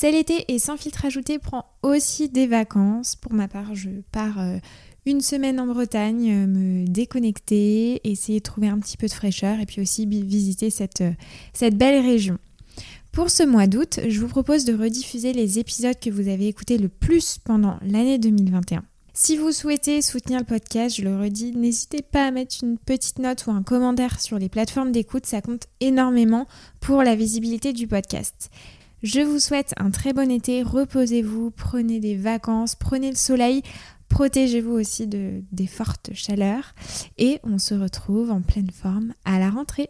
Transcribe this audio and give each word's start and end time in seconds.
C'est 0.00 0.12
l'été 0.12 0.44
et 0.46 0.60
sans 0.60 0.76
filtre 0.76 1.06
ajouté 1.06 1.40
prend 1.40 1.64
aussi 1.82 2.28
des 2.28 2.46
vacances. 2.46 3.16
Pour 3.16 3.32
ma 3.32 3.48
part, 3.48 3.74
je 3.74 3.90
pars 4.12 4.38
euh, 4.38 4.58
une 5.06 5.20
semaine 5.20 5.58
en 5.58 5.66
Bretagne, 5.66 6.30
euh, 6.30 6.46
me 6.46 6.86
déconnecter, 6.86 8.00
essayer 8.08 8.38
de 8.38 8.44
trouver 8.44 8.68
un 8.68 8.78
petit 8.78 8.96
peu 8.96 9.08
de 9.08 9.12
fraîcheur 9.12 9.58
et 9.58 9.66
puis 9.66 9.80
aussi 9.80 10.06
visiter 10.06 10.68
euh, 11.00 11.10
cette 11.52 11.76
belle 11.76 12.00
région. 12.00 12.38
Pour 13.10 13.28
ce 13.28 13.42
mois 13.42 13.66
d'août, 13.66 13.98
je 14.06 14.20
vous 14.20 14.28
propose 14.28 14.64
de 14.64 14.72
rediffuser 14.72 15.32
les 15.32 15.58
épisodes 15.58 15.98
que 16.00 16.10
vous 16.10 16.28
avez 16.28 16.46
écoutés 16.46 16.78
le 16.78 16.88
plus 16.88 17.38
pendant 17.38 17.76
l'année 17.82 18.18
2021. 18.18 18.84
Si 19.14 19.36
vous 19.36 19.50
souhaitez 19.50 20.00
soutenir 20.00 20.38
le 20.38 20.44
podcast, 20.44 20.94
je 20.94 21.02
le 21.02 21.20
redis, 21.20 21.56
n'hésitez 21.56 22.02
pas 22.02 22.24
à 22.24 22.30
mettre 22.30 22.58
une 22.62 22.78
petite 22.78 23.18
note 23.18 23.44
ou 23.48 23.50
un 23.50 23.64
commentaire 23.64 24.20
sur 24.20 24.38
les 24.38 24.48
plateformes 24.48 24.92
d'écoute, 24.92 25.26
ça 25.26 25.40
compte 25.40 25.66
énormément 25.80 26.46
pour 26.78 27.02
la 27.02 27.16
visibilité 27.16 27.72
du 27.72 27.88
podcast. 27.88 28.48
Je 29.04 29.20
vous 29.20 29.38
souhaite 29.38 29.74
un 29.76 29.92
très 29.92 30.12
bon 30.12 30.28
été, 30.28 30.64
reposez-vous, 30.64 31.52
prenez 31.52 32.00
des 32.00 32.16
vacances, 32.16 32.74
prenez 32.74 33.10
le 33.10 33.16
soleil, 33.16 33.62
protégez-vous 34.08 34.72
aussi 34.72 35.06
de, 35.06 35.40
des 35.52 35.68
fortes 35.68 36.10
chaleurs. 36.14 36.74
Et 37.16 37.38
on 37.44 37.58
se 37.58 37.74
retrouve 37.74 38.32
en 38.32 38.40
pleine 38.40 38.72
forme 38.72 39.14
à 39.24 39.38
la 39.38 39.50
rentrée. 39.50 39.88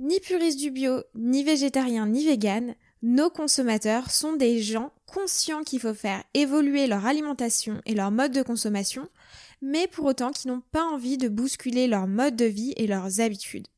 Ni 0.00 0.18
puriste 0.18 0.58
du 0.58 0.72
bio, 0.72 1.04
ni 1.14 1.44
végétarien, 1.44 2.08
ni 2.08 2.26
vegan, 2.26 2.74
nos 3.06 3.28
consommateurs 3.28 4.10
sont 4.10 4.32
des 4.32 4.62
gens 4.62 4.90
conscients 5.14 5.62
qu'il 5.62 5.78
faut 5.78 5.94
faire 5.94 6.24
évoluer 6.34 6.88
leur 6.88 7.06
alimentation 7.06 7.80
et 7.86 7.94
leur 7.94 8.10
mode 8.10 8.32
de 8.32 8.42
consommation, 8.42 9.08
mais 9.62 9.86
pour 9.86 10.06
autant 10.06 10.32
qui 10.32 10.48
n'ont 10.48 10.62
pas 10.72 10.82
envie 10.82 11.18
de 11.18 11.28
bousculer 11.28 11.86
leur 11.86 12.08
mode 12.08 12.34
de 12.34 12.46
vie 12.46 12.74
et 12.76 12.88
leurs 12.88 13.20
habitudes. 13.20 13.68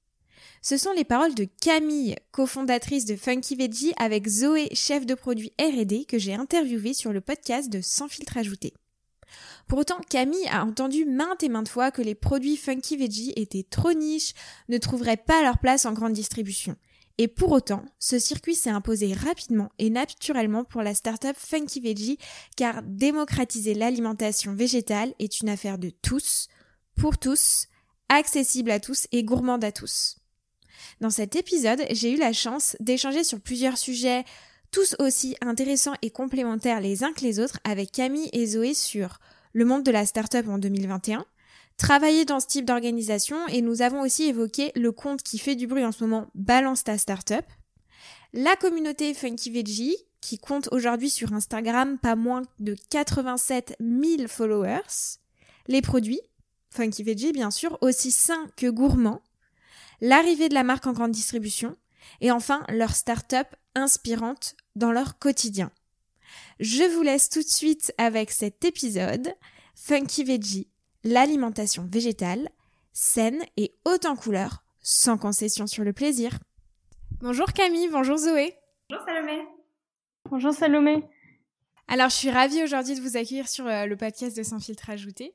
Ce 0.63 0.79
sont 0.79 0.93
les 0.93 1.05
paroles 1.05 1.35
de 1.35 1.47
Camille, 1.61 2.17
cofondatrice 2.33 3.05
de 3.05 3.17
Funky 3.17 3.55
Veggie, 3.55 3.93
avec 3.99 4.27
Zoé, 4.27 4.71
chef 4.73 5.05
de 5.05 5.15
produit 5.15 5.53
R&D, 5.61 6.07
que 6.07 6.19
j'ai 6.19 6.35
interviewé 6.35 6.95
sur 6.95 7.13
le 7.13 7.21
podcast 7.21 7.69
de 7.71 7.83
Sans 7.83 8.09
filtre 8.09 8.39
ajouté. 8.39 8.73
Pour 9.69 9.79
autant, 9.79 10.01
Camille 10.09 10.49
a 10.51 10.65
entendu 10.65 11.05
maintes 11.05 11.43
et 11.43 11.51
maintes 11.51 11.69
fois 11.69 11.91
que 11.91 12.03
les 12.03 12.15
produits 12.15 12.57
Funky 12.57 12.97
Veggie 12.97 13.35
étaient 13.37 13.67
trop 13.69 13.93
niches, 13.93 14.33
ne 14.71 14.79
trouveraient 14.79 15.19
pas 15.19 15.43
leur 15.43 15.59
place 15.59 15.85
en 15.85 15.93
grande 15.93 16.15
distribution. 16.15 16.77
Et 17.19 17.29
pour 17.29 17.53
autant, 17.53 17.85
ce 17.99 18.19
circuit 18.19 18.55
s'est 18.55 18.71
imposé 18.71 19.15
rapidement 19.15 19.71
et 19.79 19.89
naturellement 19.89 20.65
pour 20.65 20.83
la 20.83 20.95
startup 20.95 21.37
Funky 21.37 21.81
Veggie 21.81 22.19
car 22.57 22.83
démocratiser 22.83 23.73
l'alimentation 23.73 24.55
végétale 24.55 25.15
est 25.19 25.41
une 25.41 25.49
affaire 25.49 25.79
de 25.79 25.91
tous, 25.91 26.49
pour 26.95 27.17
tous, 27.17 27.69
accessible 28.11 28.71
à 28.71 28.81
tous 28.81 29.07
et 29.13 29.25
gourmande 29.25 29.65
à 29.65 29.73
tous. 29.73 30.17
Dans 31.01 31.11
cet 31.11 31.37
épisode, 31.37 31.83
j'ai 31.91 32.13
eu 32.13 32.19
la 32.19 32.35
chance 32.35 32.77
d'échanger 32.81 33.25
sur 33.25 33.41
plusieurs 33.41 33.79
sujets 33.79 34.25
tous 34.71 34.95
aussi 34.99 35.37
intéressants 35.41 35.95
et 36.03 36.11
complémentaires 36.11 36.81
les 36.81 37.03
uns 37.03 37.13
que 37.13 37.23
les 37.23 37.41
autres 37.41 37.61
avec 37.65 37.93
Camille 37.93 38.29
et 38.33 38.47
Zoé 38.47 38.75
sur 38.75 39.21
le 39.55 39.65
monde 39.65 39.85
de 39.85 39.91
la 39.91 40.05
startup 40.05 40.47
en 40.49 40.59
2021, 40.59 41.25
travailler 41.77 42.25
dans 42.25 42.41
ce 42.41 42.47
type 42.47 42.65
d'organisation 42.65 43.47
et 43.49 43.61
nous 43.63 43.83
avons 43.83 44.01
aussi 44.01 44.25
évoqué 44.25 44.73
le 44.75 44.93
compte 44.93 45.23
qui 45.23 45.39
fait 45.39 45.57
du 45.57 45.67
bruit 45.67 45.85
en 45.85 45.93
ce 45.93 46.05
moment 46.05 46.29
Balance 46.35 46.85
ta 46.85 46.99
startup, 46.99 47.45
la 48.33 48.57
communauté 48.57 49.15
Funky 49.15 49.51
Veggie 49.51 49.97
qui 50.21 50.39
compte 50.39 50.69
aujourd'hui 50.73 51.11
sur 51.11 51.33
Instagram 51.33 51.99
pas 51.99 52.17
moins 52.17 52.43
de 52.59 52.77
87 52.91 53.77
000 53.81 54.29
followers, 54.29 55.19
les 55.69 55.83
produits, 55.83 56.21
Funky 56.71 57.03
Veggie 57.03 57.33
bien 57.33 57.51
sûr, 57.51 57.79
aussi 57.81 58.11
sains 58.11 58.47
que 58.57 58.69
gourmands, 58.69 59.23
l'arrivée 60.01 60.49
de 60.49 60.55
la 60.55 60.65
marque 60.65 60.87
en 60.87 60.93
grande 60.93 61.13
distribution 61.13 61.77
et 62.21 62.31
enfin 62.31 62.65
leur 62.69 62.95
startup 62.95 63.49
inspirante 63.75 64.57
dans 64.75 64.93
leur 64.93 65.19
quotidien. 65.19 65.71
Je 66.59 66.85
vous 66.95 67.03
laisse 67.03 67.29
tout 67.29 67.43
de 67.43 67.49
suite 67.49 67.93
avec 67.99 68.31
cet 68.31 68.65
épisode. 68.65 69.35
Funky 69.75 70.25
Veggie 70.25 70.69
l'alimentation 71.05 71.87
végétale, 71.91 72.49
saine 72.93 73.43
et 73.57 73.75
haute 73.85 74.07
en 74.07 74.17
couleur, 74.17 74.65
sans 74.81 75.19
concession 75.19 75.67
sur 75.67 75.85
le 75.85 75.93
plaisir. 75.93 76.39
Bonjour 77.21 77.53
Camille, 77.53 77.89
bonjour 77.89 78.17
Zoé. 78.17 78.55
Bonjour 78.91 79.05
Salomé. 79.07 79.49
Bonjour 80.31 80.53
Salomé. 80.53 81.05
Alors, 81.89 82.09
je 82.09 82.17
suis 82.17 82.31
ravie 82.31 82.65
aujourd'hui 82.65 82.97
de 82.97 83.01
vous 83.01 83.17
accueillir 83.17 83.49
sur 83.49 83.65
euh, 83.65 83.87
le 83.87 83.97
podcast 83.97 84.37
de 84.37 84.43
Sans 84.43 84.59
filtre 84.59 84.91
ajouté. 84.91 85.33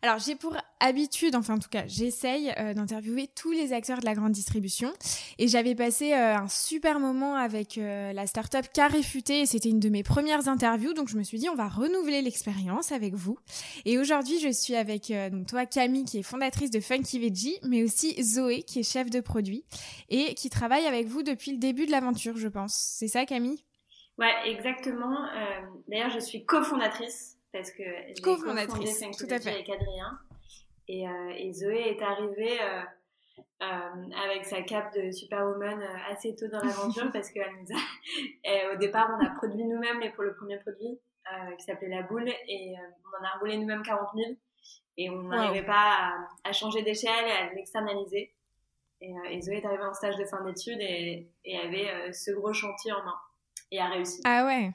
Alors, 0.00 0.18
j'ai 0.18 0.34
pour 0.34 0.56
habitude, 0.80 1.36
enfin 1.36 1.56
en 1.56 1.58
tout 1.58 1.68
cas, 1.68 1.86
j'essaye 1.86 2.54
euh, 2.58 2.72
d'interviewer 2.72 3.28
tous 3.28 3.50
les 3.52 3.74
acteurs 3.74 4.00
de 4.00 4.06
la 4.06 4.14
grande 4.14 4.32
distribution. 4.32 4.94
Et 5.38 5.46
j'avais 5.46 5.74
passé 5.74 6.14
euh, 6.14 6.38
un 6.38 6.48
super 6.48 7.00
moment 7.00 7.34
avec 7.34 7.76
la 7.76 8.26
startup 8.26 8.72
Carréfuté 8.72 9.40
et 9.40 9.46
c'était 9.46 9.68
une 9.68 9.78
de 9.78 9.90
mes 9.90 10.02
premières 10.02 10.48
interviews. 10.48 10.94
Donc, 10.94 11.10
je 11.10 11.18
me 11.18 11.22
suis 11.22 11.38
dit, 11.38 11.50
on 11.50 11.54
va 11.54 11.68
renouveler 11.68 12.22
l'expérience 12.22 12.92
avec 12.92 13.14
vous. 13.14 13.38
Et 13.84 13.98
aujourd'hui, 13.98 14.40
je 14.40 14.50
suis 14.50 14.76
avec 14.76 15.12
toi, 15.48 15.66
Camille, 15.66 16.04
qui 16.04 16.18
est 16.18 16.22
fondatrice 16.22 16.70
de 16.70 16.80
Funky 16.80 17.18
Veggie, 17.18 17.58
mais 17.62 17.82
aussi 17.82 18.20
Zoé, 18.22 18.62
qui 18.62 18.80
est 18.80 18.90
chef 18.90 19.10
de 19.10 19.20
produit 19.20 19.64
et 20.08 20.34
qui 20.34 20.48
travaille 20.48 20.86
avec 20.86 21.08
vous 21.08 21.22
depuis 21.22 21.52
le 21.52 21.58
début 21.58 21.84
de 21.84 21.90
l'aventure, 21.90 22.38
je 22.38 22.48
pense. 22.48 22.74
C'est 22.74 23.08
ça, 23.08 23.26
Camille? 23.26 23.62
Ouais, 24.20 24.34
exactement. 24.44 25.24
Euh, 25.24 25.60
D'ailleurs, 25.88 26.10
je 26.10 26.20
suis 26.20 26.44
cofondatrice 26.44 27.38
parce 27.52 27.70
que 27.70 27.82
j'ai 27.82 28.22
cofondatrice, 28.22 29.00
tout 29.18 29.26
à 29.30 29.40
fait. 29.40 29.50
avec 29.50 29.70
Adrien. 29.70 30.18
Et, 30.88 31.08
euh, 31.08 31.32
et, 31.36 31.52
Zoé 31.54 31.96
est 31.96 32.02
arrivée 32.02 32.58
euh, 32.60 33.66
avec 34.26 34.44
sa 34.44 34.60
cape 34.62 34.94
de 34.94 35.10
superwoman 35.10 35.82
assez 36.10 36.36
tôt 36.36 36.48
dans 36.48 36.60
l'aventure 36.60 37.10
parce 37.12 37.30
qu'elle 37.30 37.50
nous 37.60 37.74
a. 37.74 38.72
au 38.74 38.76
départ, 38.76 39.18
on 39.18 39.24
a 39.24 39.30
produit 39.30 39.64
nous-mêmes 39.64 40.02
pour 40.12 40.24
le 40.24 40.34
premier 40.34 40.58
produit 40.58 41.00
qui 41.58 41.64
s'appelait 41.64 41.88
la 41.88 42.02
boule 42.02 42.28
et 42.28 42.74
on 43.04 43.22
en 43.22 43.24
a 43.24 43.38
roulé 43.38 43.56
nous-mêmes 43.56 43.82
40 43.84 44.08
000 44.16 44.32
et 44.96 45.10
on 45.10 45.22
n'arrivait 45.22 45.64
pas 45.64 45.94
à, 45.96 46.28
à 46.42 46.52
changer 46.52 46.82
d'échelle 46.82 47.24
et 47.26 47.30
à 47.30 47.54
l'externaliser. 47.54 48.34
Et, 49.00 49.14
et, 49.30 49.40
Zoé 49.40 49.58
est 49.58 49.64
arrivée 49.64 49.84
en 49.84 49.94
stage 49.94 50.16
de 50.16 50.24
fin 50.24 50.42
d'études 50.44 50.80
et, 50.80 51.30
et 51.44 51.58
avait 51.58 52.12
ce 52.12 52.32
gros 52.32 52.52
chantier 52.52 52.92
en 52.92 53.04
main 53.04 53.14
et 53.70 53.80
a 53.80 53.88
réussi. 53.88 54.20
Ah 54.24 54.44
ouais 54.44 54.72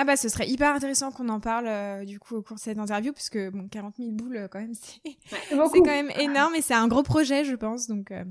ah 0.00 0.04
bah 0.04 0.16
ce 0.16 0.28
serait 0.28 0.48
hyper 0.48 0.72
intéressant 0.72 1.10
qu'on 1.10 1.28
en 1.28 1.40
parle 1.40 1.66
euh, 1.66 2.04
du 2.04 2.20
coup 2.20 2.36
au 2.36 2.42
cours 2.42 2.54
de 2.54 2.60
cette 2.60 2.78
interview 2.78 3.12
parce 3.12 3.28
que 3.28 3.50
bon 3.50 3.66
40 3.66 3.96
000 3.98 4.12
boules 4.12 4.36
euh, 4.36 4.48
quand 4.48 4.60
même 4.60 4.74
c'est 4.74 5.00
c'est 5.50 5.56
quand 5.56 5.86
même 5.86 6.12
énorme 6.16 6.54
et 6.54 6.62
c'est 6.62 6.74
un 6.74 6.86
gros 6.86 7.02
projet 7.02 7.44
je 7.44 7.56
pense 7.56 7.88
donc 7.88 8.12
euh, 8.12 8.24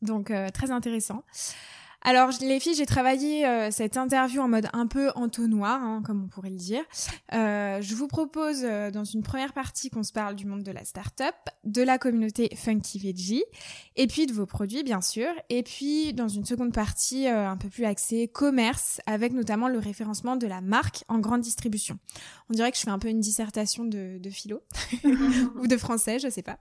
donc 0.00 0.32
très 0.54 0.70
intéressant. 0.70 1.22
Alors 2.02 2.30
les 2.40 2.60
filles, 2.60 2.74
j'ai 2.74 2.86
travaillé 2.86 3.46
euh, 3.46 3.70
cette 3.70 3.98
interview 3.98 4.40
en 4.40 4.48
mode 4.48 4.68
un 4.72 4.86
peu 4.86 5.10
entonnoir, 5.16 5.82
hein, 5.82 6.02
comme 6.04 6.24
on 6.24 6.28
pourrait 6.28 6.50
le 6.50 6.56
dire. 6.56 6.82
Euh, 7.34 7.82
je 7.82 7.94
vous 7.94 8.08
propose 8.08 8.62
euh, 8.62 8.90
dans 8.90 9.04
une 9.04 9.22
première 9.22 9.52
partie 9.52 9.90
qu'on 9.90 10.02
se 10.02 10.12
parle 10.12 10.34
du 10.34 10.46
monde 10.46 10.62
de 10.62 10.72
la 10.72 10.84
start-up, 10.84 11.34
de 11.64 11.82
la 11.82 11.98
communauté 11.98 12.48
Funky 12.56 12.98
Veggie, 12.98 13.44
et 13.96 14.06
puis 14.06 14.26
de 14.26 14.32
vos 14.32 14.46
produits 14.46 14.82
bien 14.82 15.02
sûr, 15.02 15.28
et 15.50 15.62
puis 15.62 16.14
dans 16.14 16.28
une 16.28 16.46
seconde 16.46 16.72
partie 16.72 17.26
un 17.26 17.56
peu 17.58 17.68
plus 17.68 17.84
axée 17.84 18.28
commerce, 18.28 19.00
avec 19.04 19.32
notamment 19.32 19.68
le 19.68 19.78
référencement 19.78 20.36
de 20.36 20.46
la 20.46 20.62
marque 20.62 21.04
en 21.08 21.18
grande 21.18 21.42
distribution. 21.42 21.98
On 22.48 22.54
dirait 22.54 22.70
que 22.70 22.78
je 22.78 22.82
fais 22.82 22.90
un 22.90 22.98
peu 22.98 23.08
une 23.08 23.20
dissertation 23.20 23.84
de, 23.84 24.18
de 24.18 24.30
philo 24.30 24.62
ou 25.56 25.66
de 25.66 25.76
français, 25.76 26.18
je 26.18 26.30
sais 26.30 26.42
pas. 26.42 26.58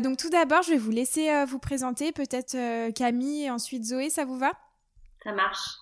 donc 0.00 0.16
tout 0.16 0.30
d'abord, 0.30 0.62
je 0.62 0.70
vais 0.70 0.78
vous 0.78 0.90
laisser 0.90 1.44
vous 1.46 1.60
présenter, 1.60 2.10
peut-être 2.10 2.56
Camille 2.94 3.44
et 3.44 3.50
ensuite 3.50 3.84
Zoé, 3.84 4.10
ça 4.10 4.24
vous 4.24 4.36
va? 4.36 4.47
Ça 5.22 5.32
marche. 5.32 5.78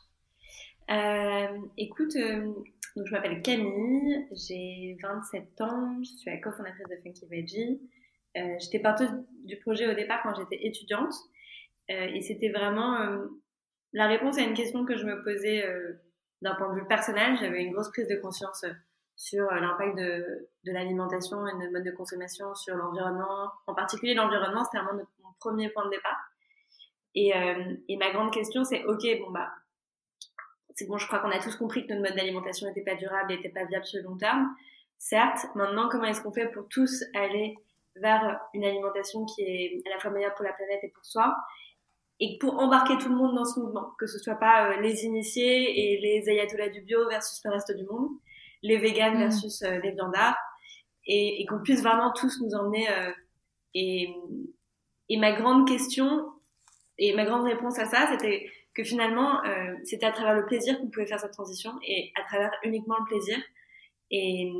Euh, 0.91 1.59
écoute, 1.77 2.15
euh, 2.17 2.53
donc 2.95 3.07
je 3.07 3.13
m'appelle 3.13 3.43
Camille, 3.43 4.27
j'ai 4.33 4.97
27 5.03 5.60
ans, 5.63 5.99
je 6.03 6.16
suis 6.16 6.31
la 6.31 6.39
cofondatrice 6.39 6.87
de 6.89 6.97
Funky 7.03 7.27
Veggie. 7.27 7.81
Euh, 8.37 8.57
j'étais 8.60 8.78
partie 8.78 9.07
du 9.45 9.59
projet 9.59 9.89
au 9.89 9.95
départ 9.95 10.21
quand 10.22 10.34
j'étais 10.34 10.66
étudiante 10.66 11.15
et 11.89 12.21
c'était 12.21 12.49
vraiment 12.49 12.99
la 13.93 14.09
réponse 14.09 14.39
à 14.39 14.41
une 14.41 14.55
question 14.55 14.84
que 14.84 14.97
je 14.97 15.05
me 15.05 15.22
posais 15.22 15.65
d'un 16.43 16.57
point 16.57 16.75
de 16.75 16.81
vue 16.81 16.87
personnel. 16.89 17.37
J'avais 17.39 17.63
une 17.63 17.72
grosse 17.72 17.91
prise 17.93 18.09
de 18.09 18.16
conscience 18.16 18.65
sur 19.15 19.49
l'impact 19.53 19.97
de, 19.97 20.49
de 20.65 20.72
l'alimentation 20.72 21.47
et 21.47 21.53
de 21.53 21.71
mode 21.71 21.84
de 21.84 21.93
consommation 21.93 22.53
sur 22.57 22.75
l'environnement. 22.75 23.53
En 23.69 23.75
particulier 23.75 24.15
l'environnement, 24.15 24.65
c'était 24.65 24.83
vraiment 24.83 25.05
mon 25.22 25.33
premier 25.39 25.69
point 25.69 25.84
de 25.84 25.91
départ. 25.91 26.26
Et, 27.16 27.34
euh, 27.34 27.74
et 27.89 27.97
ma 27.97 28.10
grande 28.13 28.30
question, 28.33 28.63
c'est 28.63 28.84
ok, 28.84 29.03
bon 29.21 29.30
bah, 29.30 29.51
c'est 30.74 30.86
bon, 30.86 30.98
je 30.98 31.07
crois 31.07 31.18
qu'on 31.21 31.30
a 31.30 31.39
tous 31.39 31.57
compris 31.57 31.86
que 31.86 31.95
notre 31.95 32.10
mode 32.10 32.16
d'alimentation 32.16 32.68
n'était 32.68 32.83
pas 32.83 32.95
durable, 32.95 33.33
n'était 33.33 33.48
pas 33.48 33.65
viable 33.65 33.86
sur 33.86 33.98
le 34.03 34.04
long 34.04 34.18
terme. 34.18 34.54
Certes, 34.98 35.47
maintenant, 35.54 35.89
comment 35.89 36.04
est-ce 36.04 36.21
qu'on 36.21 36.33
fait 36.33 36.48
pour 36.48 36.68
tous 36.68 37.04
aller 37.15 37.57
vers 37.97 38.39
une 38.53 38.65
alimentation 38.65 39.24
qui 39.24 39.42
est 39.42 39.83
à 39.86 39.95
la 39.95 39.98
fois 39.98 40.10
meilleure 40.10 40.34
pour 40.34 40.45
la 40.45 40.53
planète 40.53 40.80
et 40.83 40.91
pour 40.91 41.04
soi, 41.07 41.34
et 42.21 42.36
pour 42.39 42.59
embarquer 42.59 42.98
tout 42.98 43.09
le 43.09 43.16
monde 43.16 43.34
dans 43.34 43.47
ce 43.47 43.60
mouvement, 43.60 43.92
que 43.98 44.07
ce 44.07 44.19
soit 44.19 44.36
pas 44.36 44.69
euh, 44.69 44.80
les 44.83 45.04
initiés 45.04 45.95
et 45.95 46.01
les 46.01 46.28
ayatollahs 46.28 46.69
du 46.69 46.83
bio 46.83 47.09
versus 47.09 47.41
le 47.45 47.51
reste 47.51 47.74
du 47.74 47.84
monde. 47.84 48.10
les 48.62 48.77
véganes 48.77 49.16
mm. 49.16 49.21
versus 49.21 49.62
les 49.62 49.92
viandards 49.92 50.36
et, 51.07 51.41
et 51.41 51.47
qu'on 51.47 51.62
puisse 51.62 51.83
vraiment 51.83 52.12
tous 52.12 52.42
nous 52.42 52.54
emmener 52.54 52.86
et, 53.74 54.15
et 55.09 55.16
ma 55.19 55.33
grande 55.33 55.69
question 55.69 56.27
et 56.98 57.15
ma 57.15 57.25
grande 57.25 57.45
réponse 57.45 57.78
à 57.78 57.84
ça, 57.84 58.07
c'était 58.10 58.47
que 58.75 58.84
finalement, 58.84 59.43
euh, 59.45 59.75
c'était 59.84 60.07
à 60.07 60.13
travers 60.13 60.34
le 60.34 60.47
plaisir 60.47 60.78
qu'on 60.78 60.89
pouvait 60.89 61.07
faire 61.07 61.21
cette 61.21 61.33
transition 61.33 61.72
et 61.87 62.13
à 62.15 62.22
travers 62.25 62.53
uniquement 62.63 62.97
le 62.98 63.07
plaisir. 63.07 63.39
Et, 64.10 64.53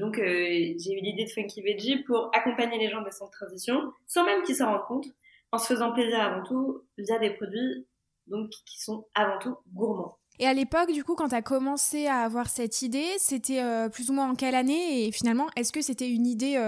donc, 0.00 0.18
euh, 0.18 0.24
j'ai 0.24 0.92
eu 0.92 1.00
l'idée 1.02 1.24
de 1.24 1.30
Funky 1.30 1.62
Veggie 1.62 2.02
pour 2.04 2.30
accompagner 2.32 2.78
les 2.78 2.88
gens 2.88 3.02
dans 3.02 3.10
cette 3.10 3.30
transition, 3.30 3.92
sans 4.06 4.24
même 4.24 4.42
qu'ils 4.42 4.56
s'en 4.56 4.70
rendent 4.70 4.86
compte, 4.86 5.06
en 5.52 5.58
se 5.58 5.66
faisant 5.66 5.92
plaisir 5.92 6.20
avant 6.20 6.42
tout, 6.44 6.82
via 6.96 7.18
des 7.18 7.30
produits 7.30 7.86
donc 8.26 8.50
qui 8.50 8.80
sont 8.80 9.06
avant 9.14 9.38
tout 9.38 9.56
gourmands. 9.72 10.18
Et 10.38 10.46
à 10.46 10.54
l'époque, 10.54 10.92
du 10.92 11.04
coup, 11.04 11.14
quand 11.14 11.28
tu 11.28 11.34
as 11.34 11.42
commencé 11.42 12.06
à 12.06 12.22
avoir 12.22 12.48
cette 12.48 12.82
idée, 12.82 13.06
c'était 13.18 13.62
euh, 13.62 13.88
plus 13.88 14.10
ou 14.10 14.14
moins 14.14 14.30
en 14.30 14.34
quelle 14.34 14.54
année? 14.54 15.06
Et 15.06 15.12
finalement, 15.12 15.46
est-ce 15.56 15.72
que 15.72 15.80
c'était 15.80 16.10
une 16.10 16.26
idée 16.26 16.58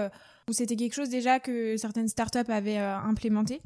ou 0.47 0.53
c'était 0.53 0.75
quelque 0.75 0.93
chose 0.93 1.09
déjà 1.09 1.39
que 1.39 1.77
certaines 1.77 2.07
startups 2.07 2.49
avaient 2.51 2.77
implémenté? 2.77 3.61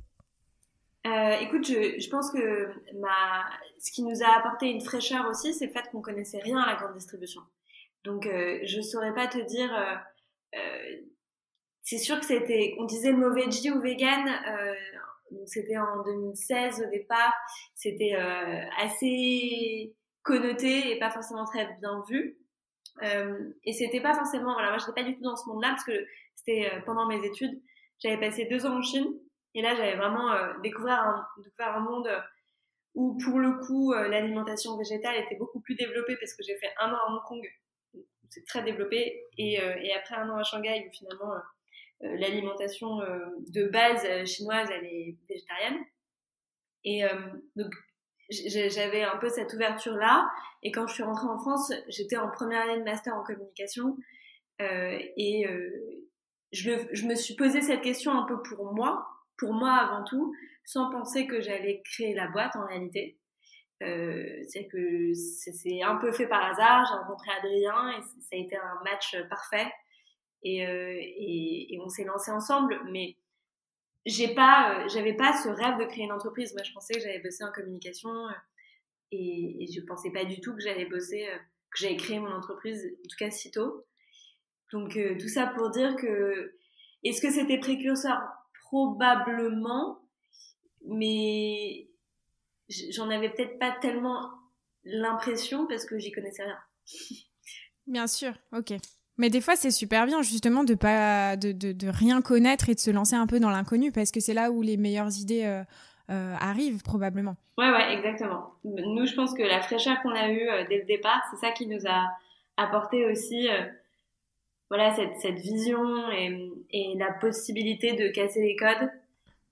Euh, 1.06 1.36
écoute, 1.42 1.68
je, 1.68 2.00
je, 2.00 2.10
pense 2.10 2.32
que 2.32 2.70
ma, 2.96 3.46
ce 3.80 3.92
qui 3.92 4.04
nous 4.04 4.24
a 4.24 4.38
apporté 4.38 4.68
une 4.68 4.80
fraîcheur 4.80 5.28
aussi, 5.28 5.54
c'est 5.54 5.66
le 5.68 5.74
fait 5.74 5.90
qu'on 5.92 6.02
connaissait 6.02 6.40
rien 6.40 6.58
à 6.58 6.66
la 6.66 6.76
grande 6.76 6.94
distribution. 6.94 7.42
Donc, 8.06 8.26
euh, 8.26 8.60
je 8.64 8.82
saurais 8.82 9.14
pas 9.14 9.28
te 9.28 9.40
dire. 9.40 9.74
Euh, 9.74 9.96
euh 10.58 11.02
c'est 11.86 11.98
sûr 11.98 12.18
que 12.18 12.26
c'était, 12.26 12.76
on 12.80 12.86
disait 12.86 13.12
mauvais 13.12 13.44
veggie 13.44 13.70
ou 13.70 13.82
vegan. 13.82 14.26
Euh, 14.48 14.74
c'était 15.46 15.78
en 15.78 16.02
2016 16.04 16.82
au 16.88 16.90
départ. 16.90 17.34
C'était 17.76 18.16
euh, 18.16 18.62
assez 18.78 19.94
connoté 20.22 20.92
et 20.92 21.00
pas 21.00 21.12
forcément 21.12 21.44
très 21.44 21.66
bien 21.82 22.02
vu. 22.08 22.38
et 23.02 23.74
c'était 23.74 24.00
pas 24.00 24.14
forcément. 24.14 24.54
Voilà, 24.54 24.70
moi, 24.70 24.78
j'étais 24.78 24.94
pas 24.94 25.04
du 25.04 25.18
tout 25.18 25.24
dans 25.24 25.36
ce 25.36 25.50
monde-là 25.50 25.72
parce 25.72 25.84
que 25.84 26.06
c'était 26.36 26.72
pendant 26.86 27.06
mes 27.06 27.26
études. 27.26 27.62
J'avais 28.00 28.18
passé 28.18 28.46
deux 28.46 28.66
ans 28.66 28.78
en 28.78 28.82
Chine 28.82 29.14
et 29.56 29.62
là, 29.62 29.76
j'avais 29.76 29.96
vraiment 29.96 30.32
euh, 30.32 30.54
découvert, 30.62 31.28
un, 31.60 31.80
monde 31.80 32.08
euh, 32.08 32.20
où, 32.96 33.18
pour 33.24 33.40
le 33.40 33.60
coup, 33.66 33.94
euh, 33.94 34.08
l'alimentation 34.08 34.78
végétale 34.78 35.18
était 35.18 35.36
beaucoup 35.36 35.60
plus 35.60 35.76
développée 35.76 36.18
parce 36.18 36.34
que 36.34 36.44
j'ai 36.44 36.56
fait 36.56 36.72
un 36.80 36.92
an 36.92 36.98
à 36.98 37.12
Hong 37.12 37.22
Kong, 37.28 37.48
c'est 38.30 38.46
très 38.46 38.64
développé, 38.64 39.24
et, 39.38 39.54
et, 39.54 39.94
après 39.94 40.16
un 40.16 40.28
an 40.30 40.38
à 40.38 40.44
Shanghai, 40.44 40.88
où 40.88 40.92
finalement, 40.92 41.34
l'alimentation 42.02 42.98
de 42.98 43.68
base 43.68 44.26
chinoise, 44.26 44.70
elle 44.72 44.86
est 44.86 45.16
végétarienne. 45.30 45.78
Et 46.84 47.04
donc, 47.56 47.72
j'avais 48.32 49.04
un 49.04 49.18
peu 49.18 49.30
cette 49.30 49.54
ouverture-là. 49.54 50.28
Et 50.64 50.72
quand 50.72 50.88
je 50.88 50.96
suis 50.96 51.04
rentrée 51.04 51.28
en 51.28 51.38
France, 51.38 51.72
j'étais 51.90 52.18
en 52.18 52.32
première 52.32 52.64
année 52.64 52.80
de 52.80 52.84
master 52.84 53.14
en 53.14 53.22
communication. 53.22 53.98
Et 54.60 55.46
je, 56.52 56.72
je, 56.92 57.06
me 57.06 57.14
suis 57.14 57.36
posé 57.36 57.62
cette 57.62 57.82
question 57.82 58.14
un 58.14 58.26
peu 58.26 58.42
pour 58.42 58.74
moi, 58.74 59.14
pour 59.44 59.54
moi 59.54 59.74
avant 59.74 60.06
tout, 60.06 60.34
sans 60.64 60.90
penser 60.90 61.28
que 61.28 61.42
j'allais 61.42 61.82
créer 61.84 62.14
la 62.14 62.28
boîte 62.28 62.56
en 62.56 62.66
réalité. 62.66 63.18
Euh, 63.82 64.42
c'est 64.48 64.68
que 64.68 65.14
c'est 65.14 65.82
un 65.82 65.98
peu 65.98 66.14
fait 66.14 66.28
par 66.28 66.44
hasard. 66.46 66.86
J'ai 66.88 66.98
rencontré 66.98 67.30
Adrien 67.38 67.92
et 67.92 68.02
ça 68.02 68.30
a 68.34 68.36
été 68.38 68.56
un 68.56 68.80
match 68.86 69.18
parfait 69.30 69.70
et, 70.44 70.66
euh, 70.66 70.96
et, 70.98 71.78
on 71.84 71.90
s'est 71.90 72.06
lancé 72.06 72.32
ensemble. 72.32 72.80
Mais 72.90 73.18
j'ai 74.06 74.34
pas, 74.34 74.80
euh, 74.80 74.88
j'avais 74.88 75.14
pas 75.14 75.34
ce 75.34 75.50
rêve 75.50 75.78
de 75.78 75.86
créer 75.86 76.06
une 76.06 76.14
entreprise. 76.14 76.54
Moi, 76.54 76.64
je 76.64 76.72
pensais 76.72 76.94
que 76.94 77.02
j'allais 77.02 77.20
bosser 77.20 77.44
en 77.44 77.52
communication 77.52 78.12
et, 79.12 79.64
et 79.64 79.68
je 79.68 79.82
pensais 79.82 80.12
pas 80.12 80.24
du 80.24 80.40
tout 80.40 80.56
que 80.56 80.62
j'allais 80.62 80.86
bosser, 80.86 81.28
que 81.72 81.80
j'allais 81.80 81.98
créer 81.98 82.20
mon 82.20 82.32
entreprise, 82.32 82.96
en 82.98 83.08
tout 83.10 83.18
cas 83.20 83.30
si 83.30 83.52
tôt. 83.52 83.86
Donc 84.72 84.98
tout 85.20 85.28
ça 85.28 85.48
pour 85.48 85.70
dire 85.70 85.98
que 85.98 86.56
est-ce 87.04 87.22
que 87.22 87.30
c'était 87.30 87.60
précurseur? 87.60 88.18
Probablement, 88.74 90.00
mais 90.88 91.88
j'en 92.90 93.10
avais 93.12 93.30
peut-être 93.30 93.60
pas 93.60 93.72
tellement 93.82 94.32
l'impression 94.84 95.68
parce 95.68 95.86
que 95.86 96.00
j'y 96.00 96.12
connaissais 96.12 96.44
rien. 96.44 96.58
Bien 97.88 98.08
sûr, 98.08 98.34
ok. 98.52 98.74
Mais 99.18 99.30
des 99.30 99.42
fois, 99.42 99.56
c'est 99.56 99.70
super 99.70 100.08
bien 100.08 100.24
justement 100.24 100.64
de 100.64 100.74
pas 100.74 101.36
de, 101.36 101.52
de, 101.52 101.88
rien 101.88 102.24
connaître 102.24 102.68
et 102.70 102.74
de 102.74 102.80
se 102.80 102.90
lancer 102.90 103.16
un 103.16 103.28
peu 103.28 103.40
dans 103.40 103.52
l'inconnu 103.52 103.92
parce 103.92 104.10
que 104.10 104.20
c'est 104.20 104.34
là 104.34 104.50
où 104.50 104.64
les 104.64 104.76
meilleures 104.76 105.16
idées 105.20 105.46
euh, 105.46 105.64
euh, 106.10 106.36
arrivent 106.40 106.82
probablement. 106.82 107.36
Ouais, 107.60 107.70
ouais, 107.70 107.94
exactement. 107.94 108.56
Nous, 108.64 109.06
je 109.06 109.14
pense 109.14 109.36
que 109.36 109.44
la 109.44 109.62
fraîcheur 109.62 110.02
qu'on 110.02 110.16
a 110.16 110.30
eue 110.30 110.50
euh, 110.50 110.66
dès 110.68 110.80
le 110.80 110.86
départ, 110.86 111.22
c'est 111.30 111.46
ça 111.46 111.52
qui 111.52 111.68
nous 111.68 111.86
a 111.86 112.10
apporté 112.58 113.06
aussi 113.06 113.48
voilà 114.70 114.94
cette, 114.96 115.18
cette 115.20 115.40
vision 115.40 116.10
et, 116.12 116.52
et, 116.72 116.96
la 116.98 117.12
possibilité 117.14 117.94
de 117.94 118.08
casser 118.10 118.42
les 118.42 118.56
codes. 118.56 118.90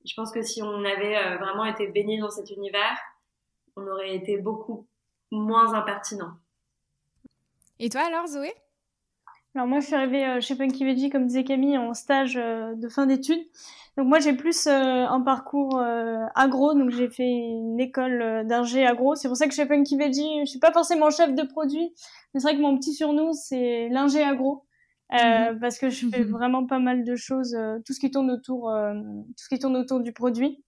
Je 0.05 0.13
pense 0.15 0.31
que 0.31 0.41
si 0.41 0.63
on 0.63 0.83
avait 0.83 1.15
euh, 1.15 1.37
vraiment 1.37 1.65
été 1.65 1.87
baigné 1.87 2.19
dans 2.19 2.31
cet 2.31 2.49
univers, 2.49 2.97
on 3.75 3.85
aurait 3.87 4.15
été 4.15 4.37
beaucoup 4.37 4.87
moins 5.31 5.73
impertinent. 5.73 6.33
Et 7.79 7.89
toi 7.89 8.01
alors 8.01 8.27
Zoé? 8.27 8.53
Alors 9.53 9.67
moi, 9.67 9.81
je 9.81 9.87
suis 9.87 9.95
arrivée 9.95 10.25
euh, 10.25 10.39
chez 10.39 10.55
Funky 10.55 10.85
Veggie, 10.85 11.09
comme 11.09 11.27
disait 11.27 11.43
Camille, 11.43 11.77
en 11.77 11.93
stage 11.93 12.37
euh, 12.37 12.73
de 12.73 12.87
fin 12.87 13.05
d'études. 13.05 13.45
Donc 13.97 14.07
moi, 14.07 14.19
j'ai 14.19 14.31
plus 14.31 14.67
un 14.67 15.19
parcours 15.19 15.77
agro, 16.33 16.73
donc 16.73 16.91
j'ai 16.91 17.09
fait 17.09 17.29
une 17.29 17.77
école 17.77 18.47
d'ingé 18.47 18.87
agro. 18.87 19.15
C'est 19.15 19.27
pour 19.27 19.35
ça 19.35 19.49
que 19.49 19.53
chez 19.53 19.65
Funky 19.65 19.97
Veggie, 19.97 20.39
je 20.39 20.49
suis 20.49 20.59
pas 20.59 20.71
forcément 20.71 21.09
chef 21.09 21.35
de 21.35 21.43
produit, 21.43 21.93
mais 22.33 22.39
c'est 22.39 22.47
vrai 22.47 22.55
que 22.55 22.61
mon 22.61 22.77
petit 22.77 22.93
surnom, 22.93 23.33
c'est 23.33 23.89
l'ingé 23.89 24.23
agro. 24.23 24.63
Euh, 25.13 25.55
parce 25.59 25.77
que 25.77 25.89
je 25.89 26.07
fais 26.07 26.23
mhm. 26.23 26.31
vraiment 26.31 26.65
pas 26.65 26.79
mal 26.79 27.03
de 27.03 27.15
choses, 27.15 27.53
euh, 27.53 27.79
tout 27.85 27.91
ce 27.91 27.99
qui 27.99 28.11
tourne 28.11 28.31
autour, 28.31 28.69
euh, 28.69 28.93
tout 28.93 29.43
ce 29.43 29.49
qui 29.49 29.59
tourne 29.59 29.75
autour 29.75 29.99
du 29.99 30.13
produit. 30.13 30.63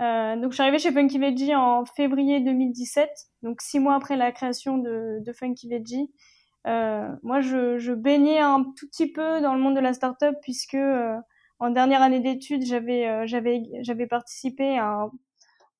donc 0.00 0.50
je 0.50 0.54
suis 0.54 0.62
arrivée 0.62 0.78
chez 0.78 0.92
Funky 0.92 1.18
Veggie 1.18 1.54
en 1.54 1.84
février 1.84 2.40
2017, 2.40 3.10
donc 3.42 3.60
six 3.60 3.78
mois 3.78 3.94
après 3.94 4.16
la 4.16 4.32
création 4.32 4.78
de, 4.78 5.18
de 5.20 5.32
Funky 5.32 5.68
Veggie. 5.68 6.10
moi, 6.64 7.40
je, 7.40 7.78
je, 7.78 7.92
baignais 7.92 8.38
un 8.38 8.64
tout 8.64 8.88
petit 8.88 9.12
peu 9.12 9.42
dans 9.42 9.54
le 9.54 9.60
monde 9.60 9.76
de 9.76 9.80
la 9.80 9.92
startup 9.92 10.34
puisque 10.40 10.78
en 11.58 11.70
dernière 11.70 12.02
année 12.02 12.20
d'études, 12.20 12.64
j'avais 12.64 13.26
j'avais 13.26 13.62
j'avais 13.82 14.06
participé 14.06 14.78
à 14.78 14.86
un 14.86 15.10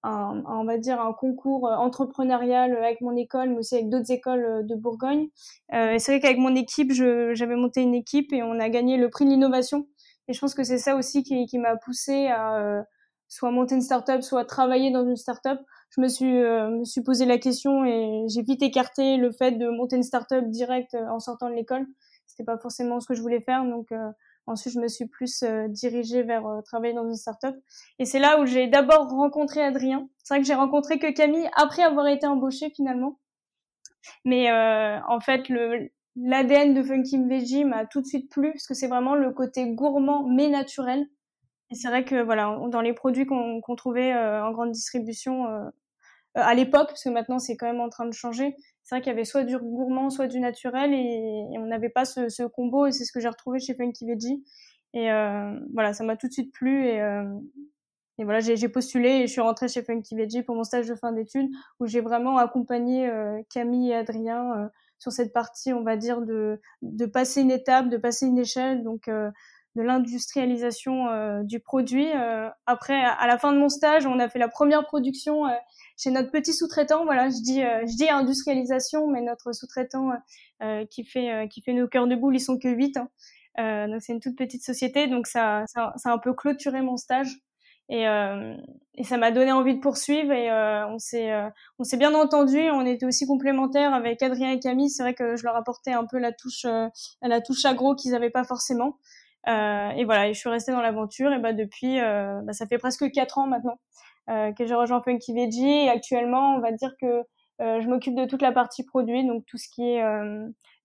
un, 0.02 0.42
on 0.46 0.64
va 0.64 0.78
dire 0.78 1.00
un 1.00 1.12
concours 1.12 1.66
euh, 1.68 1.74
entrepreneurial 1.74 2.76
avec 2.76 3.00
mon 3.00 3.16
école, 3.16 3.50
mais 3.50 3.58
aussi 3.58 3.74
avec 3.74 3.88
d'autres 3.88 4.10
écoles 4.10 4.44
euh, 4.44 4.62
de 4.62 4.74
Bourgogne. 4.74 5.28
Euh, 5.74 5.96
c'est 5.98 6.12
vrai 6.12 6.20
qu'avec 6.20 6.38
mon 6.38 6.54
équipe, 6.54 6.92
j'avais 6.92 7.56
monté 7.56 7.82
une 7.82 7.94
équipe 7.94 8.32
et 8.32 8.42
on 8.42 8.58
a 8.60 8.68
gagné 8.68 8.96
le 8.96 9.10
prix 9.10 9.24
de 9.24 9.30
l'innovation. 9.30 9.86
Et 10.28 10.32
je 10.32 10.40
pense 10.40 10.54
que 10.54 10.64
c'est 10.64 10.78
ça 10.78 10.96
aussi 10.96 11.22
qui, 11.22 11.46
qui 11.46 11.58
m'a 11.58 11.76
poussé 11.76 12.26
à 12.28 12.84
soit 13.28 13.50
monter 13.50 13.76
une 13.76 13.80
startup, 13.80 14.22
soit 14.22 14.44
travailler 14.44 14.90
dans 14.90 15.06
une 15.06 15.16
startup. 15.16 15.60
Je 15.90 16.00
me 16.00 16.08
suis 16.08 16.32
me 16.32 16.84
suis 16.84 17.00
posé 17.02 17.26
la 17.26 17.38
question 17.38 17.84
et 17.84 18.24
j'ai 18.28 18.42
vite 18.42 18.60
écarté 18.62 19.18
le 19.18 19.30
fait 19.30 19.52
de 19.52 19.68
monter 19.68 19.94
une 19.94 20.02
startup 20.02 20.44
direct 20.48 20.96
en 21.10 21.20
sortant 21.20 21.48
de 21.48 21.54
l'école. 21.54 21.86
C'était 22.26 22.42
pas 22.42 22.58
forcément 22.58 22.98
ce 22.98 23.06
que 23.06 23.14
je 23.14 23.22
voulais 23.22 23.40
faire, 23.40 23.64
donc 23.64 23.86
Ensuite, 24.46 24.74
je 24.74 24.80
me 24.80 24.86
suis 24.86 25.06
plus 25.06 25.42
euh, 25.42 25.66
dirigée 25.68 26.22
vers 26.22 26.46
euh, 26.46 26.62
travailler 26.62 26.94
dans 26.94 27.06
une 27.06 27.16
startup. 27.16 27.56
Et 27.98 28.04
c'est 28.04 28.20
là 28.20 28.40
où 28.40 28.46
j'ai 28.46 28.68
d'abord 28.68 29.08
rencontré 29.08 29.60
Adrien. 29.60 30.08
C'est 30.22 30.34
vrai 30.34 30.40
que 30.40 30.46
j'ai 30.46 30.54
rencontré 30.54 30.98
que 30.98 31.12
Camille 31.12 31.48
après 31.56 31.82
avoir 31.82 32.06
été 32.06 32.26
embauchée 32.26 32.70
finalement. 32.70 33.18
Mais 34.24 34.50
euh, 34.50 35.00
en 35.08 35.20
fait, 35.20 35.48
le 35.48 35.90
l'ADN 36.18 36.72
de 36.72 36.82
Funky 36.82 37.18
Veggie 37.26 37.64
m'a 37.64 37.84
tout 37.84 38.00
de 38.00 38.06
suite 38.06 38.30
plu 38.30 38.52
parce 38.52 38.66
que 38.66 38.72
c'est 38.72 38.86
vraiment 38.86 39.16
le 39.16 39.32
côté 39.32 39.68
gourmand 39.74 40.26
mais 40.28 40.48
naturel. 40.48 41.06
Et 41.70 41.74
c'est 41.74 41.88
vrai 41.88 42.04
que 42.04 42.22
voilà, 42.22 42.58
dans 42.68 42.80
les 42.80 42.94
produits 42.94 43.26
qu'on 43.26 43.60
qu'on 43.60 43.76
trouvait 43.76 44.14
en 44.14 44.50
grande 44.52 44.70
distribution 44.70 45.44
à 46.34 46.54
l'époque, 46.54 46.88
parce 46.88 47.04
que 47.04 47.10
maintenant 47.10 47.38
c'est 47.38 47.56
quand 47.56 47.66
même 47.66 47.80
en 47.80 47.90
train 47.90 48.06
de 48.06 48.14
changer, 48.14 48.56
c'est 48.86 48.94
vrai 48.94 49.02
qu'il 49.02 49.10
y 49.10 49.16
avait 49.16 49.24
soit 49.24 49.42
du 49.42 49.58
gourmand, 49.58 50.10
soit 50.10 50.28
du 50.28 50.38
naturel, 50.38 50.94
et, 50.94 51.44
on 51.58 51.66
n'avait 51.66 51.88
pas 51.88 52.04
ce, 52.04 52.46
combo, 52.46 52.86
et 52.86 52.92
c'est 52.92 53.04
ce 53.04 53.10
que 53.10 53.18
j'ai 53.18 53.28
retrouvé 53.28 53.58
chez 53.58 53.74
Funky 53.74 54.06
Veggie. 54.06 54.44
Et 54.94 55.10
euh, 55.10 55.58
voilà, 55.74 55.92
ça 55.92 56.04
m'a 56.04 56.16
tout 56.16 56.28
de 56.28 56.32
suite 56.32 56.52
plu, 56.54 56.86
et, 56.86 57.02
euh, 57.02 57.24
voilà, 58.18 58.38
j'ai 58.38 58.68
postulé 58.68 59.08
et 59.08 59.26
je 59.26 59.32
suis 59.32 59.40
rentrée 59.40 59.66
chez 59.66 59.82
Funky 59.82 60.14
Veggie 60.14 60.42
pour 60.44 60.54
mon 60.54 60.62
stage 60.62 60.86
de 60.86 60.94
fin 60.94 61.10
d'études, 61.10 61.50
où 61.80 61.86
j'ai 61.86 62.00
vraiment 62.00 62.38
accompagné 62.38 63.08
euh, 63.08 63.42
Camille 63.50 63.90
et 63.90 63.96
Adrien 63.96 64.70
sur 64.98 65.10
cette 65.10 65.32
partie, 65.32 65.72
on 65.72 65.82
va 65.82 65.96
dire, 65.96 66.22
de, 66.22 66.60
de 66.80 67.06
passer 67.06 67.40
une 67.40 67.50
étape, 67.50 67.88
de 67.88 67.96
passer 67.96 68.26
une 68.26 68.38
échelle, 68.38 68.84
donc 68.84 69.10
de 69.10 69.82
l'industrialisation 69.82 71.42
du 71.42 71.58
produit. 71.58 72.08
après, 72.66 73.04
à 73.04 73.26
la 73.26 73.36
fin 73.36 73.52
de 73.52 73.58
mon 73.58 73.68
stage, 73.68 74.06
on 74.06 74.20
a 74.20 74.28
fait 74.28 74.38
la 74.38 74.48
première 74.48 74.86
production 74.86 75.42
chez 75.96 76.10
notre 76.10 76.30
petit 76.30 76.52
sous-traitant, 76.52 77.04
voilà, 77.04 77.28
je 77.28 77.42
dis, 77.42 77.62
euh, 77.62 77.86
je 77.86 77.96
dis 77.96 78.08
industrialisation, 78.08 79.06
mais 79.08 79.22
notre 79.22 79.52
sous-traitant 79.52 80.10
euh, 80.62 80.84
qui 80.86 81.04
fait 81.04 81.32
euh, 81.32 81.46
qui 81.46 81.62
fait 81.62 81.72
nos 81.72 81.88
cœurs 81.88 82.06
de 82.06 82.16
boule, 82.16 82.36
ils 82.36 82.40
sont 82.40 82.58
que 82.58 82.68
8. 82.68 82.98
Hein. 82.98 83.88
donc 83.88 84.02
c'est 84.02 84.12
une 84.12 84.20
toute 84.20 84.36
petite 84.36 84.64
société, 84.64 85.06
donc 85.06 85.26
ça, 85.26 85.64
ça, 85.66 85.92
ça 85.96 86.10
a 86.10 86.12
un 86.12 86.18
peu 86.18 86.34
clôturé 86.34 86.82
mon 86.82 86.96
stage. 86.96 87.38
Et, 87.88 88.08
euh, 88.08 88.56
et 88.96 89.04
ça 89.04 89.16
m'a 89.16 89.30
donné 89.30 89.52
envie 89.52 89.74
de 89.76 89.80
poursuivre 89.80 90.32
et 90.32 90.50
euh, 90.50 90.88
on 90.88 90.98
s'est 90.98 91.30
euh, 91.32 91.48
on 91.78 91.84
s'est 91.84 91.96
bien 91.96 92.14
entendu. 92.14 92.58
On 92.70 92.84
était 92.84 93.06
aussi 93.06 93.26
complémentaires 93.26 93.94
avec 93.94 94.22
Adrien 94.22 94.50
et 94.50 94.58
Camille. 94.58 94.90
C'est 94.90 95.02
vrai 95.04 95.14
que 95.14 95.36
je 95.36 95.44
leur 95.44 95.54
apportais 95.56 95.92
un 95.92 96.04
peu 96.04 96.18
la 96.18 96.32
touche 96.32 96.66
la 97.22 97.40
touche 97.40 97.64
agro 97.64 97.94
qu'ils 97.94 98.12
n'avaient 98.12 98.30
pas 98.30 98.44
forcément. 98.44 98.98
et 99.46 100.04
voilà, 100.04 100.28
et 100.28 100.34
je 100.34 100.38
suis 100.38 100.48
restée 100.48 100.72
dans 100.72 100.80
l'aventure. 100.80 101.32
Et 101.32 101.38
bah 101.38 101.52
depuis, 101.52 102.00
bah, 102.00 102.52
ça 102.52 102.66
fait 102.66 102.78
presque 102.78 103.10
quatre 103.12 103.38
ans 103.38 103.46
maintenant 103.46 103.78
que 104.28 104.66
j'ai 104.66 104.74
rejoint 104.74 105.02
Funky 105.02 105.32
Veggie. 105.32 105.84
Et 105.84 105.88
actuellement, 105.88 106.56
on 106.56 106.60
va 106.60 106.72
dire 106.72 106.92
que 107.00 107.22
je 107.60 107.88
m'occupe 107.88 108.14
de 108.14 108.24
toute 108.24 108.42
la 108.42 108.52
partie 108.52 108.84
produit, 108.84 109.26
donc 109.26 109.44
tout 109.46 109.56
ce 109.56 109.68
qui 109.68 109.88
est 109.88 110.02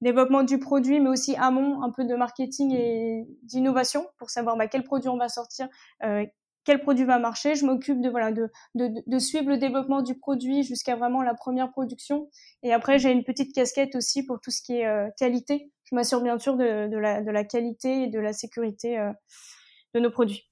développement 0.01 0.43
du 0.43 0.59
produit, 0.59 0.99
mais 0.99 1.09
aussi 1.09 1.35
amont, 1.35 1.81
un 1.83 1.91
peu 1.91 2.03
de 2.05 2.15
marketing 2.15 2.73
et 2.73 3.27
d'innovation 3.43 4.07
pour 4.17 4.29
savoir 4.29 4.57
bah, 4.57 4.67
quel 4.67 4.83
produit 4.83 5.09
on 5.09 5.17
va 5.17 5.29
sortir, 5.29 5.67
euh, 6.03 6.25
quel 6.65 6.81
produit 6.81 7.05
va 7.05 7.19
marcher. 7.19 7.55
Je 7.55 7.65
m'occupe 7.65 8.01
de 8.01 8.09
voilà 8.09 8.31
de, 8.31 8.49
de, 8.75 8.89
de, 9.05 9.19
suivre 9.19 9.49
le 9.49 9.57
développement 9.57 10.01
du 10.01 10.15
produit 10.15 10.63
jusqu'à 10.63 10.95
vraiment 10.95 11.21
la 11.21 11.33
première 11.33 11.71
production. 11.71 12.29
Et 12.63 12.73
après, 12.73 12.99
j'ai 12.99 13.11
une 13.11 13.23
petite 13.23 13.53
casquette 13.53 13.95
aussi 13.95 14.25
pour 14.25 14.39
tout 14.41 14.51
ce 14.51 14.61
qui 14.61 14.77
est 14.77 14.87
euh, 14.87 15.07
qualité. 15.17 15.71
Je 15.85 15.95
m'assure 15.95 16.21
bien 16.21 16.39
sûr 16.39 16.57
de, 16.57 16.87
de, 16.87 16.97
la, 16.97 17.21
de 17.21 17.31
la 17.31 17.43
qualité 17.43 18.03
et 18.03 18.07
de 18.07 18.19
la 18.19 18.33
sécurité 18.33 18.97
euh, 18.97 19.11
de 19.93 19.99
nos 19.99 20.11
produits. 20.11 20.50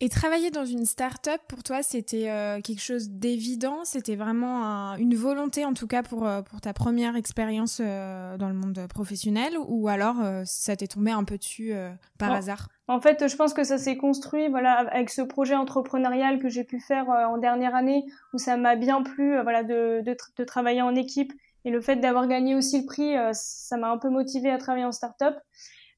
Et 0.00 0.08
travailler 0.08 0.50
dans 0.50 0.64
une 0.64 0.86
start-up, 0.86 1.40
pour 1.46 1.62
toi, 1.62 1.82
c'était 1.82 2.28
euh, 2.28 2.60
quelque 2.60 2.82
chose 2.82 3.10
d'évident? 3.10 3.84
C'était 3.84 4.16
vraiment 4.16 4.96
une 4.96 5.14
volonté, 5.14 5.64
en 5.64 5.72
tout 5.72 5.86
cas, 5.86 6.02
pour, 6.02 6.26
euh, 6.26 6.42
pour 6.42 6.60
ta 6.60 6.72
première 6.72 7.14
expérience 7.14 7.80
euh, 7.80 8.36
dans 8.36 8.48
le 8.48 8.54
monde 8.54 8.86
professionnel? 8.88 9.54
Ou 9.68 9.86
alors, 9.86 10.16
ça 10.44 10.74
t'est 10.74 10.88
tombé 10.88 11.12
un 11.12 11.22
peu 11.22 11.38
dessus 11.38 11.72
par 12.18 12.32
hasard? 12.32 12.68
En 12.88 13.00
fait, 13.00 13.28
je 13.28 13.36
pense 13.36 13.54
que 13.54 13.62
ça 13.62 13.78
s'est 13.78 13.96
construit 13.96 14.48
voilà, 14.48 14.72
avec 14.72 15.10
ce 15.10 15.22
projet 15.22 15.54
entrepreneurial 15.54 16.40
que 16.40 16.48
j'ai 16.48 16.64
pu 16.64 16.80
faire 16.80 17.08
en 17.08 17.38
dernière 17.38 17.76
année, 17.76 18.04
où 18.32 18.38
ça 18.38 18.56
m'a 18.56 18.74
bien 18.74 19.02
plu 19.02 19.40
voilà, 19.42 19.62
de, 19.62 20.02
de, 20.04 20.16
de, 20.36 20.44
travailler 20.44 20.82
en 20.82 20.96
équipe. 20.96 21.32
Et 21.64 21.70
le 21.70 21.80
fait 21.80 21.96
d'avoir 21.96 22.26
gagné 22.26 22.56
aussi 22.56 22.80
le 22.80 22.86
prix, 22.86 23.14
ça 23.32 23.76
m'a 23.76 23.90
un 23.90 23.98
peu 23.98 24.10
motivé 24.10 24.50
à 24.50 24.58
travailler 24.58 24.84
en 24.84 24.92
start-up. 24.92 25.36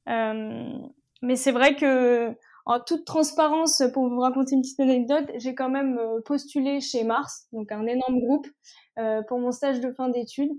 mais 0.06 1.36
c'est 1.36 1.52
vrai 1.52 1.76
que 1.76 2.36
en 2.66 2.80
toute 2.80 3.04
transparence, 3.04 3.82
pour 3.94 4.08
vous 4.08 4.20
raconter 4.20 4.54
une 4.54 4.62
petite 4.62 4.80
anecdote, 4.80 5.30
j'ai 5.36 5.54
quand 5.54 5.70
même 5.70 5.98
euh, 5.98 6.20
postulé 6.24 6.80
chez 6.80 7.04
Mars, 7.04 7.46
donc 7.52 7.72
un 7.72 7.86
énorme 7.86 8.20
groupe, 8.20 8.46
euh, 8.98 9.22
pour 9.22 9.38
mon 9.38 9.52
stage 9.52 9.80
de 9.80 9.92
fin 9.92 10.08
d'études. 10.08 10.52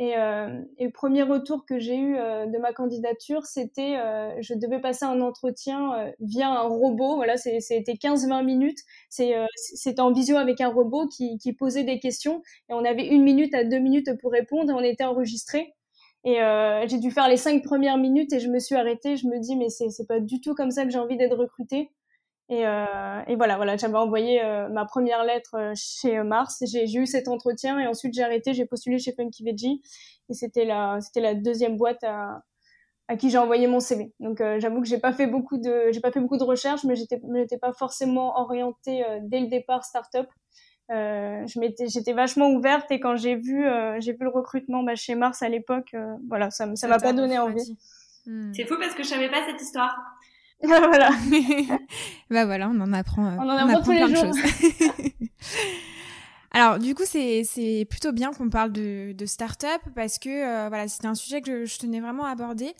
Et, 0.00 0.16
euh, 0.16 0.62
et, 0.78 0.86
le 0.86 0.90
premier 0.92 1.22
retour 1.22 1.66
que 1.66 1.78
j'ai 1.78 1.98
eu 1.98 2.16
euh, 2.16 2.46
de 2.46 2.56
ma 2.56 2.72
candidature, 2.72 3.44
c'était 3.44 3.98
euh, 3.98 4.30
je 4.40 4.54
devais 4.54 4.80
passer 4.80 5.04
un 5.04 5.20
entretien 5.20 5.92
euh, 5.92 6.10
via 6.20 6.48
un 6.48 6.62
robot. 6.62 7.16
Voilà, 7.16 7.36
c'était 7.36 7.92
15-20 7.92 8.42
minutes. 8.42 8.78
C'était 9.10 10.00
en 10.00 10.10
visio 10.10 10.38
avec 10.38 10.62
un 10.62 10.70
robot 10.70 11.06
qui, 11.08 11.36
qui, 11.36 11.52
posait 11.52 11.84
des 11.84 12.00
questions 12.00 12.40
et 12.70 12.72
on 12.72 12.82
avait 12.82 13.08
une 13.08 13.22
minute 13.22 13.52
à 13.52 13.62
deux 13.62 13.78
minutes 13.78 14.08
pour 14.22 14.32
répondre 14.32 14.70
et 14.70 14.74
on 14.74 14.80
était 14.80 15.04
enregistré. 15.04 15.74
Et 16.24 16.42
euh, 16.42 16.86
j'ai 16.86 16.98
dû 16.98 17.10
faire 17.10 17.28
les 17.28 17.36
cinq 17.38 17.62
premières 17.62 17.96
minutes 17.96 18.32
et 18.32 18.40
je 18.40 18.48
me 18.48 18.58
suis 18.58 18.74
arrêtée. 18.74 19.16
Je 19.16 19.26
me 19.26 19.38
dis 19.38 19.56
mais 19.56 19.70
c'est 19.70 20.06
pas 20.06 20.20
du 20.20 20.40
tout 20.40 20.54
comme 20.54 20.70
ça 20.70 20.84
que 20.84 20.90
j'ai 20.90 20.98
envie 20.98 21.16
d'être 21.16 21.36
recrutée. 21.36 21.90
Et, 22.50 22.66
euh, 22.66 23.22
et 23.28 23.36
voilà 23.36 23.56
voilà 23.56 23.76
j'avais 23.76 23.96
envoyé 23.96 24.42
euh, 24.42 24.68
ma 24.70 24.84
première 24.84 25.24
lettre 25.24 25.54
euh, 25.56 25.72
chez 25.76 26.22
Mars. 26.22 26.62
J'ai 26.66 26.84
eu 26.92 27.06
cet 27.06 27.28
entretien 27.28 27.78
et 27.78 27.86
ensuite 27.86 28.12
j'ai 28.14 28.22
arrêté. 28.22 28.54
J'ai 28.54 28.66
postulé 28.66 28.98
chez 28.98 29.12
Funky 29.12 29.44
Veggie 29.44 29.80
et 30.28 30.34
c'était 30.34 30.64
la 30.64 31.00
c'était 31.00 31.20
la 31.20 31.34
deuxième 31.34 31.76
boîte 31.76 32.04
à 32.04 32.42
à 33.08 33.16
qui 33.16 33.30
j'ai 33.30 33.38
envoyé 33.38 33.66
mon 33.66 33.80
CV. 33.80 34.12
Donc 34.20 34.40
euh, 34.40 34.60
j'avoue 34.60 34.80
que 34.82 34.88
j'ai 34.88 34.98
pas 34.98 35.12
fait 35.12 35.26
beaucoup 35.26 35.58
de 35.58 35.86
j'ai 35.92 36.00
pas 36.00 36.12
fait 36.12 36.20
beaucoup 36.20 36.38
de 36.38 36.44
recherches, 36.44 36.84
mais 36.84 36.96
j'étais 36.96 37.20
j'étais 37.34 37.58
pas 37.58 37.72
forcément 37.72 38.38
orientée 38.40 39.04
dès 39.22 39.40
le 39.40 39.48
départ 39.48 39.84
start-up. 39.84 40.28
Euh, 40.90 41.46
je 41.46 41.60
m'étais, 41.60 41.86
j'étais 41.88 42.12
vachement 42.12 42.50
ouverte 42.50 42.90
et 42.90 42.98
quand 42.98 43.16
j'ai 43.16 43.36
vu, 43.36 43.64
euh, 43.64 44.00
j'ai 44.00 44.12
vu 44.12 44.24
le 44.24 44.28
recrutement 44.28 44.82
bah, 44.82 44.96
chez 44.96 45.14
Mars 45.14 45.40
à 45.42 45.48
l'époque, 45.48 45.90
euh, 45.94 46.14
voilà, 46.28 46.50
ça, 46.50 46.66
ça 46.74 46.88
m'a 46.88 46.98
pas 46.98 47.12
donné 47.12 47.38
envie. 47.38 47.76
Hmm. 48.26 48.52
C'est 48.52 48.64
fou 48.64 48.74
parce 48.78 48.94
que 48.94 49.04
je 49.04 49.08
savais 49.08 49.30
pas 49.30 49.46
cette 49.46 49.62
histoire. 49.62 49.96
voilà. 50.62 51.10
bah 52.30 52.44
voilà, 52.44 52.68
on 52.68 52.80
en 52.80 52.92
apprend. 52.92 53.22
on 53.38 53.48
en 53.48 53.56
apprend, 53.56 53.82
tous 53.82 53.92
les 53.92 54.14
jours. 54.14 54.34
Alors 56.52 56.80
du 56.80 56.96
coup 56.96 57.04
c'est 57.06 57.86
plutôt 57.88 58.10
bien 58.10 58.32
qu'on 58.32 58.50
parle 58.50 58.72
de 58.72 59.12
de 59.12 59.26
start-up 59.26 59.80
parce 59.94 60.18
que 60.18 60.28
euh, 60.28 60.68
voilà 60.68 60.88
c'était 60.88 61.06
un 61.06 61.14
sujet 61.14 61.42
que 61.42 61.64
je, 61.64 61.78
tenais 61.78 62.00
vraiment 62.00 62.24
à 62.24 62.30
aborder 62.30 62.74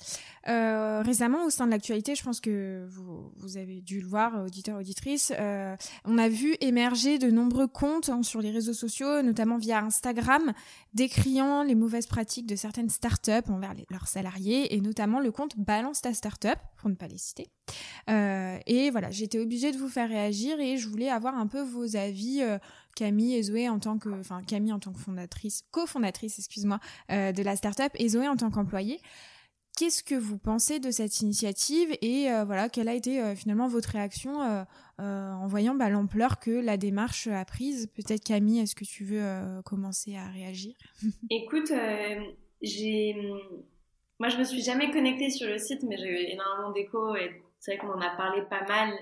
euh, 0.49 1.03
récemment 1.03 1.45
au 1.45 1.51
sein 1.51 1.67
de 1.67 1.71
l'actualité. 1.71 2.17
Je 2.17 2.25
pense 2.25 2.41
que 2.41 2.85
vous 2.91 3.31
vous 3.37 3.57
avez 3.59 3.81
dû 3.81 4.01
le 4.01 4.09
voir 4.09 4.45
auditeurs 4.45 4.81
auditrices. 4.81 5.33
Euh, 5.39 5.77
on 6.05 6.19
a 6.19 6.29
vu 6.29 6.57
émerger 6.61 7.19
de 7.19 7.31
nombreux 7.31 7.69
comptes 7.69 8.09
hein, 8.09 8.25
sur 8.25 8.41
les 8.41 8.51
réseaux 8.51 8.73
sociaux, 8.73 9.23
notamment 9.23 9.57
via 9.57 9.79
Instagram, 9.79 10.53
décriant 10.95 11.63
les 11.63 11.77
mauvaises 11.77 12.07
pratiques 12.09 12.47
de 12.47 12.57
certaines 12.57 12.91
start-up 12.91 13.49
envers 13.51 13.75
leurs 13.91 14.09
salariés 14.09 14.75
et 14.75 14.81
notamment 14.81 15.21
le 15.21 15.31
compte 15.31 15.57
Balance 15.57 16.01
ta 16.03 16.13
start-up 16.13 16.59
pour 16.77 16.91
ne 16.91 16.97
pas 16.97 17.07
les 17.07 17.19
citer. 17.19 17.47
Euh, 18.09 18.59
et 18.67 18.91
voilà 18.91 19.11
j'étais 19.11 19.39
obligée 19.39 19.73
de 19.73 19.77
vous 19.77 19.89
faire 19.89 20.09
réagir 20.09 20.59
et 20.59 20.77
je 20.77 20.89
voulais 20.89 21.09
avoir 21.09 21.37
un 21.37 21.47
peu 21.47 21.63
vos 21.63 21.97
avis 21.97 22.43
euh, 22.43 22.59
Camille 22.95 23.37
et 23.37 23.43
Zoé 23.43 23.69
en 23.69 23.79
tant 23.79 23.99
que, 23.99 24.09
enfin 24.09 24.43
Camille 24.43 24.73
en 24.73 24.79
tant 24.79 24.93
que 24.93 24.99
fondatrice, 24.99 25.63
cofondatrice, 25.71 26.39
excuse-moi, 26.39 26.81
euh, 27.11 27.33
de 27.33 27.43
la 27.43 27.57
startup 27.57 27.93
et 27.95 28.09
Zoé 28.09 28.29
en 28.29 28.37
tant 28.37 28.51
qu'employée. 28.51 29.01
Qu'est-ce 29.77 30.03
que 30.03 30.15
vous 30.15 30.37
pensez 30.37 30.81
de 30.81 30.91
cette 30.91 31.21
initiative 31.21 31.97
et 32.03 32.31
euh, 32.31 32.45
voilà 32.45 32.69
quelle 32.69 32.89
a 32.89 32.95
été 32.95 33.23
euh, 33.23 33.35
finalement 33.35 33.69
votre 33.69 33.91
réaction 33.91 34.67
en 34.99 35.47
voyant 35.47 35.75
bah, 35.75 35.89
l'ampleur 35.89 36.39
que 36.39 36.51
la 36.51 36.77
démarche 36.77 37.29
a 37.29 37.45
prise? 37.45 37.87
Peut-être 37.95 38.23
Camille, 38.25 38.61
est-ce 38.61 38.75
que 38.75 38.85
tu 38.85 39.05
veux 39.05 39.23
commencer 39.65 40.17
à 40.17 40.29
réagir? 40.29 40.75
Écoute, 41.31 41.73
j'ai, 42.61 43.15
moi 44.19 44.29
je 44.29 44.37
me 44.37 44.45
suis 44.45 44.61
jamais 44.61 44.91
connectée 44.91 45.31
sur 45.31 45.49
le 45.49 45.57
site, 45.57 45.83
mais 45.85 45.97
j'ai 45.97 46.33
énormément 46.33 46.73
d'échos 46.73 47.17
et 47.17 47.43
c'est 47.59 47.77
vrai 47.77 47.87
qu'on 47.87 47.95
en 47.95 48.01
a 48.01 48.15
parlé 48.17 48.43
pas 48.43 48.67
mal. 48.67 48.93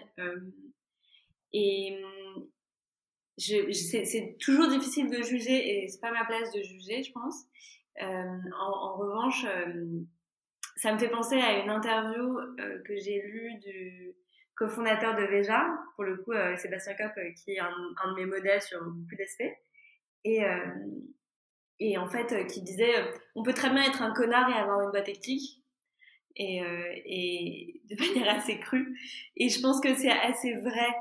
et 1.52 2.00
c'est 3.38 4.36
toujours 4.40 4.68
difficile 4.68 5.10
de 5.10 5.22
juger 5.22 5.84
et 5.84 5.88
c'est 5.88 6.00
pas 6.00 6.12
ma 6.12 6.24
place 6.24 6.52
de 6.52 6.62
juger, 6.62 7.02
je 7.02 7.12
pense. 7.12 7.44
Euh, 8.02 8.04
en, 8.04 8.70
en, 8.70 8.96
revanche, 8.96 9.44
euh, 9.44 10.02
ça 10.76 10.92
me 10.92 10.98
fait 10.98 11.08
penser 11.08 11.36
à 11.36 11.58
une 11.62 11.70
interview 11.70 12.38
euh, 12.38 12.82
que 12.84 12.96
j'ai 12.96 13.20
lue 13.22 13.54
du 13.58 14.14
cofondateur 14.56 15.16
de 15.16 15.24
Veja, 15.24 15.66
pour 15.94 16.04
le 16.04 16.16
coup 16.18 16.32
euh, 16.32 16.56
Sébastien 16.56 16.94
Kopp, 16.94 17.12
euh, 17.18 17.30
qui 17.32 17.52
est 17.52 17.58
un, 17.58 17.74
un, 18.04 18.12
de 18.12 18.16
mes 18.16 18.26
modèles 18.26 18.62
sur 18.62 18.80
beaucoup 18.82 19.16
d'aspects, 19.16 19.56
et, 20.24 20.42
et 21.78 21.96
en 21.96 22.08
fait 22.08 22.46
qui 22.48 22.60
disait 22.60 22.92
on 23.34 23.42
peut 23.44 23.54
très 23.54 23.70
bien 23.70 23.82
être 23.84 24.02
un 24.02 24.12
connard 24.12 24.50
et 24.50 24.58
avoir 24.58 24.80
une 24.82 24.90
boîte 24.90 25.08
éthique. 25.08 25.62
Et, 26.40 26.58
et 26.58 27.80
de 27.90 27.96
manière 28.14 28.36
assez 28.36 28.60
crue. 28.60 28.96
Et 29.36 29.48
je 29.48 29.60
pense 29.60 29.80
que 29.80 29.92
c'est 29.94 30.10
assez 30.10 30.54
vrai 30.54 30.94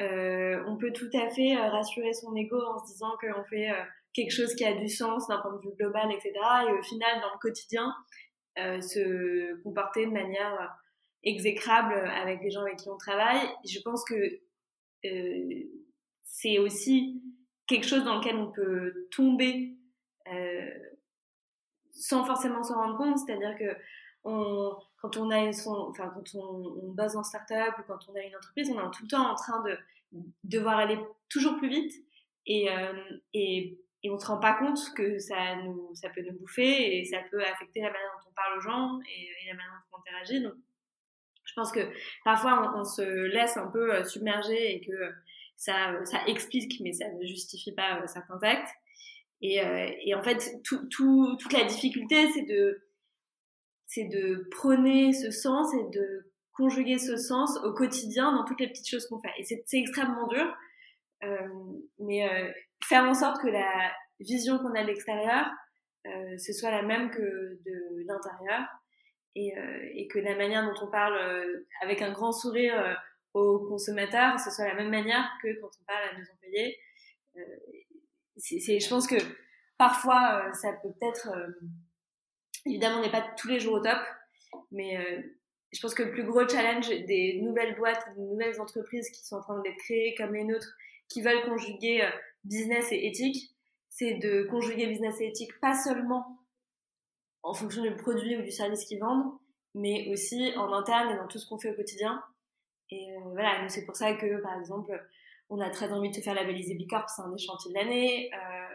euh, 0.00 0.62
on 0.66 0.76
peut 0.76 0.92
tout 0.92 1.10
à 1.14 1.28
fait 1.28 1.56
euh, 1.56 1.68
rassurer 1.70 2.12
son 2.12 2.34
ego 2.36 2.60
en 2.60 2.78
se 2.78 2.92
disant 2.92 3.16
qu'on 3.20 3.44
fait 3.44 3.70
euh, 3.70 3.82
quelque 4.12 4.30
chose 4.30 4.54
qui 4.54 4.64
a 4.64 4.74
du 4.74 4.88
sens 4.88 5.26
d'un 5.28 5.38
point 5.38 5.54
de 5.54 5.60
vue 5.60 5.74
global, 5.76 6.10
etc. 6.12 6.32
Et 6.68 6.72
au 6.72 6.82
final, 6.82 7.20
dans 7.20 7.32
le 7.32 7.38
quotidien, 7.38 7.94
se 8.56 9.62
comporter 9.62 10.06
de 10.06 10.12
manière 10.12 10.74
exécrable 11.22 11.92
avec 11.92 12.40
les 12.42 12.50
gens 12.50 12.62
avec 12.62 12.76
qui 12.76 12.88
on 12.88 12.96
travaille. 12.96 13.46
Je 13.66 13.78
pense 13.80 14.02
que 14.04 14.40
c'est 16.22 16.58
aussi 16.58 17.22
quelque 17.66 17.86
chose 17.86 18.04
dans 18.04 18.16
lequel 18.16 18.36
on 18.36 18.50
peut 18.50 19.08
tomber 19.10 19.76
sans 21.90 22.24
forcément 22.24 22.62
s'en 22.62 22.76
rendre 22.76 22.96
compte. 22.96 23.18
C'est-à-dire 23.18 23.58
que 23.58 23.76
on, 24.24 24.74
quand 25.06 25.20
on 25.20 25.30
a 25.30 25.52
son, 25.52 25.72
enfin, 25.90 26.12
quand 26.14 26.34
on, 26.34 26.96
en 26.98 27.22
start-up 27.22 27.74
ou 27.78 27.82
quand 27.86 27.98
on 28.08 28.14
a 28.14 28.22
une 28.22 28.34
entreprise, 28.36 28.70
on 28.70 28.78
est 28.78 28.90
tout 28.92 29.02
le 29.02 29.08
temps 29.08 29.30
en 29.30 29.34
train 29.34 29.62
de 29.62 29.78
devoir 30.44 30.78
aller 30.78 30.98
toujours 31.28 31.56
plus 31.58 31.68
vite 31.68 31.92
et, 32.46 32.70
euh, 32.70 32.92
et, 33.34 33.78
on 34.08 34.18
se 34.20 34.26
rend 34.26 34.38
pas 34.38 34.54
compte 34.54 34.78
que 34.94 35.18
ça 35.18 35.56
nous, 35.64 35.90
ça 35.94 36.08
peut 36.10 36.22
nous 36.22 36.38
bouffer 36.38 36.96
et 36.96 37.04
ça 37.04 37.18
peut 37.28 37.42
affecter 37.42 37.80
la 37.80 37.90
manière 37.90 38.12
dont 38.22 38.30
on 38.30 38.34
parle 38.34 38.56
aux 38.56 38.60
gens 38.60 39.00
et, 39.00 39.48
la 39.48 39.54
manière 39.54 39.82
dont 39.90 39.98
on 39.98 40.00
interagit. 40.00 40.40
Donc, 40.40 40.54
je 41.44 41.52
pense 41.54 41.72
que 41.72 41.80
parfois 42.24 42.72
on, 42.76 42.84
se 42.84 43.02
laisse 43.02 43.56
un 43.56 43.66
peu 43.66 43.92
euh, 43.92 44.04
submerger 44.04 44.76
et 44.76 44.80
que 44.80 45.12
ça, 45.56 45.92
ça 46.04 46.24
explique, 46.28 46.80
mais 46.80 46.92
ça 46.92 47.10
ne 47.10 47.26
justifie 47.26 47.72
pas 47.72 48.00
euh, 48.00 48.06
certains 48.06 48.38
actes. 48.42 48.70
Et, 49.42 49.60
euh, 49.60 49.90
et 50.04 50.14
en 50.14 50.22
fait, 50.22 50.62
tout, 50.62 50.86
toute 50.88 51.52
la 51.52 51.64
difficulté, 51.64 52.30
c'est 52.32 52.46
de 52.46 52.85
c'est 53.96 54.04
de 54.04 54.46
prôner 54.50 55.14
ce 55.14 55.30
sens 55.30 55.72
et 55.72 55.98
de 55.98 56.30
conjuguer 56.52 56.98
ce 56.98 57.16
sens 57.16 57.58
au 57.64 57.72
quotidien 57.72 58.30
dans 58.32 58.44
toutes 58.44 58.60
les 58.60 58.68
petites 58.68 58.88
choses 58.88 59.06
qu'on 59.06 59.20
fait. 59.20 59.32
Et 59.38 59.44
c'est 59.44 59.78
extrêmement 59.78 60.26
dur, 60.28 60.54
euh, 61.24 61.48
mais 61.98 62.28
euh, 62.28 62.52
faire 62.84 63.04
en 63.04 63.14
sorte 63.14 63.40
que 63.40 63.48
la 63.48 63.92
vision 64.20 64.58
qu'on 64.58 64.74
a 64.74 64.82
de 64.82 64.88
l'extérieur, 64.88 65.46
euh, 66.06 66.36
ce 66.36 66.52
soit 66.52 66.70
la 66.70 66.82
même 66.82 67.10
que 67.10 67.20
de 67.20 68.06
l'intérieur, 68.06 68.66
et, 69.34 70.08
que 70.08 70.18
la 70.18 70.34
manière 70.34 70.64
dont 70.64 70.86
on 70.86 70.90
parle 70.90 71.18
avec 71.82 72.00
un 72.00 72.10
grand 72.10 72.32
sourire 72.32 72.98
aux 73.34 73.66
consommateurs, 73.68 74.40
ce 74.40 74.50
soit 74.50 74.66
la 74.66 74.74
même 74.74 74.88
manière 74.88 75.28
que 75.42 75.60
quand 75.60 75.68
on 75.78 75.84
parle 75.84 76.04
à 76.08 76.18
nos 76.18 76.24
employés. 76.32 76.78
C'est, 78.38 78.80
je 78.80 78.88
pense 78.88 79.06
que 79.06 79.16
parfois, 79.76 80.50
ça 80.54 80.72
peut 80.82 80.88
peut-être, 80.98 81.28
évidemment, 82.66 82.98
on 82.98 83.02
n'est 83.02 83.10
pas 83.10 83.26
tous 83.36 83.48
les 83.48 83.60
jours 83.60 83.74
au 83.74 83.80
top, 83.80 83.98
mais 84.70 84.98
je 85.72 85.80
pense 85.80 85.94
que 85.94 86.02
le 86.02 86.10
plus 86.10 86.24
gros 86.24 86.46
challenge 86.48 86.88
des 86.88 87.40
nouvelles 87.42 87.76
boîtes, 87.76 88.04
des 88.16 88.22
nouvelles 88.22 88.60
entreprises 88.60 89.10
qui 89.10 89.24
sont 89.24 89.36
en 89.36 89.40
train 89.40 89.60
d'être 89.60 89.76
créées 89.78 90.14
comme 90.16 90.34
les 90.34 90.44
nôtres, 90.44 90.74
qui 91.08 91.22
veulent 91.22 91.44
conjuguer 91.44 92.08
business 92.44 92.92
et 92.92 93.06
éthique, 93.06 93.54
c'est 93.88 94.14
de 94.14 94.42
conjuguer 94.44 94.86
business 94.86 95.20
et 95.20 95.28
éthique 95.28 95.58
pas 95.60 95.74
seulement 95.74 96.38
en 97.42 97.54
fonction 97.54 97.82
du 97.82 97.94
produit 97.94 98.36
ou 98.36 98.42
du 98.42 98.50
service 98.50 98.84
qu'ils 98.84 98.98
vendent, 98.98 99.32
mais 99.74 100.08
aussi 100.10 100.52
en 100.56 100.72
interne 100.72 101.14
et 101.14 101.16
dans 101.16 101.28
tout 101.28 101.38
ce 101.38 101.48
qu'on 101.48 101.58
fait 101.58 101.70
au 101.70 101.74
quotidien. 101.74 102.22
Et 102.90 103.12
euh, 103.16 103.20
voilà, 103.32 103.68
c'est 103.68 103.84
pour 103.84 103.96
ça 103.96 104.14
que, 104.14 104.40
par 104.42 104.58
exemple, 104.58 105.00
on 105.48 105.60
a 105.60 105.70
très 105.70 105.92
envie 105.92 106.10
de 106.10 106.14
se 106.14 106.20
faire 106.20 106.34
labelliser 106.34 106.74
B 106.74 106.88
Corp, 106.88 107.08
c'est 107.08 107.22
un 107.22 107.36
chantiers 107.36 107.72
de 107.72 107.78
l'année, 107.78 108.30
euh, 108.34 108.74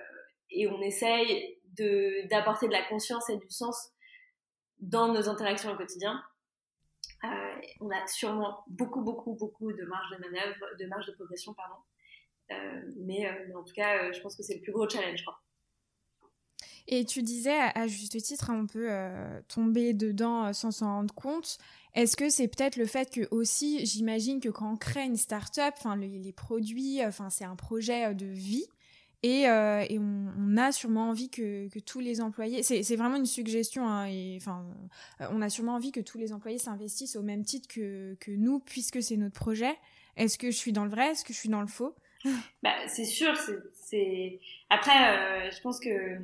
et 0.51 0.67
on 0.67 0.81
essaye 0.81 1.60
d'apporter 1.77 2.67
de, 2.67 2.73
la 2.73 2.83
conscience 2.83 3.29
et 3.29 3.37
du 3.37 3.49
sens 3.49 3.91
dans 4.79 5.13
nos 5.13 5.29
interactions 5.29 5.71
au 5.71 5.77
quotidien. 5.77 6.21
Euh, 7.23 7.61
on 7.79 7.89
a 7.91 8.07
sûrement 8.07 8.63
beaucoup, 8.67 9.01
beaucoup, 9.01 9.35
beaucoup 9.35 9.71
de 9.71 9.83
marge 9.85 10.09
de 10.11 10.17
manœuvre, 10.17 10.65
de 10.79 10.85
marge 10.87 11.05
de 11.05 11.11
progression, 11.11 11.53
pardon. 11.53 11.75
Euh, 12.51 12.81
mais, 12.97 13.27
euh, 13.27 13.45
mais, 13.47 13.55
en 13.55 13.63
tout 13.63 13.73
cas, 13.73 14.11
je 14.11 14.19
pense 14.21 14.35
que 14.35 14.43
c'est 14.43 14.55
le 14.55 14.61
plus 14.61 14.71
gros 14.71 14.89
challenge, 14.89 15.19
je 15.19 15.23
crois. 15.23 15.39
Et 16.87 17.05
tu 17.05 17.21
disais, 17.21 17.59
à 17.75 17.87
juste 17.87 18.19
titre, 18.21 18.49
hein, 18.49 18.61
on 18.63 18.67
peut 18.67 18.89
tomber 19.47 19.93
dedans 19.93 20.51
sans 20.51 20.71
s'en 20.71 20.87
rendre 20.87 21.13
compte. 21.13 21.59
Est-ce 21.93 22.17
que 22.17 22.29
c'est 22.29 22.47
peut-être 22.47 22.75
le 22.75 22.87
fait 22.87 23.13
que 23.13 23.27
aussi, 23.29 23.85
j'imagine 23.85 24.39
que 24.39 24.49
quand 24.49 24.73
on 24.73 24.77
crée 24.77 25.05
une 25.05 25.15
start-up, 25.15 25.75
enfin 25.77 25.95
les, 25.95 26.33
produits, 26.33 26.99
c'est 27.29 27.45
un 27.45 27.55
projet 27.55 28.15
de 28.15 28.25
vie. 28.25 28.65
Et, 29.23 29.41
et 29.43 29.99
on, 29.99 30.57
a 30.57 30.71
sûrement 30.71 31.09
envie 31.09 31.29
que, 31.29 31.67
tous 31.79 31.99
les 31.99 32.21
employés, 32.21 32.63
c'est 32.63 32.95
vraiment 32.95 33.17
une 33.17 33.25
suggestion, 33.25 33.87
hein, 33.87 34.07
enfin, 34.35 34.65
on 35.19 35.41
a 35.41 35.49
sûrement 35.49 35.75
envie 35.75 35.91
que 35.91 35.99
tous 35.99 36.17
les 36.17 36.33
employés 36.33 36.57
s'investissent 36.57 37.15
au 37.15 37.21
même 37.21 37.43
titre 37.43 37.67
que, 37.69 38.15
nous, 38.31 38.59
puisque 38.59 39.01
c'est 39.03 39.17
notre 39.17 39.35
projet. 39.35 39.77
Est-ce 40.17 40.37
que 40.37 40.49
je 40.51 40.57
suis 40.57 40.73
dans 40.73 40.83
le 40.83 40.89
vrai? 40.89 41.11
Est-ce 41.11 41.23
que 41.23 41.33
je 41.33 41.39
suis 41.39 41.49
dans 41.49 41.61
le 41.61 41.67
faux? 41.67 41.95
Bah, 42.63 42.73
C'est 42.87 43.05
sûr. 43.05 43.33
c'est 43.73 44.39
Après, 44.69 45.51
je 45.51 45.61
pense 45.61 45.79
que 45.79 46.17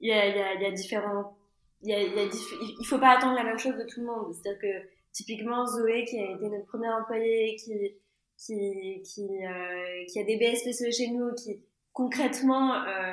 il 0.00 0.08
y 0.08 0.12
a, 0.12 0.70
différents 0.72 1.36
y 1.82 1.94
a, 1.94 2.00
il 2.00 2.86
faut 2.86 2.98
pas 2.98 3.16
attendre 3.16 3.34
la 3.34 3.44
même 3.44 3.58
chose 3.58 3.76
de 3.76 3.84
tout 3.84 4.00
le 4.00 4.06
monde 4.06 4.34
c'est 4.34 4.50
à 4.50 4.52
dire 4.52 4.60
que 4.60 4.88
typiquement 5.12 5.66
Zoé 5.66 6.04
qui 6.04 6.18
a 6.18 6.32
été 6.32 6.48
notre 6.48 6.66
première 6.66 6.96
employée 6.96 7.56
qui 7.56 7.94
qui 8.36 9.02
qui, 9.02 9.22
euh, 9.22 10.20
a 10.20 10.24
des 10.24 10.36
BSPCE 10.36 10.94
chez 10.94 11.08
nous 11.08 11.32
qui 11.34 11.62
concrètement 11.94 12.84
euh, 12.84 13.12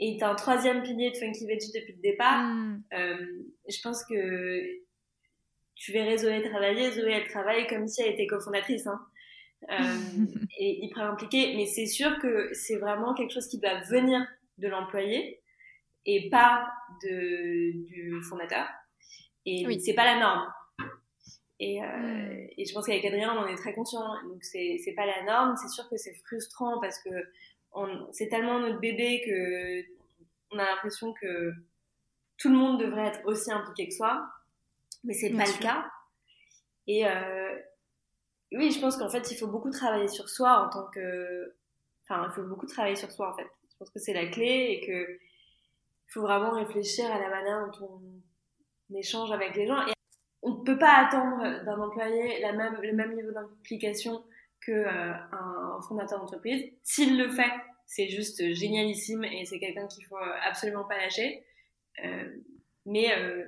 est 0.00 0.20
un 0.24 0.34
troisième 0.34 0.82
pilier 0.82 1.12
de 1.12 1.16
Funky 1.16 1.46
Veggie 1.46 1.70
depuis 1.72 1.94
le 1.94 2.02
départ 2.02 2.42
mm. 2.42 2.82
euh, 2.94 3.26
je 3.68 3.80
pense 3.80 4.04
que 4.04 4.60
tu 5.76 5.92
verrais 5.92 6.18
Zoé 6.18 6.42
travailler 6.42 6.90
Zoé 6.90 7.12
elle 7.12 7.28
travaille 7.28 7.68
comme 7.68 7.86
si 7.86 8.02
elle 8.02 8.14
était 8.14 8.26
cofondatrice 8.26 8.88
hein. 8.88 9.00
euh, 9.70 9.76
et 10.58 10.84
hyper 10.84 11.04
impliquée 11.04 11.54
mais 11.56 11.66
c'est 11.66 11.86
sûr 11.86 12.18
que 12.18 12.52
c'est 12.52 12.78
vraiment 12.78 13.14
quelque 13.14 13.32
chose 13.32 13.46
qui 13.46 13.60
doit 13.60 13.80
venir 13.82 14.26
de 14.58 14.66
l'employé 14.66 15.42
et 16.06 16.28
pas 16.30 16.68
de, 17.02 17.84
du 17.86 18.22
fondateur. 18.22 18.66
Et 19.46 19.64
oui. 19.66 19.80
c'est 19.80 19.94
pas 19.94 20.04
la 20.04 20.20
norme. 20.20 20.52
Et, 21.60 21.82
euh, 21.82 21.86
hmm. 21.86 22.48
et 22.58 22.64
je 22.64 22.74
pense 22.74 22.86
qu'avec 22.86 23.04
Adrien, 23.04 23.34
on 23.36 23.42
en 23.42 23.46
est 23.46 23.56
très 23.56 23.72
conscient. 23.72 24.02
Donc 24.28 24.42
c'est 24.42 24.78
c'est 24.84 24.94
pas 24.94 25.06
la 25.06 25.22
norme. 25.24 25.56
C'est 25.56 25.68
sûr 25.68 25.88
que 25.88 25.96
c'est 25.96 26.14
frustrant 26.26 26.80
parce 26.80 27.00
que 27.02 27.10
c'est 28.12 28.28
tellement 28.28 28.60
notre 28.60 28.80
bébé 28.80 29.22
que 29.24 29.82
on 30.54 30.58
a 30.58 30.64
l'impression 30.64 31.12
que 31.14 31.52
tout 32.36 32.48
le 32.48 32.56
monde 32.56 32.80
devrait 32.80 33.06
être 33.06 33.20
aussi 33.24 33.50
impliqué 33.50 33.88
que 33.88 33.94
soi, 33.94 34.28
mais 35.04 35.14
c'est 35.14 35.30
pas 35.30 35.46
le 35.46 35.62
cas. 35.62 35.90
Et 36.86 37.06
euh, 37.06 37.58
oui, 38.52 38.70
je 38.70 38.80
pense 38.80 38.96
qu'en 38.96 39.08
fait, 39.08 39.30
il 39.30 39.36
faut 39.36 39.46
beaucoup 39.46 39.70
travailler 39.70 40.08
sur 40.08 40.28
soi 40.28 40.66
en 40.66 40.68
tant 40.68 40.86
que, 40.90 41.54
enfin, 42.04 42.26
il 42.28 42.34
faut 42.34 42.42
beaucoup 42.42 42.66
travailler 42.66 42.96
sur 42.96 43.10
soi 43.10 43.32
en 43.32 43.36
fait. 43.36 43.46
Je 43.70 43.76
pense 43.78 43.90
que 43.90 43.98
c'est 43.98 44.12
la 44.12 44.26
clé 44.26 44.68
et 44.70 44.86
que 44.86 45.12
il 45.12 46.12
faut 46.12 46.22
vraiment 46.22 46.50
réfléchir 46.50 47.10
à 47.10 47.18
la 47.18 47.30
manière 47.30 47.70
dont 47.80 48.02
on 48.90 48.94
échange 48.94 49.32
avec 49.32 49.56
les 49.56 49.66
gens. 49.66 49.86
Et 49.86 49.92
on 50.42 50.56
ne 50.56 50.64
peut 50.64 50.78
pas 50.78 51.06
attendre 51.06 51.64
d'un 51.64 51.80
employé 51.80 52.40
la 52.40 52.52
même, 52.52 52.78
le 52.82 52.92
même 52.92 53.14
niveau 53.14 53.32
d'implication 53.32 54.22
qu'un 54.66 54.72
euh, 54.72 55.12
un 55.32 55.80
fondateur 55.88 56.18
d'entreprise. 56.20 56.64
S'il 56.82 57.18
le 57.18 57.30
fait, 57.30 57.52
c'est 57.86 58.08
juste 58.08 58.54
génialissime 58.54 59.24
et 59.24 59.44
c'est 59.44 59.58
quelqu'un 59.58 59.86
qu'il 59.86 60.04
faut 60.06 60.18
absolument 60.44 60.84
pas 60.84 60.96
lâcher. 60.96 61.44
Euh, 62.04 62.30
mais 62.86 63.12
euh, 63.16 63.44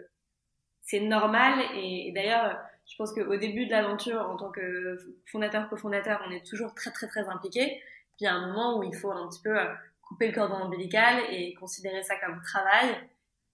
c'est 0.83 1.00
normal 1.00 1.61
et, 1.74 2.12
d'ailleurs, 2.14 2.59
je 2.87 2.96
pense 2.96 3.12
qu'au 3.12 3.37
début 3.37 3.66
de 3.66 3.70
l'aventure, 3.70 4.20
en 4.20 4.37
tant 4.37 4.50
que 4.50 4.98
fondateur, 5.27 5.68
cofondateur, 5.70 6.22
on 6.29 6.31
est 6.31 6.44
toujours 6.44 6.74
très 6.74 6.90
très 6.90 7.07
très 7.07 7.27
impliqué. 7.29 7.81
Puis 8.16 8.20
il 8.20 8.24
y 8.24 8.27
a 8.27 8.35
un 8.35 8.46
moment 8.46 8.79
où 8.79 8.83
il 8.83 8.94
faut 8.94 9.11
un 9.11 9.29
petit 9.29 9.40
peu 9.42 9.57
couper 10.03 10.29
le 10.29 10.35
cordon 10.35 10.66
ombilical 10.66 11.22
et 11.31 11.55
considérer 11.55 12.03
ça 12.03 12.14
comme 12.18 12.40
travail 12.42 12.94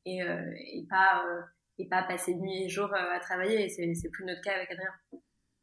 et, 0.04 0.22
euh, 0.22 0.52
et 0.56 0.84
pas 0.88 1.24
euh, 1.26 1.42
et 1.78 1.86
pas 1.86 2.02
passer 2.02 2.34
nuit 2.34 2.64
et 2.64 2.68
jour 2.68 2.92
euh, 2.92 3.16
à 3.16 3.20
travailler. 3.20 3.68
C'est 3.68 3.94
c'est 3.94 4.10
plus 4.10 4.24
notre 4.24 4.42
cas 4.42 4.54
avec 4.54 4.70
Adrien. 4.70 4.92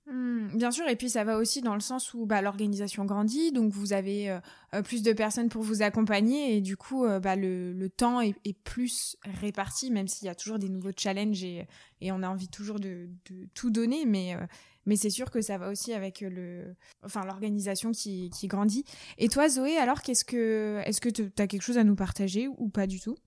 Hmm, 0.09 0.47
bien 0.55 0.71
sûr, 0.71 0.87
et 0.87 0.95
puis 0.95 1.09
ça 1.09 1.25
va 1.25 1.37
aussi 1.37 1.61
dans 1.61 1.73
le 1.73 1.81
sens 1.81 2.13
où 2.13 2.25
bah, 2.25 2.41
l'organisation 2.41 3.03
grandit, 3.03 3.51
donc 3.51 3.73
vous 3.73 3.91
avez 3.91 4.39
plus 4.85 5.01
de 5.01 5.11
personnes 5.11 5.49
pour 5.49 5.63
vous 5.63 5.81
accompagner, 5.81 6.55
et 6.55 6.61
du 6.61 6.77
coup, 6.77 7.05
bah, 7.21 7.35
le, 7.35 7.87
temps 7.89 8.21
est, 8.21 8.53
plus 8.63 9.17
réparti, 9.41 9.91
même 9.91 10.07
s'il 10.07 10.27
y 10.27 10.29
a 10.29 10.35
toujours 10.35 10.59
des 10.59 10.69
nouveaux 10.69 10.93
challenges 10.95 11.43
et, 11.43 11.67
on 12.01 12.23
a 12.23 12.29
envie 12.29 12.47
toujours 12.47 12.79
de, 12.79 13.09
tout 13.53 13.69
donner, 13.69 14.05
mais 14.05 14.37
c'est 14.95 15.09
sûr 15.09 15.29
que 15.29 15.41
ça 15.41 15.57
va 15.57 15.69
aussi 15.69 15.93
avec 15.93 16.21
le, 16.21 16.73
enfin, 17.03 17.25
l'organisation 17.25 17.91
qui, 17.91 18.29
qui 18.29 18.47
grandit. 18.47 18.85
Et 19.17 19.27
toi, 19.27 19.49
Zoé, 19.49 19.77
alors, 19.77 20.01
qu'est-ce 20.01 20.23
que, 20.23 20.81
est-ce 20.85 21.01
que 21.01 21.09
tu 21.09 21.29
as 21.37 21.47
quelque 21.47 21.63
chose 21.63 21.77
à 21.77 21.83
nous 21.83 21.95
partager 21.95 22.47
ou 22.47 22.69
pas 22.69 22.87
du 22.87 23.01
tout? 23.01 23.17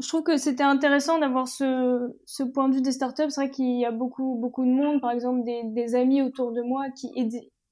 Je 0.00 0.08
trouve 0.08 0.22
que 0.22 0.36
c'était 0.36 0.62
intéressant 0.62 1.18
d'avoir 1.18 1.48
ce, 1.48 2.14
ce 2.24 2.42
point 2.42 2.68
de 2.68 2.74
vue 2.74 2.82
des 2.82 2.92
startups. 2.92 3.30
C'est 3.30 3.40
vrai 3.40 3.50
qu'il 3.50 3.78
y 3.78 3.84
a 3.84 3.90
beaucoup, 3.90 4.36
beaucoup 4.36 4.64
de 4.64 4.70
monde, 4.70 5.00
par 5.00 5.10
exemple 5.10 5.44
des, 5.44 5.62
des 5.64 5.94
amis 5.94 6.22
autour 6.22 6.52
de 6.52 6.62
moi 6.62 6.86
qui 6.90 7.10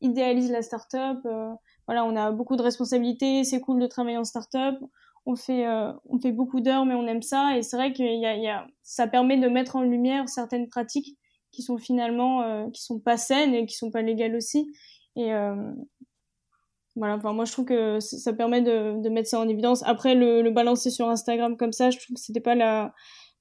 idéalisent 0.01 0.51
la 0.51 0.63
startup. 0.63 1.19
Euh, 1.27 1.53
voilà, 1.87 2.05
on 2.05 2.17
a 2.17 2.33
beaucoup 2.33 2.57
de 2.57 2.63
responsabilités, 2.63 3.45
c'est 3.45 3.61
cool 3.61 3.81
de 3.81 3.87
travailler 3.87 4.19
en 4.19 4.25
startup. 4.25 4.77
On 5.25 5.37
fait, 5.37 5.67
euh, 5.67 5.93
on 6.09 6.19
fait 6.19 6.33
beaucoup 6.33 6.61
d'heures, 6.61 6.85
mais 6.85 6.95
on 6.95 7.07
aime 7.07 7.23
ça. 7.23 7.57
Et 7.57 7.63
c'est 7.63 7.77
vrai 7.77 7.93
que 7.93 8.03
y 8.03 8.27
a, 8.27 8.37
y 8.37 8.49
a, 8.49 8.67
ça 8.83 9.07
permet 9.07 9.39
de 9.39 9.49
mettre 9.49 9.77
en 9.77 9.83
lumière 9.83 10.29
certaines 10.29 10.69
pratiques 10.69 11.17
qui 11.53 11.63
sont 11.63 11.79
finalement 11.79 12.43
euh, 12.43 12.69
qui 12.71 12.83
sont 12.83 13.01
pas 13.01 13.17
saines 13.17 13.55
et 13.55 13.67
qui 13.67 13.77
sont 13.77 13.91
pas 13.91 14.03
légales 14.03 14.37
aussi 14.37 14.71
et 15.17 15.33
euh, 15.33 15.73
voilà 16.97 17.17
enfin 17.17 17.33
moi 17.33 17.45
je 17.45 17.53
trouve 17.53 17.67
que 17.67 18.01
ça 18.01 18.33
permet 18.33 18.63
de, 18.63 19.09
mettre 19.09 19.29
ça 19.29 19.39
en 19.39 19.49
évidence. 19.49 19.83
Après 19.85 20.15
le, 20.15 20.51
balancer 20.51 20.91
sur 20.91 21.09
Instagram 21.09 21.57
comme 21.57 21.73
ça 21.73 21.91
je 21.91 21.99
trouve 21.99 22.15
que 22.15 22.21
c'était 22.21 22.41
pas 22.41 22.55
la 22.55 22.95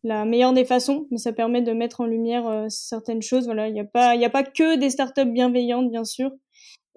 la 0.03 0.25
meilleure 0.25 0.53
des 0.53 0.65
façons 0.65 1.07
mais 1.09 1.17
ça 1.17 1.33
permet 1.33 1.61
de 1.61 1.71
mettre 1.71 2.01
en 2.01 2.05
lumière 2.05 2.47
euh, 2.47 2.65
certaines 2.69 3.21
choses. 3.21 3.45
Voilà 3.45 3.67
il 3.69 3.73
n'y 3.73 3.79
a 3.79 3.85
pas 3.85 4.15
il 4.15 4.21
y 4.21 4.25
a 4.25 4.29
pas 4.29 4.43
que 4.43 4.75
des 4.77 4.89
startups 4.89 5.25
bienveillantes 5.25 5.89
bien 5.89 6.03
sûr. 6.03 6.31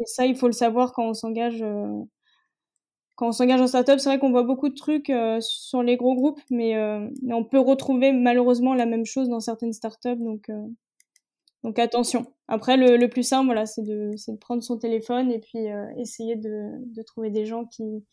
Et 0.01 0.07
ça 0.07 0.27
il 0.27 0.37
faut 0.37 0.49
le 0.49 0.53
savoir 0.53 0.93
quand 0.93 1.09
on 1.09 1.15
s'engage 1.15 1.65
quand 3.17 3.29
on 3.29 3.33
s'engage 3.33 3.61
en 3.61 3.67
startup, 3.67 3.99
c'est 3.99 4.11
vrai 4.11 4.19
qu'on 4.21 4.31
voit 4.31 4.45
beaucoup 4.45 4.69
de 4.69 4.75
trucs 4.75 5.13
sur 5.41 5.83
les 5.83 5.97
gros 5.97 6.15
groupes, 6.15 6.41
mais, 6.51 6.75
mais, 7.21 7.35
on 7.35 7.43
peut 7.43 7.59
retrouver 7.59 8.13
malheureusement 8.13 8.75
la 8.75 8.87
même 8.87 9.05
chose 9.05 9.29
dans 9.29 9.41
certaines 9.41 9.73
startups. 9.73 10.21
Donc, 10.21 10.49
donc 11.65 11.79
attention. 11.79 12.33
Après, 12.47 12.77
le, 12.77 12.97
le 12.97 13.09
plus 13.09 13.23
simple, 13.23 13.47
voilà, 13.47 13.67
c'est 13.67 13.83
de, 13.83 14.11
de, 14.13 14.37
prendre 14.37 14.63
son 14.63 14.79
téléphone 14.79 15.31
et 15.33 15.41
puis 15.41 15.71
euh, 15.71 15.87
essayer 15.97 16.37
de, 16.37 16.71
de, 16.95 17.03
trouver 17.03 17.31
des 17.31 17.47
gens 17.47 17.65
qui, 17.65 18.05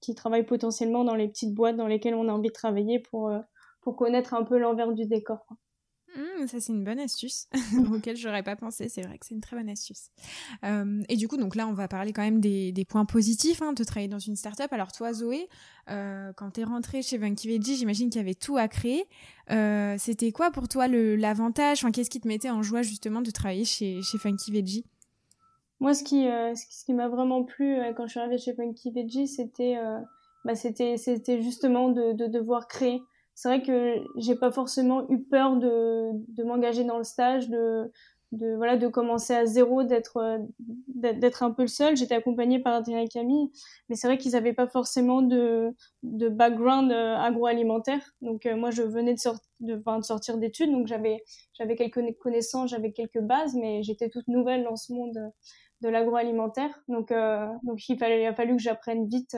qui 0.00 0.14
travaillent 0.14 0.46
potentiellement 0.46 1.04
dans 1.04 1.14
les 1.14 1.28
petites 1.28 1.54
boîtes 1.54 1.76
dans 1.76 1.86
lesquelles 1.86 2.14
on 2.14 2.28
a 2.28 2.32
envie 2.32 2.48
de 2.48 2.54
travailler 2.54 2.98
pour, 2.98 3.28
euh, 3.28 3.40
pour 3.80 3.96
connaître 3.96 4.34
un 4.34 4.44
peu 4.44 4.58
l'envers 4.58 4.92
du 4.92 5.06
décor. 5.06 5.46
Mmh, 6.16 6.46
ça, 6.48 6.60
c'est 6.60 6.72
une 6.72 6.82
bonne 6.82 6.98
astuce 6.98 7.46
auquel 7.92 8.16
j'aurais 8.16 8.42
pas 8.42 8.56
pensé. 8.56 8.88
C'est 8.88 9.02
vrai 9.02 9.18
que 9.18 9.26
c'est 9.26 9.34
une 9.34 9.40
très 9.40 9.56
bonne 9.56 9.68
astuce. 9.68 10.10
Euh, 10.64 11.02
et 11.08 11.16
du 11.16 11.28
coup, 11.28 11.36
donc 11.36 11.54
là, 11.54 11.68
on 11.68 11.72
va 11.72 11.88
parler 11.88 12.12
quand 12.12 12.22
même 12.22 12.40
des, 12.40 12.72
des 12.72 12.84
points 12.84 13.04
positifs 13.04 13.62
hein, 13.62 13.72
de 13.72 13.84
travailler 13.84 14.08
dans 14.08 14.18
une 14.18 14.36
startup. 14.36 14.72
Alors, 14.72 14.92
toi, 14.92 15.12
Zoé, 15.12 15.48
euh, 15.88 16.32
quand 16.34 16.52
tu 16.52 16.60
es 16.60 16.64
rentrée 16.64 17.02
chez 17.02 17.18
Funky 17.18 17.48
Veggie, 17.48 17.76
j'imagine 17.76 18.10
qu'il 18.10 18.20
y 18.20 18.24
avait 18.24 18.34
tout 18.34 18.56
à 18.56 18.68
créer. 18.68 19.04
Euh, 19.50 19.96
C'était 19.98 20.32
quoi 20.32 20.50
pour 20.50 20.68
toi 20.68 20.88
l'avantage? 20.88 21.78
Enfin, 21.78 21.92
Qu'est-ce 21.92 22.10
qui 22.10 22.20
te 22.20 22.28
mettait 22.28 22.50
en 22.50 22.62
joie 22.62 22.82
justement 22.82 23.20
de 23.20 23.30
travailler 23.30 23.64
chez, 23.64 24.02
chez 24.02 24.18
Funky 24.18 24.50
Veggie? 24.52 24.84
Moi, 25.78 25.94
ce 25.94 26.04
qui, 26.04 26.24
ce 26.24 26.84
qui 26.84 26.92
m'a 26.92 27.08
vraiment 27.08 27.42
plu 27.42 27.78
quand 27.96 28.06
je 28.06 28.10
suis 28.10 28.20
arrivée 28.20 28.36
chez 28.36 28.54
Funky 28.54 28.90
Veggie, 28.90 29.26
c'était 29.26 29.78
bah, 30.44 30.54
c'était 30.54 30.96
justement 31.42 31.88
de, 31.88 32.12
de 32.12 32.26
devoir 32.26 32.68
créer 32.68 33.02
c'est 33.40 33.48
vrai 33.48 33.62
que 33.62 34.04
j'ai 34.16 34.34
pas 34.34 34.52
forcément 34.52 35.08
eu 35.08 35.18
peur 35.22 35.56
de, 35.56 36.10
de 36.28 36.44
m'engager 36.44 36.84
dans 36.84 36.98
le 36.98 37.04
stage, 37.04 37.48
de, 37.48 37.90
de 38.32 38.54
voilà 38.54 38.76
de 38.76 38.86
commencer 38.86 39.34
à 39.34 39.46
zéro 39.46 39.82
d'être 39.82 40.18
euh, 40.18 40.38
d'être 40.88 41.42
un 41.42 41.50
peu 41.50 41.62
le 41.62 41.68
seul. 41.68 41.96
J'étais 41.96 42.14
accompagnée 42.14 42.58
par 42.58 42.74
Adrien 42.74 43.00
et 43.00 43.08
Camille 43.08 43.50
mais 43.88 43.96
c'est 43.96 44.08
vrai 44.08 44.18
qu'ils 44.18 44.32
n'avaient 44.32 44.52
pas 44.52 44.66
forcément 44.68 45.22
de 45.22 45.74
de 46.02 46.28
background 46.28 46.92
euh, 46.92 47.16
agroalimentaire. 47.16 48.02
Donc 48.20 48.44
euh, 48.44 48.56
moi 48.56 48.70
je 48.70 48.82
venais 48.82 49.14
de, 49.14 49.18
sortir 49.18 49.48
de, 49.60 49.76
de 49.76 50.04
sortir 50.04 50.36
d'études 50.36 50.70
donc 50.70 50.86
j'avais 50.86 51.24
j'avais 51.54 51.76
quelques 51.76 52.02
connaissances 52.18 52.68
j'avais 52.68 52.92
quelques 52.92 53.22
bases 53.22 53.54
mais 53.54 53.82
j'étais 53.82 54.10
toute 54.10 54.28
nouvelle 54.28 54.64
dans 54.64 54.76
ce 54.76 54.92
monde 54.92 55.32
de 55.80 55.88
l'agroalimentaire. 55.88 56.78
Donc 56.88 57.10
donc 57.62 57.88
il 57.88 57.96
fallait 57.96 58.22
il 58.22 58.26
a 58.26 58.34
fallu 58.34 58.56
que 58.56 58.62
j'apprenne 58.62 59.08
vite 59.08 59.34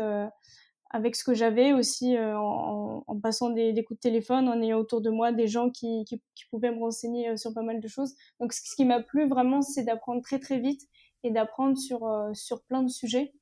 avec 0.92 1.16
ce 1.16 1.24
que 1.24 1.34
j'avais 1.34 1.72
aussi 1.72 2.16
euh, 2.16 2.38
en, 2.38 3.02
en, 3.06 3.20
passant 3.20 3.50
des, 3.50 3.72
des, 3.72 3.82
coups 3.82 3.98
de 3.98 4.02
téléphone, 4.02 4.48
en 4.48 4.60
ayant 4.60 4.78
autour 4.78 5.00
de 5.00 5.10
moi 5.10 5.32
des 5.32 5.48
gens 5.48 5.70
qui, 5.70 6.04
qui, 6.04 6.20
qui 6.34 6.44
pouvaient 6.50 6.70
me 6.70 6.78
renseigner 6.78 7.30
euh, 7.30 7.36
sur 7.36 7.54
pas 7.54 7.62
mal 7.62 7.80
de 7.80 7.88
choses. 7.88 8.14
Donc 8.40 8.52
ce, 8.52 8.74
qui 8.76 8.84
m'a 8.84 9.00
plu 9.00 9.26
vraiment, 9.26 9.62
c'est 9.62 9.84
d'apprendre 9.84 10.22
très 10.22 10.38
très 10.38 10.58
vite 10.58 10.82
et 11.24 11.30
d'apprendre 11.30 11.78
sur, 11.78 12.06
euh, 12.06 12.32
sur 12.34 12.62
plein 12.64 12.82
de 12.82 12.90
sujets. 12.90 13.32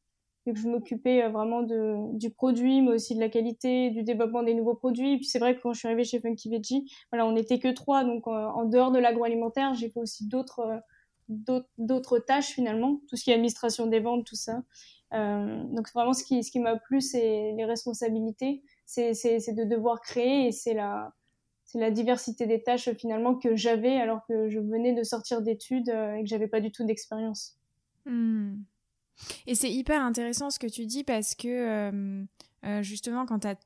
Et 0.47 0.55
que 0.55 0.59
je 0.59 0.69
m'occupais 0.69 1.29
vraiment 1.29 1.63
de, 1.63 2.17
du 2.17 2.31
produit, 2.31 2.81
mais 2.81 2.93
aussi 2.93 3.15
de 3.15 3.21
la 3.21 3.29
qualité, 3.29 3.91
du 3.91 4.05
développement 4.05 4.43
des 4.43 4.55
nouveaux 4.55 4.75
produits. 4.75 5.17
Puis 5.19 5.27
c'est 5.27 5.39
vrai 5.39 5.55
que 5.55 5.61
quand 5.61 5.75
je 5.75 5.81
suis 5.81 5.89
arrivée 5.89 6.05
chez 6.05 6.19
Funky 6.19 6.49
Veggie, 6.49 6.91
voilà, 7.13 7.27
on 7.27 7.33
n'était 7.33 7.59
que 7.59 7.69
trois, 7.69 8.05
donc 8.05 8.27
en 8.27 8.65
dehors 8.65 8.91
de 8.91 8.99
l'agroalimentaire, 8.99 9.75
j'ai 9.75 9.91
fait 9.91 10.01
aussi 10.01 10.27
d'autres 10.27 10.81
d'autres 11.79 12.19
tâches 12.19 12.49
finalement, 12.49 13.01
tout 13.09 13.17
ce 13.17 13.25
qui 13.25 13.31
est 13.31 13.35
administration 13.35 13.87
des 13.87 14.01
ventes, 14.01 14.27
tout 14.27 14.35
ça. 14.35 14.63
Euh, 15.13 15.65
donc 15.65 15.93
vraiment 15.93 16.13
ce 16.13 16.23
qui, 16.25 16.61
m'a 16.61 16.77
plu, 16.77 17.01
c'est 17.01 17.53
les 17.57 17.65
responsabilités, 17.65 18.63
c'est 18.87 19.13
de 19.13 19.65
devoir 19.65 20.01
créer 20.01 20.49
et 20.49 20.53
c'est 20.53 20.75
la, 20.75 21.13
diversité 21.91 22.47
des 22.47 22.63
tâches 22.63 22.91
finalement 22.95 23.37
que 23.37 23.55
j'avais 23.55 23.97
alors 23.97 24.25
que 24.27 24.49
je 24.49 24.59
venais 24.59 24.93
de 24.93 25.05
sortir 25.05 25.41
d'études 25.41 25.89
euh, 25.89 26.15
et 26.15 26.23
que 26.23 26.29
j'avais 26.29 26.49
pas 26.49 26.61
du 26.61 26.73
tout 26.73 26.85
d'expérience. 26.85 27.57
Hmm. 28.07 28.57
Et 29.47 29.55
c'est 29.55 29.71
hyper 29.71 30.03
intéressant 30.03 30.51
ce 30.51 30.59
que 30.59 30.67
tu 30.67 30.87
dis 30.87 31.05
parce 31.05 31.35
que 31.35 31.91
euh, 31.93 32.83
justement 32.83 33.27
quand 33.27 33.41
tu 33.41 33.49
as, 33.49 33.57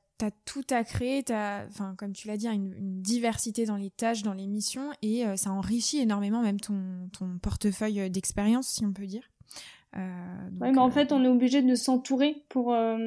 tout 0.46 0.64
à 0.70 0.84
créer, 0.84 1.22
tu 1.22 1.32
as, 1.32 1.66
enfin, 1.68 1.94
comme 1.98 2.12
tu 2.12 2.28
l'as 2.28 2.38
dit, 2.38 2.46
une, 2.46 2.72
une, 2.72 3.02
diversité 3.02 3.66
dans 3.66 3.76
les 3.76 3.90
tâches, 3.90 4.22
dans 4.22 4.32
les 4.32 4.46
missions 4.46 4.90
et 5.02 5.24
ça 5.36 5.50
enrichit 5.50 5.98
énormément 5.98 6.40
même 6.40 6.60
ton 6.60 7.38
portefeuille 7.42 8.10
d'expérience, 8.10 8.68
si 8.68 8.86
on 8.86 8.92
peut 8.92 9.06
dire. 9.06 9.28
Euh, 9.96 10.50
ouais, 10.60 10.72
mais 10.72 10.78
en 10.78 10.90
fait, 10.90 11.12
euh, 11.12 11.16
on 11.16 11.24
est 11.24 11.28
obligé 11.28 11.62
de 11.62 11.74
s'entourer 11.74 12.44
pour, 12.48 12.74
euh, 12.74 12.98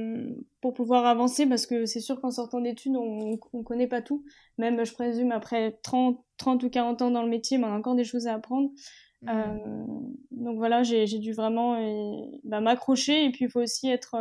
pour 0.62 0.74
pouvoir 0.74 1.06
avancer 1.06 1.46
parce 1.46 1.66
que 1.66 1.86
c'est 1.86 2.00
sûr 2.00 2.22
qu'en 2.22 2.32
sortant 2.32 2.62
d'études, 2.62 2.96
on 2.96 3.38
ne 3.54 3.64
connaît 3.64 3.88
pas 3.88 4.02
tout. 4.02 4.24
Même, 4.58 4.84
je 4.86 4.94
présume, 4.94 5.32
après 5.32 5.80
30, 5.84 6.20
30 6.38 6.64
ou 6.64 6.70
40 6.70 7.02
ans 7.02 7.12
dans 7.12 7.24
le 7.24 7.30
métier, 7.30 7.58
ben, 7.58 7.68
on 7.68 7.74
a 7.74 7.78
encore 7.78 7.96
des 7.96 8.06
choses 8.06 8.28
à 8.28 8.36
apprendre. 8.36 8.70
Mmh. 9.24 9.30
Euh, 9.30 9.86
donc 10.32 10.58
voilà, 10.58 10.84
j'ai 10.84 11.06
dû 11.20 11.34
vraiment 11.34 11.76
bah, 12.44 12.62
m'accrocher 12.62 13.26
et 13.26 13.32
puis 13.32 13.46
il 13.46 13.52
faut 13.52 13.62
aussi 13.62 13.90
être 13.90 14.16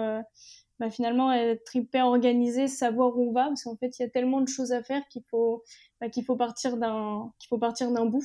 bah, 0.80 0.90
finalement 0.90 1.32
être 1.32 1.76
hyper 1.76 2.06
organisé, 2.06 2.66
savoir 2.66 3.16
où 3.16 3.28
on 3.28 3.32
va 3.32 3.44
parce 3.44 3.64
qu'en 3.64 3.76
fait 3.76 3.98
il 3.98 4.02
y 4.02 4.06
a 4.06 4.08
tellement 4.08 4.40
de 4.40 4.48
choses 4.48 4.72
à 4.72 4.82
faire 4.82 5.06
qu'il 5.08 5.22
faut 5.30 5.62
bah, 6.00 6.08
qu'il 6.08 6.24
faut 6.24 6.36
partir 6.36 6.78
d'un 6.78 7.30
qu'il 7.38 7.48
faut 7.48 7.58
partir 7.58 7.92
d'un 7.92 8.06
bout. 8.06 8.24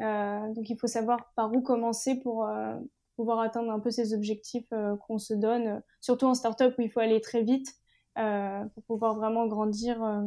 Donc 0.00 0.68
il 0.68 0.76
faut 0.80 0.88
savoir 0.88 1.32
par 1.36 1.54
où 1.54 1.62
commencer 1.62 2.18
pour 2.18 2.44
pouvoir 3.16 3.40
atteindre 3.40 3.70
un 3.70 3.80
peu 3.80 3.90
ces 3.90 4.14
objectifs 4.14 4.66
euh, 4.72 4.96
qu'on 4.96 5.18
se 5.18 5.34
donne, 5.34 5.82
surtout 6.00 6.26
en 6.26 6.34
startup 6.34 6.74
où 6.78 6.82
il 6.82 6.90
faut 6.90 7.00
aller 7.00 7.20
très 7.20 7.42
vite 7.42 7.74
euh, 8.18 8.64
pour 8.74 8.84
pouvoir 8.84 9.16
vraiment 9.16 9.46
grandir, 9.46 10.02
euh, 10.02 10.22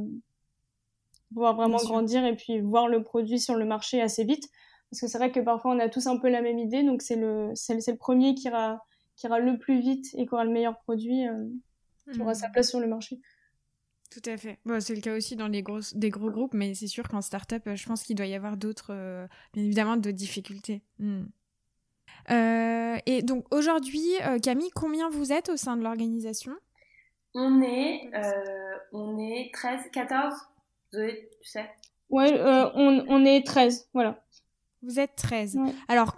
pouvoir 1.30 1.56
vraiment 1.56 1.78
grandir 1.78 2.26
et 2.26 2.36
puis 2.36 2.60
voir 2.62 2.88
le 2.88 3.04
produit 3.04 3.40
sur 3.40 3.56
le 3.56 3.66
marché 3.66 4.02
assez 4.02 4.24
vite. 4.24 4.50
Parce 4.90 5.02
que 5.02 5.08
c'est 5.08 5.18
vrai 5.18 5.32
que 5.32 5.42
parfois 5.42 5.76
on 5.76 5.80
a 5.80 5.90
tous 5.90 6.08
un 6.08 6.18
peu 6.18 6.30
la 6.30 6.42
même 6.42 6.60
idée, 6.60 6.84
donc 6.84 7.02
c'est 7.02 7.18
le, 7.18 7.52
c'est, 7.56 7.76
le 7.76 7.98
premier 7.98 8.36
qui 8.36 8.48
ira, 8.48 8.82
qui 9.18 9.28
ira 9.28 9.40
le 9.40 9.58
plus 9.58 9.80
vite 9.80 10.08
et 10.14 10.26
qui 10.26 10.34
aura 10.34 10.46
le 10.46 10.52
meilleur 10.52 10.80
produit, 10.80 11.26
qui 12.14 12.22
aura 12.22 12.34
sa 12.34 12.48
mmh. 12.48 12.52
place 12.54 12.70
sur 12.70 12.80
le 12.80 12.88
marché. 12.88 13.20
Tout 14.10 14.22
à 14.30 14.38
fait. 14.38 14.60
Bon, 14.66 14.80
c'est 14.80 14.96
le 14.96 15.02
cas 15.02 15.14
aussi 15.14 15.36
dans 15.36 15.50
les 15.50 15.62
gros, 15.62 15.82
des 15.94 16.10
gros 16.10 16.32
groupes, 16.32 16.54
mais 16.54 16.74
c'est 16.74 16.88
sûr 16.88 17.10
qu'en 17.10 17.22
startup, 17.22 17.62
je 17.76 17.86
pense 17.86 18.04
qu'il 18.04 18.16
doit 18.16 18.28
y 18.28 18.34
avoir 18.34 18.56
d'autres, 18.56 19.28
bien 19.54 19.64
évidemment, 19.66 19.98
d'autres 19.98 20.16
difficultés. 20.16 20.82
Mmh. 21.00 21.26
Euh, 22.30 22.98
et 23.06 23.22
donc 23.22 23.46
aujourd'hui, 23.54 24.06
euh, 24.26 24.40
Camille, 24.40 24.72
combien 24.76 25.10
vous 25.10 25.32
êtes 25.32 25.50
au 25.50 25.58
sein 25.58 25.78
de 25.78 25.84
l'organisation? 25.84 26.54
On 27.34 27.62
est, 27.62 28.10
euh, 28.16 28.78
on 28.94 29.18
est 29.18 29.52
13, 29.54 29.82
14. 29.92 30.34
Zoé, 30.94 31.30
tu 31.42 31.50
sais? 31.50 31.70
Ouais, 32.10 32.40
on, 32.76 33.06
on, 33.08 33.26
est 33.26 33.46
13, 33.46 33.90
voilà. 33.94 34.24
Vous 34.82 35.00
êtes 35.00 35.16
13. 35.16 35.60
Alors, 35.90 36.16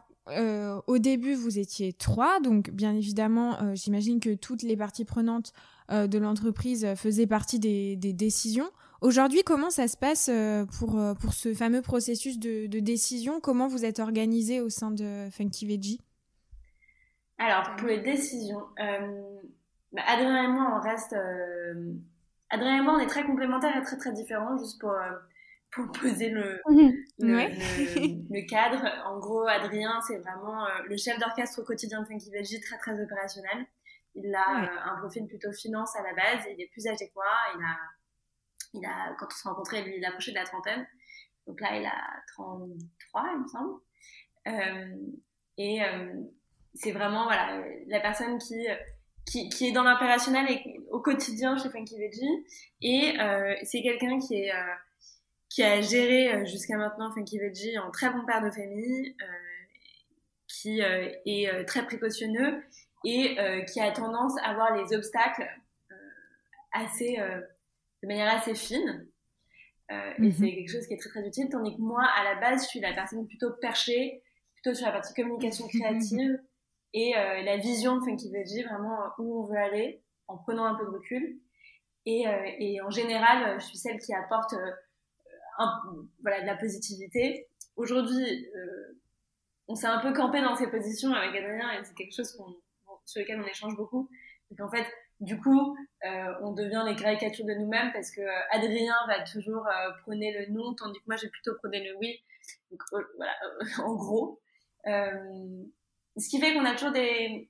au 0.86 0.99
début, 0.99 1.34
vous 1.34 1.58
étiez 1.58 1.93
3, 1.93 2.39
donc 2.41 2.69
bien 2.69 2.93
évidemment, 2.93 3.58
j'imagine 3.73 4.19
que 4.19 4.36
toutes 4.36 4.62
les 4.62 4.78
parties 4.78 5.06
prenantes 5.06 5.52
de 5.89 6.17
l'entreprise 6.19 6.93
faisaient 6.95 7.25
partie 7.25 7.58
des, 7.58 7.95
des 7.95 8.13
décisions. 8.13 8.69
Aujourd'hui, 9.02 9.44
comment 9.44 9.70
ça 9.70 9.88
se 9.88 9.96
passe 9.96 10.30
pour, 10.78 11.00
pour 11.22 11.34
ce 11.34 11.54
fameux 11.54 11.82
processus 11.82 12.38
de, 12.38 12.68
de 12.68 12.80
décision? 12.80 13.40
Comment 13.40 13.68
vous 13.68 13.86
êtes 13.86 14.00
organisé 14.00 14.60
au 14.60 14.70
sein 14.70 14.92
de 14.92 15.30
Funky 15.32 15.66
Veggie? 15.66 16.02
Alors, 17.40 17.74
pour 17.78 17.88
les 17.88 18.02
décisions, 18.02 18.66
euh, 18.82 19.40
bah, 19.94 20.02
Adrien 20.08 20.44
et 20.44 20.48
moi, 20.48 20.78
on 20.78 20.82
reste. 20.82 21.14
Euh, 21.14 21.94
Adrien 22.50 22.78
et 22.78 22.82
moi, 22.82 22.96
on 22.96 23.00
est 23.00 23.08
très 23.08 23.24
complémentaires 23.24 23.76
et 23.78 23.82
très 23.82 23.98
très 23.98 24.12
différents, 24.12 24.58
juste 24.58 24.80
pour, 24.82 24.92
euh, 24.92 25.12
pour 25.72 25.90
poser 25.94 26.30
le, 26.30 26.60
le, 27.20 27.48
le, 28.30 28.48
cadre. 28.50 28.84
En 29.06 29.20
gros, 29.20 29.48
Adrien, 29.48 30.02
c'est 30.06 30.18
vraiment 30.18 30.66
euh, 30.66 30.70
le 30.90 30.98
chef 30.98 31.18
d'orchestre 31.18 31.62
au 31.62 31.64
quotidien 31.64 32.02
de 32.02 32.08
Funky 32.08 32.30
Veggie, 32.30 32.60
très 32.60 32.78
très 32.78 33.02
opérationnel. 33.02 33.66
Il 34.16 34.36
a 34.36 34.64
euh, 34.64 34.94
un 34.94 35.00
profil 35.00 35.26
plutôt 35.26 35.54
finance 35.54 35.96
à 35.96 36.02
la 36.04 36.14
base, 36.14 36.46
il 36.52 36.62
est 36.62 36.70
plus 36.74 36.88
âgé 36.88 37.08
que 37.08 37.16
moi. 37.16 37.24
Il 37.56 37.64
a, 37.64 37.78
quand 38.74 39.28
on 39.28 39.30
s'est 39.30 39.50
rencontrés, 39.50 39.84
lui, 39.84 39.98
il 39.98 40.06
a 40.06 40.10
approché 40.10 40.32
de 40.32 40.38
la 40.38 40.46
trentaine. 40.46 40.86
Donc 41.48 41.60
là, 41.62 41.78
il 41.78 41.86
a 41.86 42.24
33, 42.36 43.30
il 43.34 43.42
me 43.42 43.48
semble. 43.48 43.82
et 45.58 45.82
c'est 46.76 46.92
vraiment 46.92 47.24
voilà 47.24 47.64
la 47.88 48.00
personne 48.00 48.38
qui 48.38 48.68
qui, 49.26 49.68
est 49.68 49.72
dans 49.72 49.84
l'opérationnel 49.84 50.50
et 50.50 50.80
au 50.90 51.02
quotidien 51.02 51.56
chez 51.58 51.70
Funky 51.70 52.00
Veggie 52.00 52.46
et 52.82 53.20
euh, 53.20 53.56
c'est 53.64 53.84
quelqu'un 53.84 54.18
qui 54.18 54.50
euh, 54.50 54.56
qui 55.50 55.64
a 55.64 55.82
géré 55.82 56.34
euh, 56.34 56.46
jusqu'à 56.46 56.78
maintenant 56.78 57.12
Funky 57.12 57.40
Veggie 57.40 57.78
en 57.80 57.92
très 57.92 58.10
bon 58.12 58.24
père 58.26 58.42
de 58.42 58.52
famille 58.52 59.16
euh, 59.22 59.26
qui 60.48 60.82
euh, 60.82 61.10
est 61.26 61.66
très 61.66 61.86
précautionneux 61.86 62.64
et 63.06 63.38
qui 63.72 63.80
a 63.80 63.92
tendance 63.92 64.34
à 64.44 64.54
voir 64.56 64.76
les 64.76 64.94
obstacles 64.94 65.48
assez 66.74 67.18
de 68.04 68.08
manière 68.08 68.34
assez 68.34 68.56
fine 68.56 69.08
et 69.90 69.94
mm-hmm. 69.94 70.32
c'est 70.32 70.56
quelque 70.56 70.72
chose 70.72 70.88
qui 70.88 70.94
est 70.94 70.98
très 70.98 71.10
très 71.10 71.28
utile 71.28 71.50
tandis 71.50 71.76
que 71.76 71.82
moi 71.82 72.04
à 72.16 72.24
la 72.24 72.40
base 72.40 72.64
je 72.64 72.70
suis 72.70 72.80
la 72.80 72.94
personne 72.94 73.28
plutôt 73.28 73.52
perchée 73.60 74.24
plutôt 74.54 74.76
sur 74.76 74.86
la 74.86 74.92
partie 74.92 75.14
communication 75.14 75.68
créative 75.68 76.40
et 76.94 77.16
euh, 77.16 77.42
la 77.44 77.58
vision 77.58 77.98
de 77.98 78.04
Funky 78.04 78.32
Veggie, 78.32 78.64
vraiment 78.64 78.98
où 79.20 79.44
on 79.44 79.48
veut 79.48 79.58
aller, 79.58 80.04
en 80.28 80.38
prenant 80.38 80.66
un 80.66 80.76
peu 80.76 80.86
de 80.86 80.90
recul. 80.90 81.40
Et, 82.06 82.28
euh, 82.28 82.52
et 82.58 82.82
en 82.82 82.90
général, 82.90 83.60
je 83.60 83.66
suis 83.66 83.78
celle 83.78 84.00
qui 84.00 84.14
apporte 84.14 84.54
euh, 84.54 84.72
un, 85.60 85.82
voilà, 86.22 86.42
de 86.42 86.46
la 86.48 86.56
positivité. 86.56 87.48
Aujourd'hui, 87.76 88.48
on 89.68 89.76
s'est 89.76 89.88
un 89.88 90.00
peu 90.00 90.14
campé 90.14 90.42
dans 90.42 90.56
ces 90.56 90.68
positions 90.70 91.14
avec 91.14 91.36
Adrien 91.36 91.72
et 91.80 91.84
c'est 91.84 91.94
quelque 91.94 92.16
chose 92.16 92.32
qu'on, 92.34 92.56
sur 93.06 93.22
lequel 93.22 93.40
on 93.40 93.48
échange 93.48 93.76
beaucoup. 93.76 94.10
Donc 94.50 94.60
en 94.68 94.70
fait, 94.70 94.86
du 95.20 95.40
coup, 95.40 95.76
euh, 96.06 96.34
on 96.42 96.54
devient 96.54 96.84
les 96.88 96.96
caricatures 96.96 97.46
de 97.46 97.54
nous-mêmes 97.54 97.92
parce 97.92 98.12
que 98.12 98.22
Adrien 98.52 98.96
va 99.08 99.24
toujours 99.24 99.68
euh, 99.68 99.92
prôner 100.04 100.32
le 100.32 100.54
non, 100.54 100.74
tandis 100.76 101.00
que 101.00 101.06
moi 101.08 101.18
j'ai 101.18 101.30
plutôt 101.30 101.56
prôné 101.56 101.84
le 101.84 101.98
oui. 101.98 102.24
Donc 102.72 102.82
voilà, 103.18 103.34
en 103.84 103.96
gros. 103.96 104.40
Euh, 104.88 105.64
ce 106.18 106.30
qui 106.30 106.40
fait 106.40 106.54
qu'on 106.54 106.66
a 106.66 106.74
toujours 106.74 106.92
des, 106.92 107.50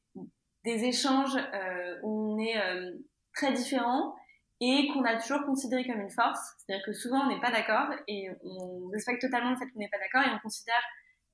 des 0.63 0.83
échanges 0.85 1.35
euh, 1.35 1.99
où 2.03 2.33
on 2.33 2.39
est 2.39 2.57
euh, 2.57 2.91
très 3.33 3.53
différents 3.53 4.15
et 4.61 4.89
qu'on 4.93 5.03
a 5.05 5.19
toujours 5.19 5.45
considéré 5.45 5.85
comme 5.85 6.01
une 6.01 6.09
force. 6.09 6.39
C'est-à-dire 6.57 6.85
que 6.85 6.93
souvent 6.93 7.25
on 7.25 7.29
n'est 7.29 7.39
pas 7.39 7.51
d'accord 7.51 7.89
et 8.07 8.29
on 8.43 8.87
respecte 8.89 9.21
totalement 9.21 9.51
le 9.51 9.57
fait 9.57 9.69
qu'on 9.71 9.79
n'est 9.79 9.89
pas 9.89 9.99
d'accord 9.99 10.29
et 10.29 10.35
on 10.35 10.39
considère 10.39 10.83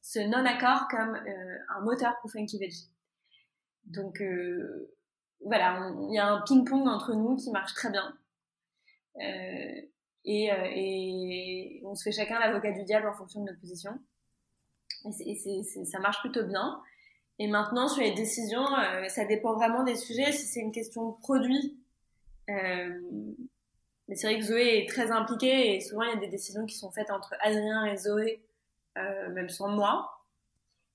ce 0.02 0.19
non-accord 0.19 0.88
comme 0.89 1.15
euh, 1.15 1.58
un 1.76 1.82
moteur 1.82 2.13
pour 2.21 2.32
Funky 2.32 2.60
Veggie. 2.60 2.91
Donc 3.86 4.21
euh, 4.21 4.95
voilà, 5.45 5.91
il 6.10 6.13
y 6.13 6.17
a 6.17 6.27
un 6.27 6.41
ping-pong 6.41 6.88
entre 6.88 7.13
nous 7.13 7.36
qui 7.36 7.51
marche 7.51 7.73
très 7.75 7.91
bien. 7.91 8.17
Euh, 9.17 9.81
et, 10.25 10.51
euh, 10.51 10.67
et, 10.73 11.81
on 11.86 11.93
se 11.95 12.03
fait 12.03 12.12
chacun 12.12 12.39
l'avocat 12.39 12.71
du 12.71 12.84
diable 12.84 13.08
en 13.08 13.13
fonction 13.13 13.41
de 13.41 13.45
notre 13.45 13.60
position. 13.60 13.91
Et, 15.19 15.36
ça 15.63 15.99
marche 15.99 16.19
plutôt 16.21 16.43
bien. 16.43 16.81
Et 17.38 17.47
maintenant, 17.47 17.88
sur 17.88 18.01
les 18.01 18.13
décisions, 18.13 18.65
euh, 18.77 19.08
ça 19.08 19.25
dépend 19.25 19.53
vraiment 19.53 19.84
des 19.84 19.95
sujets. 19.95 20.31
Si 20.31 20.47
c'est 20.47 20.62
une 20.62 20.71
question 20.71 21.10
de 21.10 21.15
produit, 21.17 21.77
mais 22.47 24.15
c'est 24.15 24.27
vrai 24.27 24.39
que 24.39 24.45
Zoé 24.45 24.79
est 24.79 24.89
très 24.89 25.12
impliquée 25.12 25.75
et 25.75 25.81
souvent 25.81 26.03
il 26.03 26.10
y 26.10 26.13
a 26.13 26.19
des 26.19 26.27
décisions 26.27 26.65
qui 26.67 26.75
sont 26.75 26.91
faites 26.91 27.10
entre 27.10 27.34
Adrien 27.41 27.86
et 27.86 27.97
Zoé 27.97 28.43
même 28.95 29.49
sans 29.49 29.67
moi. 29.67 30.24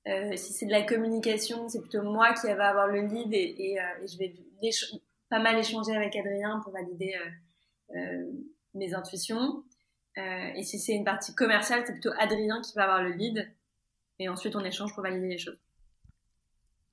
Si 0.07 0.53
c'est 0.53 0.67
de 0.67 0.71
la 0.71 0.83
communication, 0.83 1.69
c'est 1.69 1.81
plutôt 1.81 2.03
moi 2.03 2.33
qui 2.35 2.47
va 2.47 2.69
avoir 2.69 2.89
le 2.89 3.03
lead 3.03 3.33
et, 3.33 3.75
et 3.75 3.79
je 4.07 4.19
vais 4.19 4.35
pas 5.29 5.41
mal 5.41 5.59
échanger 5.59 5.95
avec 5.95 6.17
Adrien 6.17 6.61
pour 6.65 6.73
valider 6.73 7.15
mes 8.75 8.95
intuitions. 8.95 9.63
et 10.17 10.63
si 10.63 10.79
c'est 10.79 10.95
une 10.95 11.05
partie 11.05 11.35
commerciale, 11.35 11.83
c'est 11.87 11.93
plutôt 11.93 12.13
Adrien 12.19 12.61
qui 12.63 12.73
va 12.75 12.85
avoir 12.85 13.03
le 13.03 13.13
lead. 13.13 13.51
Et 14.21 14.29
ensuite, 14.29 14.55
on 14.55 14.65
échange 14.65 14.93
pour 14.95 15.03
valider 15.03 15.29
les 15.29 15.39
choses. 15.39 15.59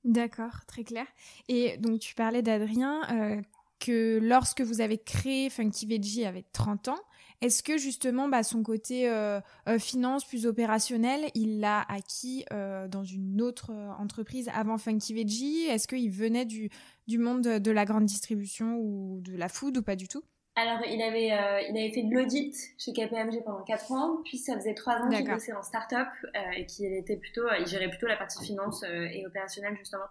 D'accord, 0.04 0.64
très 0.66 0.82
clair. 0.82 1.06
Et 1.48 1.76
donc, 1.76 2.00
tu 2.00 2.14
parlais 2.14 2.40
d'Adrien, 2.40 3.02
euh, 3.10 3.42
que 3.78 4.18
lorsque 4.22 4.62
vous 4.62 4.80
avez 4.80 4.96
créé 4.96 5.50
Funky 5.50 5.86
Veggie 5.86 6.24
avec 6.24 6.50
30 6.52 6.88
ans, 6.88 7.00
est-ce 7.40 7.62
que 7.62 7.78
justement 7.78 8.28
bah, 8.28 8.42
son 8.42 8.62
côté 8.62 9.08
euh, 9.08 9.40
euh, 9.68 9.78
finance 9.78 10.24
plus 10.24 10.46
opérationnel, 10.46 11.30
il 11.34 11.60
l'a 11.60 11.84
acquis 11.88 12.44
dans 12.50 13.04
une 13.04 13.40
autre 13.40 13.72
entreprise 13.98 14.50
avant 14.52 14.78
Funky 14.78 15.14
Veggie? 15.14 15.66
Est-ce 15.66 15.88
qu'il 15.88 16.10
venait 16.10 16.46
du, 16.46 16.70
du 17.06 17.18
monde 17.18 17.42
de 17.42 17.70
la 17.70 17.84
grande 17.84 18.06
distribution 18.06 18.76
ou 18.78 19.20
de 19.22 19.36
la 19.36 19.48
food 19.48 19.76
ou 19.78 19.82
pas 19.82 19.96
du 19.96 20.08
tout? 20.08 20.22
Alors, 20.58 20.80
il 20.86 21.00
avait, 21.00 21.30
euh, 21.30 21.60
il 21.70 21.78
avait 21.78 21.92
fait 21.92 22.02
de 22.02 22.12
l'audit 22.12 22.52
chez 22.78 22.92
KPMG 22.92 23.44
pendant 23.44 23.62
4 23.62 23.92
ans, 23.92 24.20
puis 24.24 24.38
ça 24.38 24.56
faisait 24.56 24.74
3 24.74 24.94
ans 24.94 25.08
qu'il 25.08 25.24
bossait 25.24 25.52
en 25.52 25.62
start-up 25.62 26.08
euh, 26.24 26.50
et 26.56 26.66
qu'il 26.66 26.92
était 26.94 27.16
plutôt, 27.16 27.42
il 27.60 27.66
gérait 27.68 27.88
plutôt 27.88 28.08
la 28.08 28.16
partie 28.16 28.44
finance 28.44 28.82
euh, 28.82 29.06
et 29.12 29.24
opérationnelle 29.24 29.76
justement. 29.76 30.06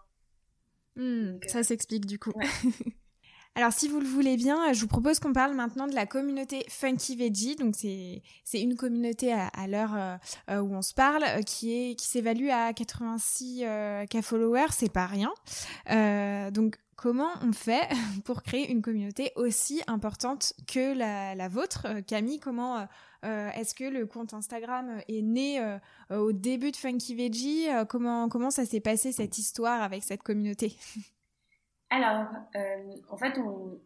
Hmm, 0.95 1.39
ça 1.45 1.63
s'explique 1.63 2.05
du 2.05 2.17
coup. 2.17 2.31
Alors, 3.57 3.73
si 3.73 3.89
vous 3.89 3.99
le 3.99 4.07
voulez 4.07 4.37
bien, 4.37 4.71
je 4.71 4.79
vous 4.79 4.87
propose 4.87 5.19
qu'on 5.19 5.33
parle 5.33 5.53
maintenant 5.53 5.87
de 5.87 5.95
la 5.95 6.05
communauté 6.05 6.63
Funky 6.69 7.15
Veggie. 7.15 7.55
Donc, 7.55 7.75
c'est 7.75 8.21
une 8.53 8.75
communauté 8.75 9.33
à, 9.33 9.67
l'heure 9.67 10.19
où 10.49 10.75
on 10.75 10.81
se 10.81 10.93
parle 10.93 11.43
qui 11.43 11.73
est 11.73 11.95
qui 11.95 12.05
s'évalue 12.07 12.49
à 12.49 12.71
86 12.71 13.63
k 14.09 14.21
followers. 14.21 14.71
C'est 14.71 14.91
pas 14.93 15.07
rien. 15.07 15.33
donc, 16.51 16.77
Comment 16.97 17.29
on 17.43 17.51
fait 17.53 17.87
pour 18.25 18.41
créer 18.41 18.71
une 18.71 18.81
communauté 18.81 19.31
aussi 19.35 19.83
importante 19.85 20.53
que 20.65 20.97
la, 20.97 21.47
vôtre? 21.47 21.85
Euh, 21.85 22.01
Camille, 22.01 22.39
comment 22.39 22.79
euh, 22.79 22.85
euh, 23.23 23.51
est-ce 23.51 23.75
que 23.75 23.83
le 23.83 24.07
compte 24.07 24.33
Instagram 24.33 24.99
est 25.07 25.21
né 25.21 25.77
au 26.09 26.31
début 26.31 26.71
de 26.71 26.75
Funky 26.75 27.13
Veggie? 27.13 27.67
Comment, 27.87 28.29
comment 28.29 28.49
ça 28.49 28.65
s'est 28.65 28.79
passé 28.79 29.11
cette 29.11 29.37
histoire 29.37 29.83
avec 29.83 30.03
cette 30.03 30.23
communauté? 30.23 30.75
Alors, 31.89 32.25
en 33.09 33.17
fait, 33.17 33.37
on, 33.39 33.79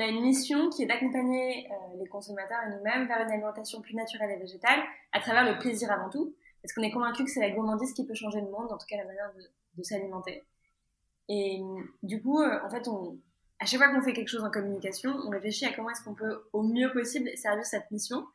a 0.00 0.06
une 0.06 0.20
mission 0.20 0.68
qui 0.70 0.82
est 0.82 0.86
d'accompagner 0.86 1.68
les 1.98 2.06
consommateurs 2.08 2.58
et 2.66 2.76
nous-mêmes 2.76 3.06
vers 3.06 3.20
une 3.22 3.30
alimentation 3.30 3.80
plus 3.80 3.94
naturelle 3.94 4.30
et 4.30 4.36
végétale 4.36 4.80
à 5.12 5.20
travers 5.20 5.44
le 5.44 5.58
plaisir 5.58 5.90
avant 5.90 6.10
tout, 6.10 6.34
parce 6.62 6.74
qu'on 6.74 6.82
est 6.82 6.90
convaincu 6.90 7.24
que 7.24 7.30
c'est 7.30 7.40
la 7.40 7.50
gourmandise 7.50 7.94
qui 7.94 8.04
peut 8.04 8.14
changer 8.14 8.40
le 8.40 8.50
monde, 8.50 8.70
en 8.70 8.76
tout 8.76 8.86
cas 8.86 8.96
la 8.96 9.04
manière 9.04 9.32
de 9.76 9.82
s'alimenter. 9.82 10.44
Et 11.28 11.60
du 12.02 12.22
coup, 12.22 12.40
euh, 12.40 12.60
en 12.64 12.70
fait, 12.70 12.88
on, 12.88 13.18
à 13.58 13.66
chaque 13.66 13.80
fois 13.80 13.92
qu'on 13.92 14.02
fait 14.02 14.12
quelque 14.12 14.28
chose 14.28 14.44
en 14.44 14.50
communication, 14.50 15.10
on 15.26 15.30
réfléchit 15.30 15.64
à 15.64 15.72
comment 15.72 15.90
est-ce 15.90 16.04
qu'on 16.04 16.14
peut 16.14 16.48
au 16.52 16.62
mieux 16.62 16.92
possible 16.92 17.30
servir 17.36 17.64
cette 17.64 17.90
mission. 17.90 18.26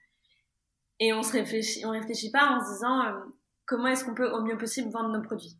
Et 0.99 1.13
on 1.13 1.23
se 1.23 1.31
réfléchit, 1.31 1.85
on 1.85 1.91
réfléchit 1.91 2.31
pas 2.31 2.49
en 2.49 2.63
se 2.63 2.73
disant 2.73 3.05
euh, 3.05 3.19
comment 3.65 3.87
est-ce 3.87 4.03
qu'on 4.03 4.13
peut 4.13 4.29
au 4.29 4.41
mieux 4.41 4.57
possible 4.57 4.89
vendre 4.89 5.09
nos 5.09 5.21
produits. 5.21 5.57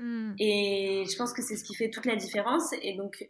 Hmm. 0.00 0.32
Et 0.38 1.04
je 1.10 1.16
pense 1.18 1.34
que 1.34 1.42
c'est 1.42 1.56
ce 1.56 1.64
qui 1.64 1.74
fait 1.74 1.90
toute 1.90 2.06
la 2.06 2.16
différence. 2.16 2.72
Et 2.80 2.94
donc, 2.94 3.28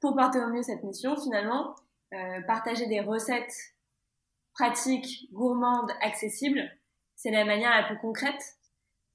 pour 0.00 0.16
porter 0.16 0.40
au 0.40 0.48
mieux 0.48 0.62
cette 0.62 0.82
mission, 0.82 1.16
finalement, 1.16 1.76
euh, 2.12 2.40
partager 2.46 2.86
des 2.86 3.00
recettes 3.00 3.54
pratiques, 4.52 5.28
gourmandes, 5.32 5.92
accessibles, 6.02 6.68
c'est 7.14 7.30
la 7.30 7.44
manière 7.44 7.70
la 7.70 7.84
plus 7.84 7.98
concrète 7.98 8.42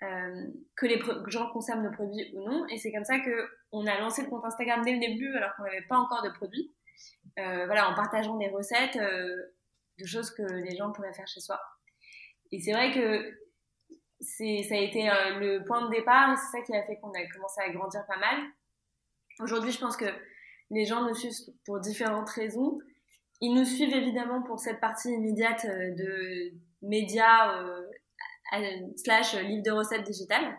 euh, 0.02 0.48
que 0.78 0.86
les 0.86 1.02
gens 1.28 1.52
consomment 1.52 1.84
nos 1.84 1.92
produits 1.92 2.32
ou 2.36 2.50
non. 2.50 2.66
Et 2.68 2.78
c'est 2.78 2.94
comme 2.94 3.04
ça 3.04 3.20
que 3.20 3.50
on 3.74 3.86
a 3.86 4.00
lancé 4.00 4.24
le 4.24 4.30
compte 4.30 4.46
Instagram 4.46 4.82
dès 4.86 4.94
le 4.94 5.00
début 5.00 5.36
alors 5.36 5.54
qu'on 5.58 5.64
n'avait 5.64 5.86
pas 5.90 5.98
encore 5.98 6.24
de 6.24 6.30
produits. 6.30 6.74
Euh, 7.38 7.66
voilà, 7.66 7.90
en 7.90 7.96
partageant 7.96 8.38
des 8.38 8.48
recettes 8.48 8.98
de 8.98 10.06
choses 10.06 10.32
que 10.32 10.44
les 10.44 10.78
gens 10.78 10.94
pourraient 10.94 11.14
faire 11.14 11.28
chez 11.28 11.42
soi. 11.42 11.60
Et 12.54 12.62
c'est 12.62 12.72
vrai 12.72 12.94
que 12.94 13.43
c'est, 14.24 14.64
ça 14.64 14.76
a 14.76 14.80
été 14.80 15.04
le 15.40 15.64
point 15.66 15.86
de 15.86 15.90
départ 15.90 16.32
et 16.32 16.36
c'est 16.38 16.58
ça 16.58 16.64
qui 16.64 16.76
a 16.76 16.84
fait 16.84 16.98
qu'on 16.98 17.12
a 17.12 17.26
commencé 17.28 17.62
à 17.62 17.70
grandir 17.70 18.06
pas 18.08 18.18
mal. 18.18 18.40
Aujourd'hui, 19.40 19.72
je 19.72 19.80
pense 19.80 19.98
que 19.98 20.06
les 20.72 20.86
gens 20.86 21.02
nous 21.08 21.14
suivent 21.14 21.54
pour 21.66 21.80
différentes 21.80 22.30
raisons. 22.30 22.80
Ils 23.42 23.54
nous 23.54 23.66
suivent 23.66 23.96
évidemment 23.96 24.42
pour 24.44 24.60
cette 24.60 24.80
partie 24.80 25.12
immédiate 25.12 25.66
de 25.66 26.54
médias 26.82 27.64
slash 28.98 29.36
livre 29.36 29.64
de 29.64 29.72
recettes 29.72 30.04
digitales, 30.04 30.58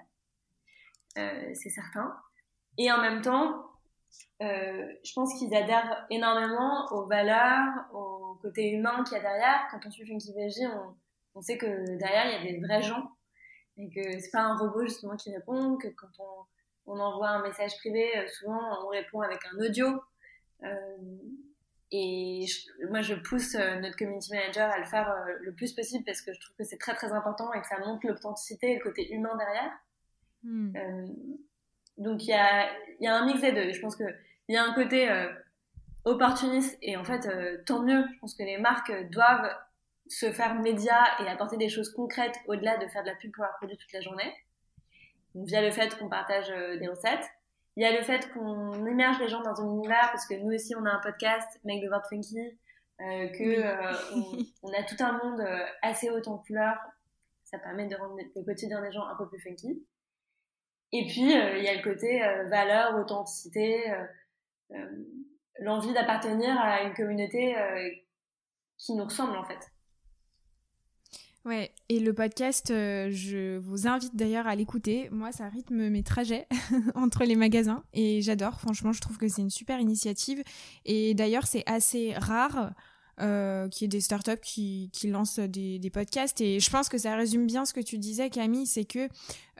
euh, 1.18 1.50
c'est 1.54 1.70
certain. 1.70 2.14
Et 2.78 2.90
en 2.90 3.00
même 3.00 3.20
temps, 3.20 3.66
euh, 4.42 4.86
je 5.04 5.12
pense 5.14 5.38
qu'ils 5.38 5.54
adhèrent 5.54 6.06
énormément 6.10 6.86
aux 6.92 7.06
valeurs, 7.06 7.72
au 7.92 8.38
côté 8.42 8.70
humain 8.70 9.04
qu'il 9.04 9.16
y 9.16 9.20
a 9.20 9.22
derrière. 9.22 9.68
Quand 9.70 9.78
on 9.86 9.90
suit 9.90 10.06
Funky 10.06 10.32
Veggie, 10.34 10.66
on, 10.66 10.96
on 11.36 11.40
sait 11.40 11.56
que 11.56 11.96
derrière, 11.98 12.26
il 12.26 12.32
y 12.32 12.48
a 12.48 12.52
des 12.52 12.60
vrais 12.60 12.82
gens 12.82 13.10
et 13.76 13.90
que 13.90 14.18
c'est 14.20 14.30
pas 14.30 14.42
un 14.42 14.56
robot 14.56 14.84
justement 14.84 15.16
qui 15.16 15.34
répond, 15.34 15.76
que 15.76 15.88
quand 15.88 16.10
on, 16.18 16.92
on 16.92 17.00
envoie 17.00 17.28
un 17.28 17.42
message 17.42 17.76
privé, 17.78 18.16
euh, 18.16 18.26
souvent 18.28 18.60
on 18.84 18.88
répond 18.88 19.20
avec 19.20 19.40
un 19.52 19.64
audio. 19.64 20.02
Euh, 20.62 20.96
et 21.96 22.46
moi, 22.90 23.02
je 23.02 23.14
pousse 23.14 23.54
euh, 23.54 23.78
notre 23.78 23.96
community 23.96 24.32
manager 24.32 24.68
à 24.68 24.78
le 24.78 24.84
faire 24.84 25.08
euh, 25.08 25.34
le 25.42 25.52
plus 25.52 25.72
possible 25.72 26.02
parce 26.04 26.22
que 26.22 26.32
je 26.32 26.40
trouve 26.40 26.56
que 26.56 26.64
c'est 26.64 26.78
très 26.78 26.92
très 26.94 27.12
important 27.12 27.52
et 27.52 27.60
que 27.60 27.68
ça 27.68 27.78
montre 27.78 28.04
l'authenticité 28.08 28.72
et 28.72 28.74
le 28.78 28.82
côté 28.82 29.12
humain 29.12 29.36
derrière. 29.36 29.70
Hmm. 30.42 30.76
Euh, 30.76 31.06
donc 31.98 32.24
il 32.24 32.30
y 32.30 32.32
a, 32.32 32.68
y 32.98 33.06
a 33.06 33.14
un 33.14 33.24
mix 33.26 33.40
des 33.40 33.52
deux. 33.52 33.72
Je 33.72 33.80
pense 33.80 33.94
qu'il 33.94 34.12
y 34.48 34.56
a 34.56 34.64
un 34.64 34.74
côté 34.74 35.08
opportuniste 36.04 36.76
et 36.82 36.96
en 36.96 37.04
fait, 37.04 37.28
tant 37.64 37.84
mieux. 37.84 38.04
Je 38.12 38.18
pense 38.18 38.34
que 38.34 38.42
les 38.42 38.58
marques 38.58 38.92
doivent 39.10 39.56
se 40.08 40.32
faire 40.32 40.54
média 40.56 40.98
et 41.20 41.28
apporter 41.28 41.56
des 41.56 41.68
choses 41.68 41.90
concrètes 41.90 42.36
au-delà 42.46 42.76
de 42.78 42.86
faire 42.88 43.02
de 43.02 43.08
la 43.08 43.14
pub 43.16 43.32
pour 43.32 43.44
leurs 43.44 43.56
produits 43.56 43.76
toute 43.76 43.92
la 43.92 44.00
journée. 44.00 44.32
Donc, 45.34 45.46
via 45.46 45.62
le 45.62 45.70
fait 45.70 45.98
qu'on 45.98 46.08
partage 46.08 46.48
des 46.48 46.88
recettes. 46.88 47.26
Il 47.76 47.82
y 47.82 47.86
a 47.86 47.96
le 47.96 48.02
fait 48.02 48.30
qu'on 48.32 48.86
immerge 48.86 49.18
les 49.18 49.28
gens 49.28 49.42
dans 49.42 49.60
un 49.60 49.66
univers, 49.66 50.10
parce 50.12 50.26
que 50.26 50.34
nous 50.34 50.54
aussi, 50.54 50.76
on 50.76 50.84
a 50.84 50.90
un 50.90 51.00
podcast, 51.00 51.60
Make 51.64 51.82
the 51.82 51.88
World 51.88 52.04
Funky, 52.08 52.38
euh, 53.00 53.28
que 53.28 53.42
euh, 53.42 53.92
on, 54.62 54.72
a 54.72 54.82
tout 54.84 54.96
un 55.00 55.12
monde 55.12 55.40
euh, 55.40 55.64
assez 55.82 56.08
haut 56.10 56.22
en 56.28 56.38
couleurs. 56.38 56.78
Ça 57.42 57.58
permet 57.58 57.88
de 57.88 57.96
rendre 57.96 58.16
le 58.16 58.42
quotidien 58.44 58.80
des 58.80 58.92
gens 58.92 59.06
un 59.06 59.16
peu 59.16 59.28
plus 59.28 59.40
funky. 59.40 59.84
Et 60.92 61.06
puis, 61.06 61.22
il 61.22 61.62
y 61.62 61.68
a 61.68 61.74
le 61.74 61.82
côté 61.82 62.20
valeur, 62.48 62.96
authenticité, 62.96 63.92
l'envie 65.58 65.92
d'appartenir 65.92 66.56
à 66.60 66.82
une 66.82 66.94
communauté 66.94 67.56
qui 68.78 68.94
nous 68.94 69.04
ressemble 69.04 69.36
en 69.36 69.44
fait. 69.44 69.58
Ouais, 71.44 71.72
et 71.90 72.00
le 72.00 72.14
podcast, 72.14 72.70
euh, 72.70 73.08
je 73.10 73.58
vous 73.58 73.86
invite 73.86 74.16
d'ailleurs 74.16 74.46
à 74.46 74.56
l'écouter. 74.56 75.10
Moi, 75.10 75.30
ça 75.30 75.46
rythme 75.48 75.90
mes 75.90 76.02
trajets 76.02 76.48
entre 76.94 77.24
les 77.24 77.36
magasins 77.36 77.84
et 77.92 78.22
j'adore. 78.22 78.60
Franchement, 78.60 78.92
je 78.92 79.02
trouve 79.02 79.18
que 79.18 79.28
c'est 79.28 79.42
une 79.42 79.50
super 79.50 79.78
initiative. 79.78 80.42
Et 80.86 81.12
d'ailleurs, 81.12 81.46
c'est 81.46 81.62
assez 81.66 82.14
rare 82.14 82.72
euh, 83.20 83.68
qu'il 83.68 83.84
y 83.84 83.86
ait 83.86 83.88
des 83.88 84.00
startups 84.00 84.40
qui, 84.42 84.90
lancent 85.04 85.38
des, 85.38 85.78
des, 85.78 85.90
podcasts. 85.90 86.40
Et 86.40 86.60
je 86.60 86.70
pense 86.70 86.88
que 86.88 86.96
ça 86.96 87.14
résume 87.14 87.46
bien 87.46 87.66
ce 87.66 87.74
que 87.74 87.80
tu 87.80 87.98
disais, 87.98 88.30
Camille, 88.30 88.66
c'est 88.66 88.86
que 88.86 89.08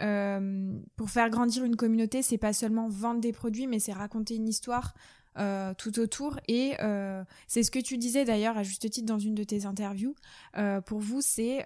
euh, 0.01 0.73
pour 0.97 1.11
faire 1.11 1.29
grandir 1.29 1.65
une 1.65 1.77
communauté, 1.77 2.23
c'est 2.23 2.39
pas 2.39 2.53
seulement 2.53 2.89
vendre 2.89 3.21
des 3.21 3.33
produits, 3.33 3.67
mais 3.67 3.79
c'est 3.79 3.93
raconter 3.93 4.37
une 4.37 4.49
histoire, 4.49 4.95
euh, 5.37 5.75
tout 5.75 5.99
autour. 5.99 6.39
Et 6.47 6.75
euh, 6.81 7.25
c'est 7.49 7.65
ce 7.65 7.73
que 7.73 7.81
tu 7.81 7.99
disais 7.99 8.25
d'ailleurs 8.25 8.57
à 8.57 8.63
juste 8.63 8.89
titre 8.89 9.07
dans 9.07 9.19
une 9.19 9.35
de 9.35 9.43
tes 9.43 9.67
interviews. 9.67 10.15
Euh, 10.57 10.81
pour 10.81 11.01
vous, 11.01 11.21
c'est 11.21 11.65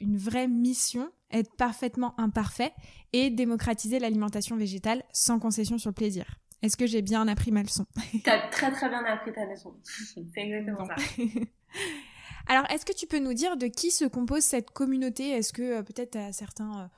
une 0.00 0.16
vraie 0.16 0.46
mission, 0.46 1.10
être 1.32 1.52
parfaitement 1.56 2.18
imparfait 2.20 2.72
et 3.12 3.30
démocratiser 3.30 3.98
l'alimentation 3.98 4.56
végétale 4.56 5.02
sans 5.12 5.40
concession 5.40 5.76
sur 5.78 5.90
le 5.90 5.94
plaisir. 5.94 6.24
Est-ce 6.62 6.76
que 6.76 6.86
j'ai 6.86 7.02
bien 7.02 7.26
appris 7.26 7.50
ma 7.50 7.62
leçon? 7.62 7.84
T'as 8.22 8.48
très 8.48 8.70
très 8.70 8.88
bien 8.88 9.04
appris 9.04 9.32
ta 9.32 9.44
leçon. 9.44 9.74
c'est 9.84 10.40
exactement 10.40 10.86
ça. 10.86 10.94
Alors, 12.46 12.70
est-ce 12.70 12.86
que 12.86 12.92
tu 12.92 13.06
peux 13.06 13.18
nous 13.18 13.34
dire 13.34 13.56
de 13.56 13.66
qui 13.66 13.90
se 13.90 14.04
compose 14.04 14.42
cette 14.42 14.70
communauté? 14.70 15.30
Est-ce 15.30 15.52
que 15.52 15.82
peut-être 15.82 16.16
à 16.16 16.32
certains 16.32 16.90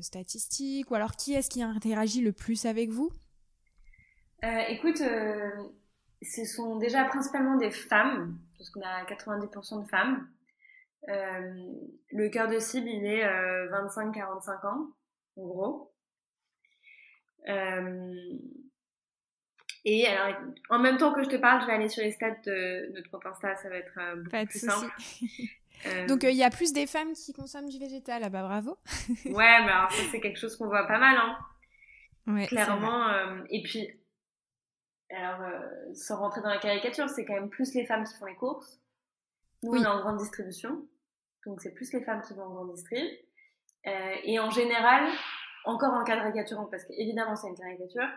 statistiques? 0.00 0.90
Ou 0.90 0.96
alors 0.96 1.12
qui 1.12 1.34
est-ce 1.34 1.50
qui 1.50 1.62
interagit 1.62 2.20
le 2.20 2.32
plus 2.32 2.64
avec 2.64 2.90
vous? 2.90 3.10
Euh, 4.44 4.58
écoute, 4.68 5.00
euh, 5.00 5.50
ce 6.22 6.44
sont 6.44 6.76
déjà 6.76 7.04
principalement 7.04 7.56
des 7.56 7.70
femmes, 7.70 8.38
parce 8.58 8.70
qu'on 8.70 8.82
a 8.82 9.04
90% 9.04 9.82
de 9.84 9.88
femmes. 9.88 10.28
Euh, 11.08 11.54
le 12.10 12.28
cœur 12.28 12.48
de 12.48 12.58
cible, 12.58 12.88
il 12.88 13.06
est 13.06 13.24
25-45 13.70 14.66
ans, 14.66 14.88
en 15.36 15.42
gros. 15.46 15.94
Et 19.86 20.06
alors, 20.06 20.36
en 20.68 20.78
même 20.78 20.98
temps 20.98 21.14
que 21.14 21.22
je 21.22 21.28
te 21.28 21.36
parle, 21.36 21.62
je 21.62 21.66
vais 21.66 21.72
aller 21.72 21.88
sur 21.88 22.02
les 22.02 22.10
stats 22.12 22.36
de 22.44 22.92
notre 22.94 23.10
compte 23.10 23.24
Insta, 23.24 23.56
ça 23.56 23.70
va 23.70 23.76
être 23.76 23.98
beaucoup 24.16 24.46
plus 24.46 24.58
simple. 24.58 24.92
Euh, 25.86 26.06
Donc 26.06 26.24
il 26.24 26.36
y 26.36 26.42
a 26.44 26.50
plus 26.50 26.74
des 26.74 26.86
femmes 26.86 27.14
qui 27.14 27.32
consomment 27.32 27.70
du 27.70 27.78
végétal, 27.78 28.22
ah 28.22 28.28
bah 28.28 28.42
bravo. 28.42 28.76
ouais, 29.24 29.32
mais 29.64 29.70
alors 29.70 29.90
ça 29.90 30.02
c'est 30.10 30.20
quelque 30.20 30.38
chose 30.38 30.54
qu'on 30.58 30.66
voit 30.66 30.86
pas 30.86 30.98
mal, 30.98 31.16
hein. 31.16 31.38
Ouais, 32.26 32.46
Clairement. 32.46 33.06
et 33.48 33.62
puis, 33.62 33.88
alors, 35.10 35.40
sans 35.94 36.18
rentrer 36.18 36.40
dans 36.40 36.50
la 36.50 36.58
caricature, 36.58 37.08
c'est 37.08 37.24
quand 37.24 37.34
même 37.34 37.50
plus 37.50 37.74
les 37.74 37.84
femmes 37.84 38.04
qui 38.04 38.14
font 38.14 38.26
les 38.26 38.36
courses. 38.36 38.80
Nous, 39.62 39.72
on 39.72 39.82
est 39.82 39.86
en 39.86 40.00
grande 40.00 40.18
distribution. 40.18 40.86
Donc 41.46 41.60
c'est 41.60 41.72
plus 41.72 41.92
les 41.92 42.02
femmes 42.02 42.22
qui 42.22 42.34
vont 42.34 42.44
en 42.44 42.54
grande 42.54 42.74
distribution. 42.74 43.16
et 43.84 44.38
en 44.38 44.50
général, 44.50 45.10
encore 45.64 45.94
en 45.94 46.04
caricaturant, 46.04 46.66
parce 46.66 46.84
qu'évidemment 46.84 47.36
c'est 47.36 47.48
une 47.48 47.56
caricature, 47.56 48.08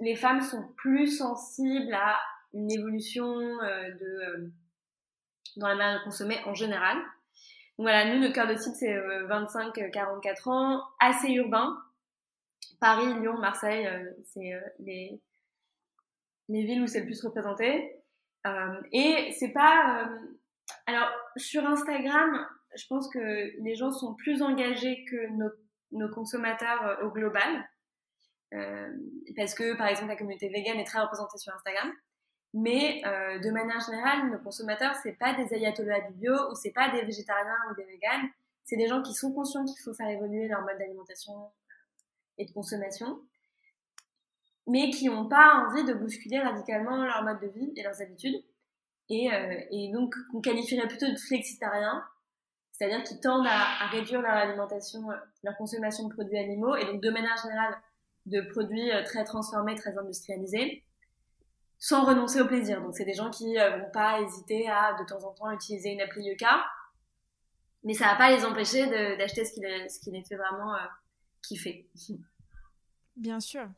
les 0.00 0.16
femmes 0.16 0.40
sont 0.40 0.68
plus 0.76 1.18
sensibles 1.18 1.94
à 1.94 2.18
une 2.52 2.70
évolution 2.70 3.26
euh, 3.26 3.90
de, 3.90 4.04
euh, 4.04 4.52
dans 5.56 5.68
la 5.68 5.74
manière 5.74 5.98
de 6.00 6.04
consommer 6.04 6.38
en 6.46 6.54
général. 6.54 6.96
Donc 7.78 7.86
voilà, 7.86 8.12
nous, 8.12 8.20
notre 8.20 8.34
cœur 8.34 8.46
de 8.46 8.56
cible, 8.56 8.74
c'est 8.74 8.94
25-44 8.94 10.48
euh, 10.48 10.50
ans, 10.50 10.82
assez 10.98 11.32
urbain. 11.32 11.76
Paris, 12.80 13.12
Lyon, 13.20 13.38
Marseille, 13.38 13.88
c'est 14.24 14.52
les, 14.78 15.20
les 16.48 16.64
villes 16.64 16.82
où 16.82 16.86
c'est 16.86 17.00
le 17.00 17.06
plus 17.06 17.22
représenté. 17.24 18.02
et 18.92 19.32
c'est 19.38 19.52
pas... 19.52 20.08
alors, 20.86 21.10
sur 21.36 21.66
Instagram, 21.66 22.46
je 22.76 22.86
pense 22.88 23.08
que 23.08 23.62
les 23.62 23.74
gens 23.74 23.90
sont 23.90 24.14
plus 24.14 24.42
engagés 24.42 25.04
que 25.10 25.28
nos, 25.36 25.50
nos 25.92 26.08
consommateurs 26.12 26.98
au 27.02 27.10
global. 27.10 27.66
Euh, 28.54 28.92
parce 29.36 29.54
que, 29.54 29.76
par 29.76 29.88
exemple, 29.88 30.08
la 30.08 30.16
communauté 30.16 30.48
vegan 30.48 30.78
est 30.78 30.84
très 30.84 31.00
représentée 31.00 31.38
sur 31.38 31.54
Instagram. 31.54 31.92
Mais 32.54 33.02
euh, 33.04 33.38
de 33.40 33.50
manière 33.50 33.80
générale, 33.80 34.30
nos 34.30 34.38
consommateurs, 34.38 34.94
c'est 35.02 35.12
pas 35.18 35.34
des 35.34 35.52
ayatollahs 35.52 36.00
du 36.08 36.14
bio 36.14 36.32
ou 36.50 36.54
c'est 36.54 36.70
pas 36.70 36.90
des 36.90 37.02
végétariens 37.02 37.58
ou 37.70 37.74
des 37.74 37.84
véganes. 37.84 38.30
C'est 38.64 38.76
des 38.76 38.86
gens 38.86 39.02
qui 39.02 39.14
sont 39.14 39.32
conscients 39.32 39.64
qu'il 39.64 39.78
faut 39.82 39.92
faire 39.92 40.08
évoluer 40.08 40.48
leur 40.48 40.62
mode 40.62 40.78
d'alimentation 40.78 41.50
et 42.38 42.46
de 42.46 42.52
consommation, 42.52 43.20
mais 44.66 44.90
qui 44.90 45.06
n'ont 45.06 45.28
pas 45.28 45.66
envie 45.66 45.84
de 45.84 45.94
bousculer 45.94 46.40
radicalement 46.40 47.04
leur 47.04 47.22
mode 47.22 47.40
de 47.40 47.48
vie 47.48 47.72
et 47.76 47.82
leurs 47.82 48.00
habitudes. 48.02 48.42
Et, 49.08 49.32
euh, 49.32 49.92
donc, 49.92 50.14
qu'on 50.32 50.40
qualifierait 50.40 50.88
plutôt 50.88 51.10
de 51.10 51.16
flexitariens, 51.16 52.04
c'est-à-dire 52.72 53.02
qui 53.04 53.18
tendent 53.20 53.46
à, 53.46 53.86
réduire 53.88 54.20
leur 54.20 54.32
alimentation, 54.32 55.08
leur 55.42 55.56
consommation 55.56 56.08
de 56.08 56.12
produits 56.12 56.38
animaux, 56.38 56.76
et 56.76 56.84
donc 56.84 57.00
de 57.00 57.10
manière 57.10 57.36
générale 57.40 57.76
de 58.26 58.40
produits 58.40 58.92
euh, 58.92 59.02
très 59.04 59.24
transformés, 59.24 59.74
très 59.76 59.96
industrialisés, 59.96 60.84
sans 61.78 62.04
renoncer 62.04 62.40
au 62.40 62.46
plaisir. 62.46 62.82
Donc 62.82 62.94
c'est 62.94 63.04
des 63.04 63.14
gens 63.14 63.30
qui 63.30 63.58
euh, 63.58 63.78
vont 63.78 63.90
pas 63.92 64.20
hésiter 64.20 64.68
à 64.68 64.94
de 64.98 65.04
temps 65.06 65.24
en 65.24 65.32
temps 65.32 65.50
utiliser 65.50 65.92
une 65.92 66.00
appli 66.00 66.24
Yuka, 66.24 66.64
mais 67.84 67.94
ça 67.94 68.06
va 68.06 68.16
pas 68.16 68.30
les 68.30 68.44
empêcher 68.44 68.86
d'acheter 69.16 69.44
ce 69.44 69.52
qui 69.52 69.60
les, 69.60 69.88
ce 69.88 70.28
fait 70.28 70.36
vraiment 70.36 70.74
euh, 70.74 70.78
kiffer. 71.42 71.88
Bien 73.16 73.40
sûr. 73.40 73.68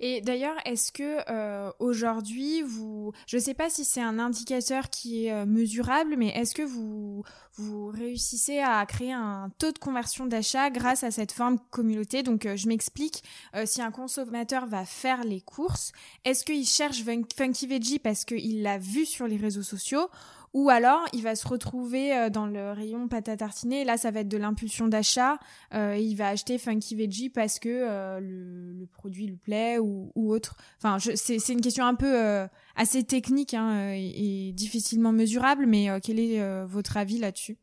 Et 0.00 0.20
d'ailleurs, 0.20 0.56
est-ce 0.64 0.92
que 0.92 1.18
euh, 1.28 1.70
aujourd'hui, 1.78 2.62
vous, 2.62 3.12
je 3.26 3.36
ne 3.36 3.42
sais 3.42 3.54
pas 3.54 3.70
si 3.70 3.84
c'est 3.84 4.00
un 4.00 4.18
indicateur 4.18 4.90
qui 4.90 5.26
est 5.26 5.32
euh, 5.32 5.46
mesurable, 5.46 6.14
mais 6.16 6.28
est-ce 6.28 6.54
que 6.54 6.62
vous, 6.62 7.24
vous 7.54 7.88
réussissez 7.88 8.60
à 8.60 8.84
créer 8.86 9.12
un 9.12 9.50
taux 9.58 9.72
de 9.72 9.78
conversion 9.78 10.26
d'achat 10.26 10.70
grâce 10.70 11.04
à 11.04 11.10
cette 11.10 11.32
forme 11.32 11.58
communauté 11.70 12.22
Donc, 12.22 12.46
euh, 12.46 12.56
je 12.56 12.68
m'explique. 12.68 13.22
si 13.64 13.82
un 13.82 13.90
consommateur 13.90 14.66
va 14.66 14.84
faire 14.84 15.24
les 15.24 15.40
courses, 15.40 15.92
est-ce 16.24 16.44
qu'il 16.44 16.66
cherche 16.66 17.02
Funky 17.36 17.66
Veggie 17.66 17.98
parce 17.98 18.24
qu'il 18.24 18.62
l'a 18.62 18.78
vu 18.78 19.06
sur 19.06 19.26
les 19.26 19.36
réseaux 19.36 19.62
sociaux 19.62 20.08
ou 20.52 20.68
alors, 20.68 21.06
il 21.12 21.22
va 21.22 21.36
se 21.36 21.46
retrouver 21.46 22.12
euh, 22.12 22.28
dans 22.28 22.46
le 22.46 22.72
rayon 22.72 23.06
pâte 23.06 23.28
à 23.28 23.36
tartiner. 23.36 23.84
Là, 23.84 23.96
ça 23.96 24.10
va 24.10 24.20
être 24.20 24.28
de 24.28 24.36
l'impulsion 24.36 24.88
d'achat. 24.88 25.38
Euh, 25.74 25.96
il 25.96 26.16
va 26.16 26.28
acheter 26.28 26.58
Funky 26.58 26.96
Veggie 26.96 27.30
parce 27.30 27.60
que 27.60 27.68
euh, 27.68 28.18
le, 28.20 28.86
produit 28.86 29.26
lui 29.26 29.36
plaît 29.36 29.78
ou, 29.78 30.10
autre. 30.16 30.56
Enfin, 30.78 30.98
c'est 30.98 31.52
une 31.52 31.60
question 31.60 31.84
un 31.84 31.94
peu 31.94 32.48
assez 32.74 33.04
technique 33.04 33.54
hein, 33.54 33.92
et, 33.94 34.52
difficilement 34.52 35.12
mesurable. 35.12 35.66
Mais 35.66 35.88
quel 36.02 36.18
est 36.18 36.64
votre 36.64 36.96
avis 36.96 37.18
là-dessus? 37.18 37.56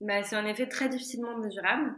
Bah, 0.00 0.22
C'est 0.22 0.36
en 0.36 0.46
effet 0.46 0.66
très 0.66 0.88
difficilement 0.88 1.36
mesurable. 1.38 1.94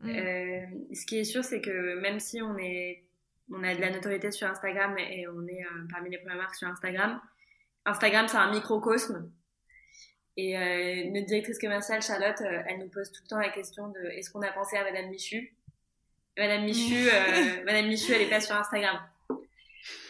Mm. 0.00 0.94
ce 0.94 1.06
qui 1.06 1.18
est 1.18 1.24
sûr, 1.24 1.44
c'est 1.44 1.60
que 1.60 2.00
même 2.00 2.18
si 2.18 2.40
on 2.42 2.56
est 2.58 3.04
on 3.50 3.62
a 3.62 3.74
de 3.74 3.80
la 3.80 3.90
notoriété 3.90 4.30
sur 4.30 4.48
Instagram 4.48 4.96
et 4.98 5.28
on 5.28 5.46
est 5.46 5.64
parmi 5.90 6.10
les 6.10 6.18
premières 6.18 6.38
marques 6.38 6.54
sur 6.54 6.68
Instagram, 6.68 7.20
Instagram, 7.84 8.28
c'est 8.28 8.36
un 8.36 8.50
microcosme. 8.50 9.30
Et 10.36 10.56
euh, 10.56 11.10
notre 11.10 11.26
directrice 11.26 11.58
commerciale, 11.58 12.02
Charlotte, 12.02 12.40
euh, 12.40 12.62
elle 12.66 12.78
nous 12.78 12.88
pose 12.88 13.10
tout 13.12 13.22
le 13.24 13.28
temps 13.28 13.38
la 13.38 13.50
question 13.50 13.88
de 13.88 14.00
est-ce 14.16 14.30
qu'on 14.30 14.40
a 14.42 14.50
pensé 14.50 14.76
à 14.76 14.84
Madame 14.84 15.10
Michu? 15.10 15.54
Madame 16.38 16.64
Michu, 16.64 17.08
euh, 17.12 17.64
Madame 17.66 17.86
Michu, 17.86 18.12
elle 18.12 18.22
est 18.22 18.30
pas 18.30 18.40
sur 18.40 18.56
Instagram. 18.56 18.98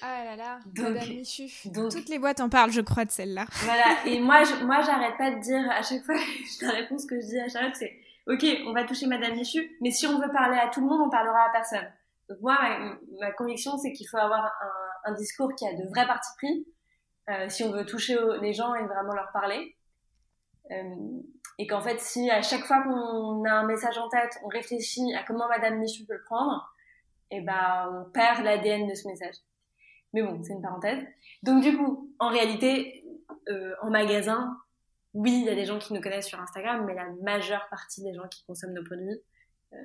Ah 0.02 0.24
là 0.24 0.36
là, 0.36 0.58
Madame 0.76 1.08
Michu. 1.08 1.48
Toutes 1.72 2.08
les 2.08 2.18
boîtes 2.18 2.40
en 2.40 2.48
parlent, 2.48 2.70
je 2.70 2.82
crois, 2.82 3.04
de 3.04 3.10
celle-là. 3.10 3.46
Voilà, 3.50 4.06
et 4.06 4.20
moi, 4.20 4.44
je, 4.44 4.64
moi, 4.64 4.82
j'arrête 4.82 5.16
pas 5.16 5.30
de 5.30 5.40
dire 5.40 5.68
à 5.70 5.82
chaque 5.82 6.04
fois, 6.04 6.14
la 6.60 6.70
réponse 6.70 7.06
que 7.06 7.20
je 7.20 7.26
dis 7.26 7.40
à 7.40 7.48
Charlotte, 7.48 7.74
c'est 7.74 7.92
Ok, 8.28 8.46
on 8.66 8.72
va 8.72 8.84
toucher 8.84 9.06
Madame 9.06 9.34
Michu, 9.34 9.76
mais 9.80 9.90
si 9.90 10.06
on 10.06 10.20
veut 10.20 10.30
parler 10.32 10.56
à 10.56 10.68
tout 10.68 10.80
le 10.80 10.86
monde, 10.86 11.00
on 11.04 11.10
parlera 11.10 11.46
à 11.46 11.50
personne. 11.50 11.90
Donc 12.28 12.38
moi, 12.40 12.56
ma, 13.18 13.32
conviction, 13.32 13.76
c'est 13.78 13.92
qu'il 13.92 14.06
faut 14.08 14.18
avoir 14.18 14.44
un, 14.44 15.10
un 15.10 15.14
discours 15.14 15.52
qui 15.56 15.66
a 15.66 15.72
de 15.72 15.88
vrais 15.88 16.06
partis 16.06 16.30
pris, 16.36 16.64
euh, 17.30 17.48
si 17.48 17.64
on 17.64 17.72
veut 17.72 17.86
toucher 17.86 18.16
les 18.40 18.52
gens 18.52 18.74
et 18.74 18.84
vraiment 18.84 19.14
leur 19.14 19.30
parler. 19.32 19.76
Euh, 20.70 21.20
et 21.58 21.66
qu'en 21.66 21.80
fait, 21.80 22.00
si 22.00 22.30
à 22.30 22.42
chaque 22.42 22.64
fois 22.64 22.82
qu'on 22.82 23.44
a 23.44 23.52
un 23.52 23.66
message 23.66 23.98
en 23.98 24.08
tête, 24.08 24.38
on 24.44 24.48
réfléchit 24.48 25.14
à 25.14 25.22
comment 25.22 25.48
Madame 25.48 25.78
Michu 25.78 26.04
peut 26.04 26.14
le 26.14 26.24
prendre, 26.24 26.74
et 27.30 27.38
eh 27.38 27.40
ben 27.40 27.88
on 27.92 28.10
perd 28.10 28.44
l'ADN 28.44 28.88
de 28.88 28.94
ce 28.94 29.06
message. 29.08 29.36
Mais 30.12 30.22
bon, 30.22 30.42
c'est 30.42 30.52
une 30.52 30.62
parenthèse. 30.62 31.02
Donc 31.42 31.62
du 31.62 31.76
coup, 31.76 32.12
en 32.18 32.28
réalité, 32.28 33.04
euh, 33.48 33.74
en 33.80 33.90
magasin, 33.90 34.56
oui, 35.14 35.40
il 35.40 35.44
y 35.44 35.50
a 35.50 35.54
des 35.54 35.64
gens 35.64 35.78
qui 35.78 35.92
nous 35.92 36.00
connaissent 36.00 36.26
sur 36.26 36.40
Instagram, 36.40 36.84
mais 36.86 36.94
la 36.94 37.08
majeure 37.22 37.66
partie 37.70 38.02
des 38.02 38.14
gens 38.14 38.28
qui 38.28 38.44
consomment 38.44 38.74
nos 38.74 38.84
produits, 38.84 39.20
euh, 39.72 39.76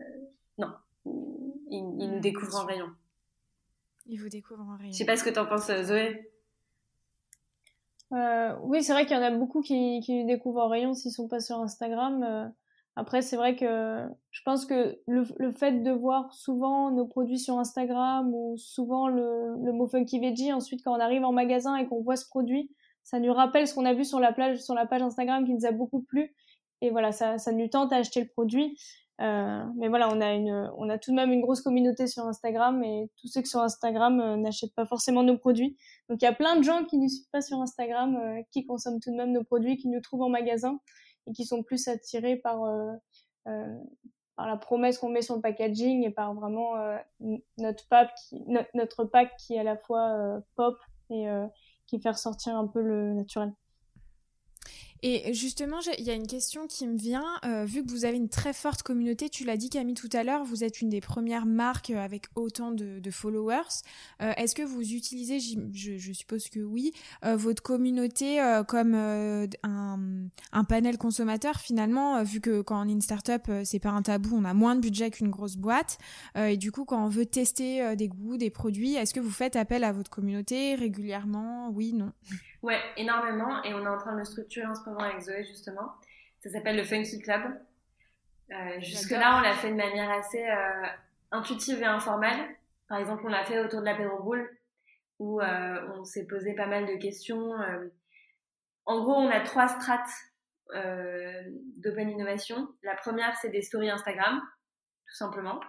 non, 0.57 0.73
ils, 1.05 1.95
ils, 1.99 2.09
nous 2.09 2.17
mmh, 2.17 2.21
découvrent 2.21 2.57
en 2.57 2.65
rayon. 2.65 2.89
Ils 4.07 4.21
vous 4.21 4.29
découvrent 4.29 4.67
en 4.67 4.77
rayon. 4.77 4.91
Je 4.91 4.97
sais 4.97 5.05
pas 5.05 5.17
ce 5.17 5.23
que 5.23 5.29
t'en 5.29 5.45
penses, 5.45 5.71
Zoé. 5.83 6.31
Euh, 8.13 8.55
oui, 8.63 8.83
c'est 8.83 8.93
vrai 8.93 9.05
qu'il 9.05 9.17
y 9.17 9.19
en 9.19 9.23
a 9.23 9.31
beaucoup 9.31 9.61
qui, 9.61 9.99
qui 10.01 10.25
découvrent 10.25 10.63
en 10.63 10.69
rayon 10.69 10.93
s'ils 10.93 11.11
sont 11.11 11.27
pas 11.27 11.39
sur 11.39 11.59
Instagram. 11.59 12.23
Euh, 12.23 12.47
après, 12.95 13.21
c'est 13.21 13.35
vrai 13.35 13.55
que 13.55 14.07
je 14.31 14.41
pense 14.43 14.65
que 14.65 14.97
le, 15.07 15.23
le, 15.37 15.51
fait 15.51 15.83
de 15.83 15.91
voir 15.91 16.33
souvent 16.33 16.89
nos 16.89 17.05
produits 17.05 17.37
sur 17.37 17.59
Instagram 17.59 18.33
ou 18.33 18.55
souvent 18.57 19.07
le, 19.07 19.55
le 19.63 19.71
mot 19.71 19.87
funky 19.87 20.19
veggie, 20.19 20.53
ensuite 20.53 20.83
quand 20.83 20.95
on 20.95 20.99
arrive 20.99 21.23
en 21.23 21.31
magasin 21.31 21.75
et 21.75 21.85
qu'on 21.87 22.01
voit 22.01 22.15
ce 22.15 22.27
produit, 22.27 22.71
ça 23.03 23.19
nous 23.19 23.33
rappelle 23.33 23.67
ce 23.67 23.75
qu'on 23.75 23.85
a 23.85 23.93
vu 23.93 24.03
sur 24.03 24.19
la 24.19 24.33
plage, 24.33 24.59
sur 24.59 24.73
la 24.73 24.85
page 24.85 25.01
Instagram 25.01 25.45
qui 25.45 25.53
nous 25.53 25.65
a 25.65 25.71
beaucoup 25.71 26.01
plu. 26.01 26.33
Et 26.81 26.89
voilà, 26.89 27.11
ça, 27.11 27.37
ça 27.37 27.51
nous 27.51 27.67
tente 27.67 27.93
à 27.93 27.97
acheter 27.97 28.21
le 28.21 28.27
produit. 28.27 28.77
Euh, 29.19 29.63
mais 29.75 29.87
voilà, 29.87 30.09
on 30.09 30.21
a 30.21 30.33
une, 30.33 30.71
on 30.77 30.89
a 30.89 30.97
tout 30.99 31.11
de 31.11 31.15
même 31.15 31.31
une 31.31 31.41
grosse 31.41 31.61
communauté 31.61 32.05
sur 32.05 32.25
Instagram 32.25 32.83
et 32.83 33.09
tous 33.19 33.27
ceux 33.27 33.41
qui 33.41 33.47
sont 33.47 33.59
sur 33.59 33.63
Instagram 33.63 34.19
euh, 34.19 34.37
n'achètent 34.37 34.75
pas 34.75 34.85
forcément 34.85 35.23
nos 35.23 35.37
produits. 35.37 35.75
Donc 36.09 36.21
il 36.21 36.25
y 36.25 36.27
a 36.27 36.33
plein 36.33 36.55
de 36.55 36.63
gens 36.63 36.85
qui 36.85 36.97
ne 36.97 37.07
suivent 37.07 37.29
pas 37.31 37.41
sur 37.41 37.59
Instagram, 37.59 38.15
euh, 38.15 38.41
qui 38.51 38.65
consomment 38.65 38.99
tout 38.99 39.11
de 39.11 39.15
même 39.15 39.31
nos 39.31 39.43
produits, 39.43 39.77
qui 39.77 39.87
nous 39.87 40.01
trouvent 40.01 40.21
en 40.21 40.29
magasin 40.29 40.79
et 41.25 41.33
qui 41.33 41.45
sont 41.45 41.63
plus 41.63 41.87
attirés 41.87 42.37
par 42.37 42.61
par 44.35 44.45
la 44.45 44.57
promesse 44.57 44.99
qu'on 44.99 45.09
met 45.09 45.21
sur 45.21 45.35
le 45.35 45.41
packaging 45.41 46.05
et 46.05 46.11
par 46.11 46.33
vraiment 46.35 46.73
notre 47.57 47.87
pack, 47.87 48.13
qui, 48.15 48.45
notre 48.73 49.03
pack 49.05 49.35
qui 49.37 49.55
est 49.55 49.59
à 49.59 49.63
la 49.63 49.77
fois 49.77 50.41
pop 50.55 50.77
et 51.09 51.27
qui 51.87 51.99
fait 51.99 52.11
ressortir 52.11 52.55
un 52.55 52.67
peu 52.67 52.81
le 52.81 53.13
naturel. 53.13 53.53
Et 55.03 55.33
justement, 55.33 55.77
il 55.97 56.03
y 56.03 56.09
a 56.09 56.13
une 56.13 56.27
question 56.27 56.67
qui 56.67 56.87
me 56.87 56.97
vient. 56.97 57.25
Euh, 57.45 57.65
vu 57.65 57.85
que 57.85 57.91
vous 57.91 58.05
avez 58.05 58.17
une 58.17 58.29
très 58.29 58.53
forte 58.53 58.83
communauté, 58.83 59.29
tu 59.29 59.43
l'as 59.43 59.57
dit 59.57 59.69
Camille 59.69 59.93
tout 59.93 60.09
à 60.13 60.23
l'heure, 60.23 60.43
vous 60.43 60.63
êtes 60.63 60.81
une 60.81 60.89
des 60.89 61.01
premières 61.01 61.45
marques 61.45 61.91
euh, 61.91 62.03
avec 62.03 62.25
autant 62.35 62.71
de, 62.71 63.01
followers. 63.11 63.83
Euh, 64.21 64.33
est-ce 64.37 64.53
que 64.53 64.63
vous 64.63 64.93
utilisez, 64.93 65.39
je, 65.39 66.13
suppose 66.13 66.49
que 66.49 66.59
oui, 66.59 66.91
votre 67.23 67.63
communauté 67.63 68.39
comme 68.67 68.95
un, 68.95 69.47
un, 70.51 70.63
panel 70.65 70.97
consommateur 70.97 71.59
finalement, 71.59 72.21
vu 72.23 72.41
que 72.41 72.61
quand 72.61 72.85
on 72.85 72.89
est 72.89 72.91
une 72.91 73.01
startup, 73.01 73.49
c'est 73.63 73.79
pas 73.79 73.91
un 73.91 74.01
tabou, 74.01 74.35
on 74.35 74.43
a 74.43 74.53
moins 74.53 74.75
de 74.75 74.81
budget 74.81 75.09
qu'une 75.09 75.29
grosse 75.29 75.55
boîte. 75.55 75.97
et 76.35 76.57
du 76.57 76.71
coup, 76.71 76.83
quand 76.83 77.03
on 77.03 77.07
veut 77.07 77.25
tester 77.25 77.95
des 77.95 78.09
goûts, 78.09 78.37
des 78.37 78.49
produits, 78.49 78.95
est-ce 78.95 79.13
que 79.13 79.19
vous 79.19 79.31
faites 79.31 79.55
appel 79.55 79.83
à 79.83 79.93
votre 79.93 80.09
communauté 80.09 80.75
régulièrement? 80.75 81.69
Oui, 81.69 81.93
non 81.93 82.11
Ouais, 82.61 82.79
énormément. 82.97 83.63
Et 83.63 83.73
on 83.73 83.83
est 83.83 83.87
en 83.87 83.97
train 83.97 84.13
de 84.13 84.19
le 84.19 84.25
structurer 84.25 84.65
en 84.65 84.75
ce 84.75 84.87
moment 84.89 85.01
avec 85.01 85.19
Zoé, 85.21 85.43
justement. 85.43 85.93
Ça 86.39 86.49
s'appelle 86.49 86.77
le 86.77 86.83
Funky 86.83 87.19
Club. 87.19 87.41
Euh, 88.51 88.79
Jusque-là, 88.79 89.37
on 89.37 89.41
l'a 89.41 89.53
fait 89.53 89.69
de 89.69 89.75
manière 89.75 90.09
assez 90.09 90.43
euh, 90.47 90.87
intuitive 91.31 91.81
et 91.81 91.85
informelle. 91.85 92.55
Par 92.87 92.97
exemple, 92.99 93.23
on 93.25 93.29
l'a 93.29 93.43
fait 93.43 93.59
autour 93.59 93.81
de 93.81 93.85
la 93.85 93.95
boule. 93.95 94.49
où 95.19 95.41
on 95.41 96.03
s'est 96.03 96.25
posé 96.25 96.53
pas 96.53 96.67
mal 96.67 96.85
de 96.85 96.95
questions. 96.95 97.51
en 98.85 99.01
gros, 99.01 99.15
on 99.15 99.29
a 99.29 99.41
trois 99.41 99.67
strates 99.67 100.09
d'open 101.77 102.09
innovation. 102.09 102.69
La 102.83 102.95
première, 102.95 103.35
c'est 103.37 103.49
des 103.49 103.61
stories 103.61 103.89
Instagram, 103.89 104.41
tout 105.07 105.15
simplement. 105.15 105.59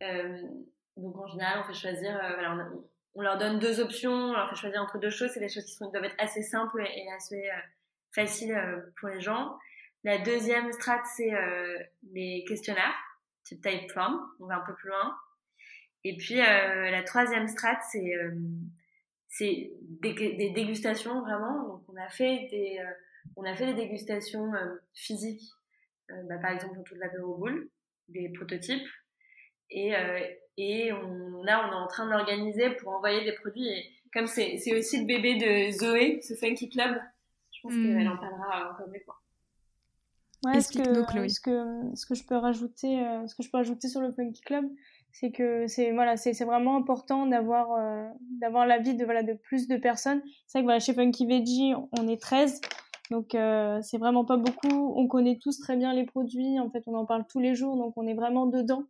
donc 0.00 1.16
en 1.16 1.26
général, 1.28 1.60
on 1.60 1.64
fait 1.64 1.72
choisir, 1.78 2.12
voilà, 2.34 2.52
on, 2.52 2.84
on, 3.14 3.22
leur 3.22 3.38
donne 3.38 3.58
deux 3.58 3.80
options, 3.80 4.12
on 4.12 4.32
leur 4.32 4.48
fait 4.50 4.56
choisir 4.56 4.80
entre 4.80 4.98
deux 4.98 5.10
choses. 5.10 5.30
C'est 5.32 5.40
des 5.40 5.48
choses 5.48 5.64
qui 5.64 5.72
sont, 5.72 5.90
doivent 5.90 6.04
être 6.04 6.16
assez 6.18 6.42
simples 6.42 6.82
et 6.82 7.10
assez 7.12 7.48
faciles 8.12 8.56
pour 8.98 9.08
les 9.08 9.20
gens. 9.20 9.56
La 10.04 10.18
deuxième 10.18 10.72
strate, 10.72 11.04
c'est 11.16 11.32
euh, 11.32 11.78
les 12.12 12.44
questionnaires, 12.48 12.94
type 13.44 13.62
Typeform, 13.62 14.20
on 14.40 14.46
va 14.46 14.56
un 14.56 14.64
peu 14.66 14.74
plus 14.74 14.88
loin. 14.88 15.16
Et 16.04 16.16
puis 16.16 16.40
euh, 16.40 16.90
la 16.90 17.02
troisième 17.04 17.46
strate, 17.46 17.80
c'est 17.90 18.16
euh, 18.16 18.32
c'est 19.28 19.72
des, 19.80 20.12
des, 20.12 20.50
dégustations 20.50 21.20
vraiment. 21.20 21.68
Donc 21.68 21.84
on 21.88 21.96
a 21.96 22.08
fait 22.08 22.48
des 22.50 22.78
euh, 22.80 22.90
on 23.36 23.44
a 23.44 23.54
fait 23.54 23.66
des 23.66 23.74
dégustations 23.74 24.52
euh, 24.54 24.74
physiques, 24.94 25.48
bah, 26.08 26.38
par 26.38 26.50
exemple 26.50 26.80
autour 26.80 26.96
de 26.96 27.02
la 27.02 27.08
boule, 27.08 27.70
des 28.08 28.28
prototypes. 28.30 28.88
Et 29.70 29.94
et 30.56 30.92
on 30.92 31.42
là 31.42 31.66
on 31.66 31.72
est 31.72 31.76
en 31.76 31.86
train 31.86 32.06
de 32.06 32.10
l'organiser 32.10 32.70
pour 32.70 32.92
envoyer 32.92 33.24
des 33.24 33.32
produits. 33.32 33.68
Et 33.68 33.84
comme 34.12 34.26
c'est 34.26 34.58
c'est 34.58 34.76
aussi 34.76 35.00
le 35.00 35.06
bébé 35.06 35.36
de 35.36 35.72
Zoé, 35.72 36.20
ce 36.22 36.34
Funky 36.34 36.68
Club, 36.68 37.00
je 37.52 37.60
pense 37.62 37.72
mmh. 37.72 37.96
qu'elle 37.98 38.08
en 38.08 38.16
parlera 38.16 38.72
encore 38.72 38.88
mieux 38.88 39.02
quoi. 39.04 39.18
Ouais, 40.44 40.60
ce 40.60 40.72
que, 40.72 40.82
ce 40.82 41.40
que 41.40 41.94
ce 41.94 42.04
que 42.06 42.14
je 42.16 42.24
peux 42.24 42.36
rajouter, 42.36 42.98
euh, 42.98 43.26
ce 43.28 43.34
que 43.36 43.44
je 43.44 43.50
peux 43.50 43.58
rajouter 43.58 43.88
sur 43.88 44.00
le 44.00 44.10
Funky 44.10 44.40
Club, 44.40 44.64
c'est 45.12 45.30
que 45.30 45.68
c'est 45.68 45.92
voilà, 45.92 46.16
c'est 46.16 46.34
c'est 46.34 46.44
vraiment 46.44 46.76
important 46.76 47.26
d'avoir 47.26 47.72
euh, 47.72 48.08
d'avoir 48.40 48.66
l'avis 48.66 48.96
de 48.96 49.04
voilà 49.04 49.22
de 49.22 49.34
plus 49.34 49.68
de 49.68 49.76
personnes. 49.76 50.20
C'est 50.48 50.58
vrai 50.58 50.62
que 50.62 50.66
voilà, 50.66 50.80
chez 50.80 50.94
Funky 50.94 51.26
Veggie, 51.26 51.74
on 51.96 52.08
est 52.08 52.20
13. 52.20 52.60
Donc 53.12 53.34
euh, 53.34 53.78
c'est 53.82 53.98
vraiment 53.98 54.24
pas 54.24 54.36
beaucoup. 54.36 54.94
On 54.96 55.06
connaît 55.06 55.38
tous 55.40 55.58
très 55.60 55.76
bien 55.76 55.92
les 55.92 56.04
produits. 56.04 56.58
En 56.58 56.70
fait, 56.70 56.82
on 56.86 56.94
en 56.94 57.06
parle 57.06 57.24
tous 57.28 57.38
les 57.38 57.54
jours, 57.54 57.76
donc 57.76 57.92
on 57.96 58.06
est 58.08 58.14
vraiment 58.14 58.46
dedans. 58.46 58.84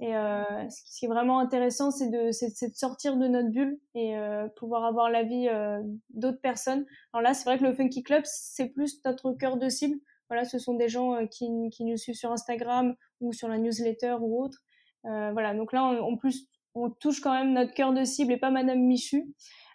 Et 0.00 0.14
euh, 0.14 0.44
ce 0.70 0.98
qui 0.98 1.06
est 1.06 1.08
vraiment 1.08 1.40
intéressant, 1.40 1.90
c'est 1.90 2.08
de, 2.08 2.28
de 2.28 2.74
sortir 2.74 3.16
de 3.16 3.26
notre 3.26 3.48
bulle 3.48 3.80
et 3.94 4.16
euh, 4.16 4.46
pouvoir 4.56 4.84
avoir 4.84 5.10
l'avis 5.10 5.48
euh, 5.48 5.80
d'autres 6.10 6.40
personnes. 6.40 6.86
Alors 7.12 7.22
là, 7.22 7.34
c'est 7.34 7.44
vrai 7.44 7.58
que 7.58 7.64
le 7.64 7.74
Funky 7.74 8.04
Club, 8.04 8.22
c'est 8.24 8.68
plus 8.68 9.00
notre 9.04 9.32
cœur 9.32 9.56
de 9.56 9.68
cible. 9.68 9.98
Voilà, 10.28 10.44
ce 10.44 10.58
sont 10.58 10.74
des 10.74 10.88
gens 10.88 11.14
euh, 11.14 11.26
qui, 11.26 11.48
qui, 11.72 11.84
nous 11.84 11.96
suivent 11.96 12.14
sur 12.14 12.30
Instagram 12.30 12.94
ou 13.20 13.32
sur 13.32 13.48
la 13.48 13.58
newsletter 13.58 14.16
ou 14.20 14.42
autre. 14.42 14.58
Euh, 15.06 15.32
voilà, 15.32 15.54
donc 15.54 15.72
là, 15.72 15.82
en 15.82 16.16
plus, 16.16 16.46
on 16.74 16.90
touche 16.90 17.20
quand 17.20 17.32
même 17.32 17.52
notre 17.52 17.72
cœur 17.74 17.92
de 17.92 18.04
cible 18.04 18.32
et 18.32 18.36
pas 18.36 18.50
Madame 18.50 18.80
Michu. 18.80 19.34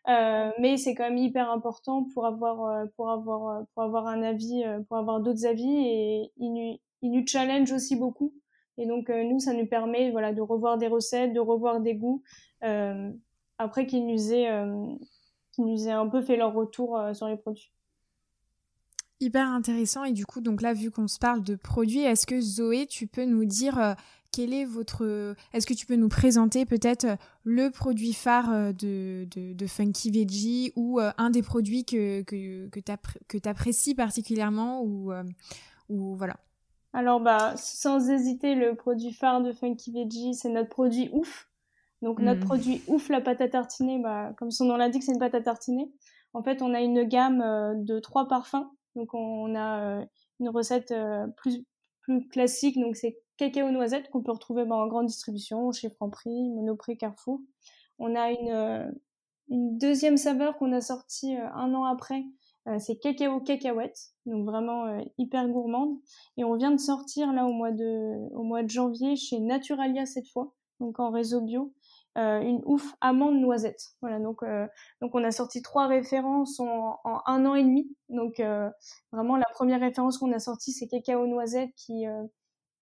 Euh, 0.10 0.52
mais 0.60 0.78
c'est 0.78 0.96
quand 0.96 1.06
même 1.06 1.18
hyper 1.18 1.50
important 1.50 2.06
pour 2.14 2.26
avoir 2.26 2.86
pour 2.98 3.10
avoir 3.10 3.66
pour 3.74 3.84
avoir 3.84 4.08
un 4.08 4.22
avis 4.22 4.62
pour 4.90 4.98
avoir 4.98 5.22
d'autres 5.22 5.46
avis 5.46 5.78
et 5.78 6.32
ils 6.36 6.52
nous, 6.52 6.78
ils 7.02 7.12
nous 7.12 7.26
challenge 7.26 7.72
aussi 7.72 7.96
beaucoup 7.96 8.34
et 8.78 8.86
donc 8.86 9.10
nous 9.10 9.40
ça 9.40 9.54
nous 9.54 9.68
permet 9.68 10.12
voilà 10.12 10.34
de 10.34 10.42
revoir 10.42 10.78
des 10.78 10.88
recettes 10.88 11.34
de 11.34 11.40
revoir 11.40 11.80
des 11.80 11.96
goûts 11.96 12.24
euh, 12.64 13.12
après 13.58 13.86
qu'ils 13.86 14.08
nous 14.08 14.34
aient 14.34 14.50
qu'ils 15.52 15.66
nous 15.66 15.88
aient 15.88 15.92
un 15.92 16.08
peu 16.08 16.22
fait 16.22 16.38
leur 16.38 16.54
retour 16.54 17.00
sur 17.14 17.28
les 17.28 17.38
produits 17.38 17.72
Hyper 19.24 19.48
intéressant. 19.48 20.04
Et 20.04 20.12
du 20.12 20.26
coup, 20.26 20.42
donc 20.42 20.62
là, 20.62 20.74
vu 20.74 20.92
qu'on 20.92 21.08
se 21.08 21.18
parle 21.18 21.44
de 21.44 21.56
produits, 21.56 22.02
est-ce 22.02 22.28
que 22.28 22.42
Zoé, 22.42 22.88
tu 22.88 23.08
peux 23.08 23.24
nous 23.24 23.46
dire 23.46 23.80
euh, 23.80 23.94
quel 24.34 24.54
est 24.54 24.66
votre. 24.66 25.36
Est-ce 25.54 25.66
que 25.66 25.74
tu 25.74 25.86
peux 25.86 25.96
nous 25.96 26.10
présenter 26.10 26.66
peut-être 26.66 27.06
euh, 27.06 27.16
le 27.46 27.70
produit 27.70 28.12
phare 28.12 28.52
euh, 28.52 28.74
de, 28.74 29.26
de, 29.32 29.54
de 29.54 29.68
Funky 29.68 30.12
Veggie 30.12 30.74
ou 30.76 31.00
un 31.00 31.30
des 31.30 31.42
produits 31.42 31.86
que, 31.86 32.22
que, 32.24 32.68
que 32.68 33.38
tu 33.38 33.48
apprécies 33.50 33.96
particulièrement 33.96 34.84
ou, 34.84 35.14
ou 35.88 36.16
voilà 36.18 36.36
Alors, 36.94 37.20
bah, 37.20 37.56
sans 37.58 38.10
hésiter, 38.10 38.56
le 38.56 38.76
produit 38.76 39.14
phare 39.14 39.42
de 39.42 39.52
Funky 39.52 39.92
Veggie, 39.92 40.36
c'est 40.36 40.50
notre 40.50 40.70
produit 40.70 41.10
ouf. 41.12 41.50
Donc, 42.02 42.20
notre 42.20 42.42
mmh. 42.42 42.46
produit 42.46 42.82
ouf, 42.88 43.10
la 43.10 43.22
pâte 43.22 43.42
à 43.42 43.50
tartiner, 43.50 44.00
bah, 44.00 44.34
comme 44.38 44.52
son 44.52 44.66
nom 44.66 44.78
l'indique, 44.78 45.04
c'est 45.04 45.14
une 45.14 45.20
pâte 45.20 45.36
à 45.36 45.42
tartiner. 45.42 45.92
En 46.34 46.44
fait, 46.44 46.62
on 46.62 46.74
a 46.74 46.82
une 46.82 47.04
gamme 47.04 47.84
de 47.84 48.00
trois 48.00 48.28
parfums 48.28 48.68
donc 48.96 49.14
on 49.14 49.56
a 49.56 49.82
euh, 49.82 50.06
une 50.40 50.50
recette 50.50 50.92
euh, 50.92 51.28
plus 51.38 51.64
plus 52.02 52.28
classique, 52.28 52.78
donc 52.80 52.96
c'est 52.96 53.18
cacao 53.38 53.72
noisette 53.72 54.10
qu'on 54.10 54.22
peut 54.22 54.32
retrouver 54.32 54.66
bah, 54.66 54.76
en 54.76 54.88
grande 54.88 55.08
distribution 55.08 55.72
chez 55.72 55.90
Franprix, 55.90 56.50
Monoprix, 56.50 56.98
Carrefour. 56.98 57.40
On 58.00 58.16
a 58.16 58.32
une 58.32 58.52
euh, 58.52 58.92
une 59.50 59.78
deuxième 59.78 60.18
saveur 60.18 60.58
qu'on 60.58 60.72
a 60.72 60.82
sortie 60.82 61.36
un 61.36 61.74
an 61.74 61.84
après, 61.86 62.24
c'est 62.80 62.98
cacao 62.98 63.42
cacahuète, 63.42 64.14
donc 64.26 64.46
vraiment 64.46 64.86
hyper 65.18 65.48
gourmande. 65.50 65.98
Et 66.38 66.44
on 66.44 66.56
vient 66.56 66.72
de 66.72 66.80
sortir 66.80 67.34
là 67.34 67.46
au 67.46 67.52
mois 67.52 67.72
de 67.72 68.34
au 68.34 68.44
mois 68.44 68.64
de 68.64 68.70
janvier 68.70 69.16
chez 69.16 69.40
Naturalia 69.40 70.06
cette 70.06 70.30
fois, 70.30 70.54
donc 70.80 71.00
en 71.00 71.12
réseau 71.12 71.42
bio, 71.42 71.74
euh, 72.18 72.42
une 72.42 72.62
ouf 72.66 72.94
amande 73.02 73.40
noisette. 73.40 73.96
Voilà, 74.02 74.20
donc 74.20 74.44
euh, 74.44 74.68
donc 75.02 75.16
on 75.16 75.24
a 75.24 75.32
sorti 75.32 75.62
trois 75.62 75.88
références 75.88 76.60
en, 76.60 77.00
en 77.04 77.22
un 77.26 77.46
an 77.46 77.56
et 77.56 77.64
demi. 77.64 77.90
Donc 78.10 78.40
euh, 78.40 78.70
vraiment 79.12 79.36
la 79.36 79.48
première 79.54 79.80
référence 79.80 80.20
qu'on 80.20 80.32
a 80.32 80.40
sortie 80.40 80.72
c'est 80.74 80.88
cacao 80.88 81.26
noisette 81.26 81.72
qui 81.76 82.06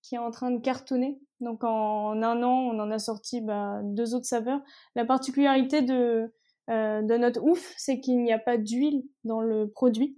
qui 0.01 0.15
est 0.15 0.19
en 0.19 0.31
train 0.31 0.51
de 0.51 0.59
cartonner. 0.59 1.19
Donc 1.39 1.63
en, 1.63 2.21
un 2.21 2.43
an 2.43 2.71
on 2.73 2.79
en 2.79 2.91
a 2.91 2.99
sorti 2.99 3.39
bah, 3.41 3.79
deux 3.83 4.15
autres 4.15 4.25
saveurs. 4.25 4.61
La 4.95 5.05
particularité 5.05 5.81
de 5.81 6.33
de 6.67 7.17
notre 7.17 7.41
ouf 7.43 7.73
c'est 7.77 7.99
qu'il 7.99 8.21
n'y 8.23 8.31
a 8.31 8.39
pas 8.39 8.57
d'huile 8.57 9.03
dans 9.23 9.41
le 9.41 9.69
produit. 9.69 10.17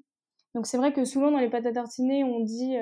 Donc 0.56 0.68
c'est 0.68 0.78
vrai 0.78 0.94
que 0.94 1.06
souvent 1.06 1.32
dans 1.32 1.40
les 1.40 1.50
pâtes 1.50 1.66
à 1.66 1.74
tartiner 1.74 2.24
on 2.24 2.42
dit 2.42 2.76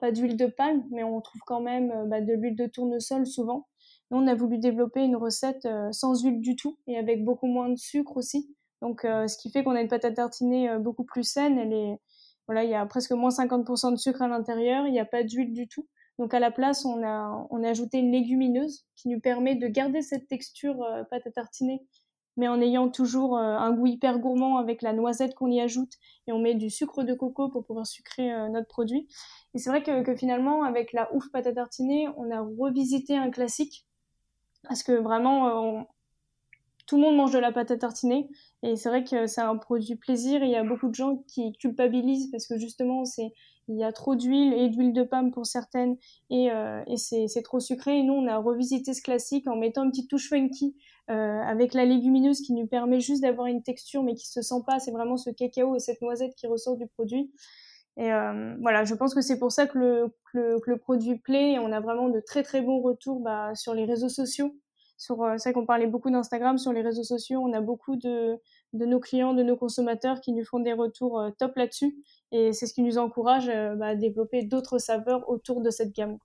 pas 0.00 0.10
d'huile 0.10 0.36
de 0.36 0.46
palme, 0.46 0.84
mais 0.90 1.04
on 1.04 1.20
trouve 1.20 1.40
quand 1.46 1.60
même 1.60 2.08
bah, 2.08 2.20
de 2.20 2.32
l'huile 2.32 2.56
de 2.56 2.66
tournesol 2.66 3.26
souvent. 3.26 3.66
Nous, 4.10 4.18
on 4.18 4.26
a 4.26 4.34
voulu 4.34 4.58
développer 4.58 5.02
une 5.02 5.16
recette 5.16 5.64
euh, 5.66 5.90
sans 5.92 6.22
huile 6.22 6.40
du 6.40 6.56
tout 6.56 6.78
et 6.86 6.98
avec 6.98 7.24
beaucoup 7.24 7.46
moins 7.46 7.68
de 7.68 7.76
sucre 7.76 8.16
aussi. 8.16 8.54
Donc, 8.82 9.04
euh, 9.04 9.26
ce 9.28 9.38
qui 9.38 9.50
fait 9.50 9.64
qu'on 9.64 9.74
a 9.74 9.80
une 9.80 9.88
pâte 9.88 10.04
à 10.04 10.12
tartiner 10.12 10.70
euh, 10.70 10.78
beaucoup 10.78 11.04
plus 11.04 11.24
saine. 11.24 11.58
Elle 11.58 11.72
est, 11.72 11.98
voilà, 12.46 12.64
il 12.64 12.70
y 12.70 12.74
a 12.74 12.84
presque 12.86 13.12
moins 13.12 13.30
50% 13.30 13.92
de 13.92 13.96
sucre 13.96 14.22
à 14.22 14.28
l'intérieur. 14.28 14.86
Il 14.86 14.92
n'y 14.92 15.00
a 15.00 15.06
pas 15.06 15.22
d'huile 15.22 15.52
du 15.52 15.68
tout. 15.68 15.88
Donc, 16.18 16.34
à 16.34 16.38
la 16.38 16.50
place, 16.50 16.84
on 16.84 17.02
a, 17.02 17.46
on 17.50 17.64
a 17.64 17.70
ajouté 17.70 17.98
une 17.98 18.12
légumineuse 18.12 18.84
qui 18.94 19.08
nous 19.08 19.20
permet 19.20 19.56
de 19.56 19.66
garder 19.66 20.02
cette 20.02 20.28
texture 20.28 20.76
pâte 21.10 21.26
à 21.26 21.30
tartiner, 21.32 21.82
mais 22.36 22.48
en 22.48 22.60
ayant 22.60 22.88
toujours 22.88 23.38
un 23.38 23.72
goût 23.72 23.86
hyper 23.86 24.18
gourmand 24.18 24.58
avec 24.58 24.82
la 24.82 24.92
noisette 24.92 25.34
qu'on 25.34 25.50
y 25.50 25.60
ajoute 25.60 25.92
et 26.26 26.32
on 26.32 26.38
met 26.38 26.54
du 26.54 26.70
sucre 26.70 27.04
de 27.04 27.14
coco 27.14 27.48
pour 27.48 27.64
pouvoir 27.64 27.86
sucrer 27.86 28.30
notre 28.50 28.68
produit. 28.68 29.08
Et 29.54 29.58
c'est 29.58 29.70
vrai 29.70 29.82
que, 29.82 30.16
finalement, 30.16 30.64
avec 30.64 30.92
la 30.92 31.12
ouf 31.14 31.30
pâte 31.30 31.46
à 31.46 31.52
tartiner, 31.52 32.08
on 32.16 32.30
a 32.30 32.40
revisité 32.40 33.16
un 33.16 33.30
classique 33.30 33.86
parce 34.68 34.82
que 34.82 34.92
vraiment, 34.92 35.78
euh, 35.78 35.82
tout 36.86 36.96
le 36.96 37.02
monde 37.02 37.16
mange 37.16 37.32
de 37.32 37.38
la 37.38 37.52
pâte 37.52 37.70
à 37.70 37.76
tartiner 37.76 38.28
et 38.62 38.76
c'est 38.76 38.88
vrai 38.88 39.04
que 39.04 39.26
c'est 39.26 39.40
un 39.40 39.56
produit 39.56 39.96
plaisir 39.96 40.42
il 40.42 40.50
y 40.50 40.56
a 40.56 40.64
beaucoup 40.64 40.88
de 40.88 40.94
gens 40.94 41.24
qui 41.28 41.52
culpabilisent 41.52 42.30
parce 42.30 42.46
que 42.46 42.58
justement 42.58 43.06
c'est 43.06 43.32
il 43.68 43.78
y 43.78 43.84
a 43.84 43.92
trop 43.92 44.14
d'huile 44.14 44.52
et 44.52 44.68
d'huile 44.68 44.92
de 44.92 45.02
palme 45.02 45.30
pour 45.30 45.46
certaines 45.46 45.96
et, 46.28 46.50
euh, 46.50 46.82
et 46.86 46.98
c'est 46.98 47.42
trop 47.42 47.60
sucré 47.60 47.98
et 47.98 48.02
nous 48.02 48.12
on 48.12 48.26
a 48.26 48.36
revisité 48.36 48.92
ce 48.92 49.00
classique 49.00 49.48
en 49.48 49.56
mettant 49.56 49.84
une 49.84 49.90
petite 49.90 50.10
touche 50.10 50.28
funky 50.28 50.76
euh, 51.10 51.40
avec 51.42 51.74
la 51.74 51.84
légumineuse 51.84 52.40
qui 52.40 52.52
nous 52.52 52.66
permet 52.66 53.00
juste 53.00 53.22
d'avoir 53.22 53.46
une 53.46 53.62
texture 53.62 54.02
mais 54.02 54.14
qui 54.14 54.26
se 54.26 54.40
sent 54.42 54.62
pas 54.66 54.78
c'est 54.78 54.90
vraiment 54.90 55.16
ce 55.16 55.30
cacao 55.30 55.76
et 55.76 55.78
cette 55.78 56.00
noisette 56.00 56.34
qui 56.34 56.46
ressort 56.46 56.76
du 56.76 56.86
produit 56.86 57.30
et 57.96 58.12
euh, 58.12 58.56
voilà, 58.60 58.84
je 58.84 58.94
pense 58.94 59.14
que 59.14 59.20
c'est 59.20 59.38
pour 59.38 59.52
ça 59.52 59.66
que 59.66 59.78
le, 59.78 60.08
que 60.32 60.38
le, 60.38 60.60
que 60.60 60.70
le, 60.70 60.78
produit 60.78 61.16
plaît. 61.18 61.58
On 61.58 61.70
a 61.72 61.80
vraiment 61.80 62.08
de 62.08 62.20
très 62.20 62.42
très 62.42 62.60
bons 62.60 62.80
retours 62.80 63.20
bah, 63.20 63.54
sur 63.54 63.74
les 63.74 63.84
réseaux 63.84 64.08
sociaux. 64.08 64.54
Sur, 64.96 65.22
euh, 65.22 65.34
c'est 65.38 65.50
vrai 65.50 65.54
qu'on 65.54 65.66
parlait 65.66 65.86
beaucoup 65.86 66.10
d'Instagram 66.10 66.58
sur 66.58 66.72
les 66.72 66.82
réseaux 66.82 67.04
sociaux. 67.04 67.40
On 67.40 67.52
a 67.52 67.60
beaucoup 67.60 67.96
de, 67.96 68.36
de 68.72 68.86
nos 68.86 68.98
clients, 69.00 69.34
de 69.34 69.42
nos 69.42 69.56
consommateurs 69.56 70.20
qui 70.20 70.32
nous 70.32 70.44
font 70.44 70.60
des 70.60 70.72
retours 70.72 71.20
euh, 71.20 71.30
top 71.38 71.54
là-dessus. 71.56 71.96
Et 72.32 72.52
c'est 72.52 72.66
ce 72.66 72.74
qui 72.74 72.82
nous 72.82 72.98
encourage 72.98 73.46
bah, 73.46 73.88
à 73.88 73.94
développer 73.94 74.42
d'autres 74.42 74.78
saveurs 74.78 75.28
autour 75.28 75.60
de 75.60 75.70
cette 75.70 75.94
gamme. 75.94 76.18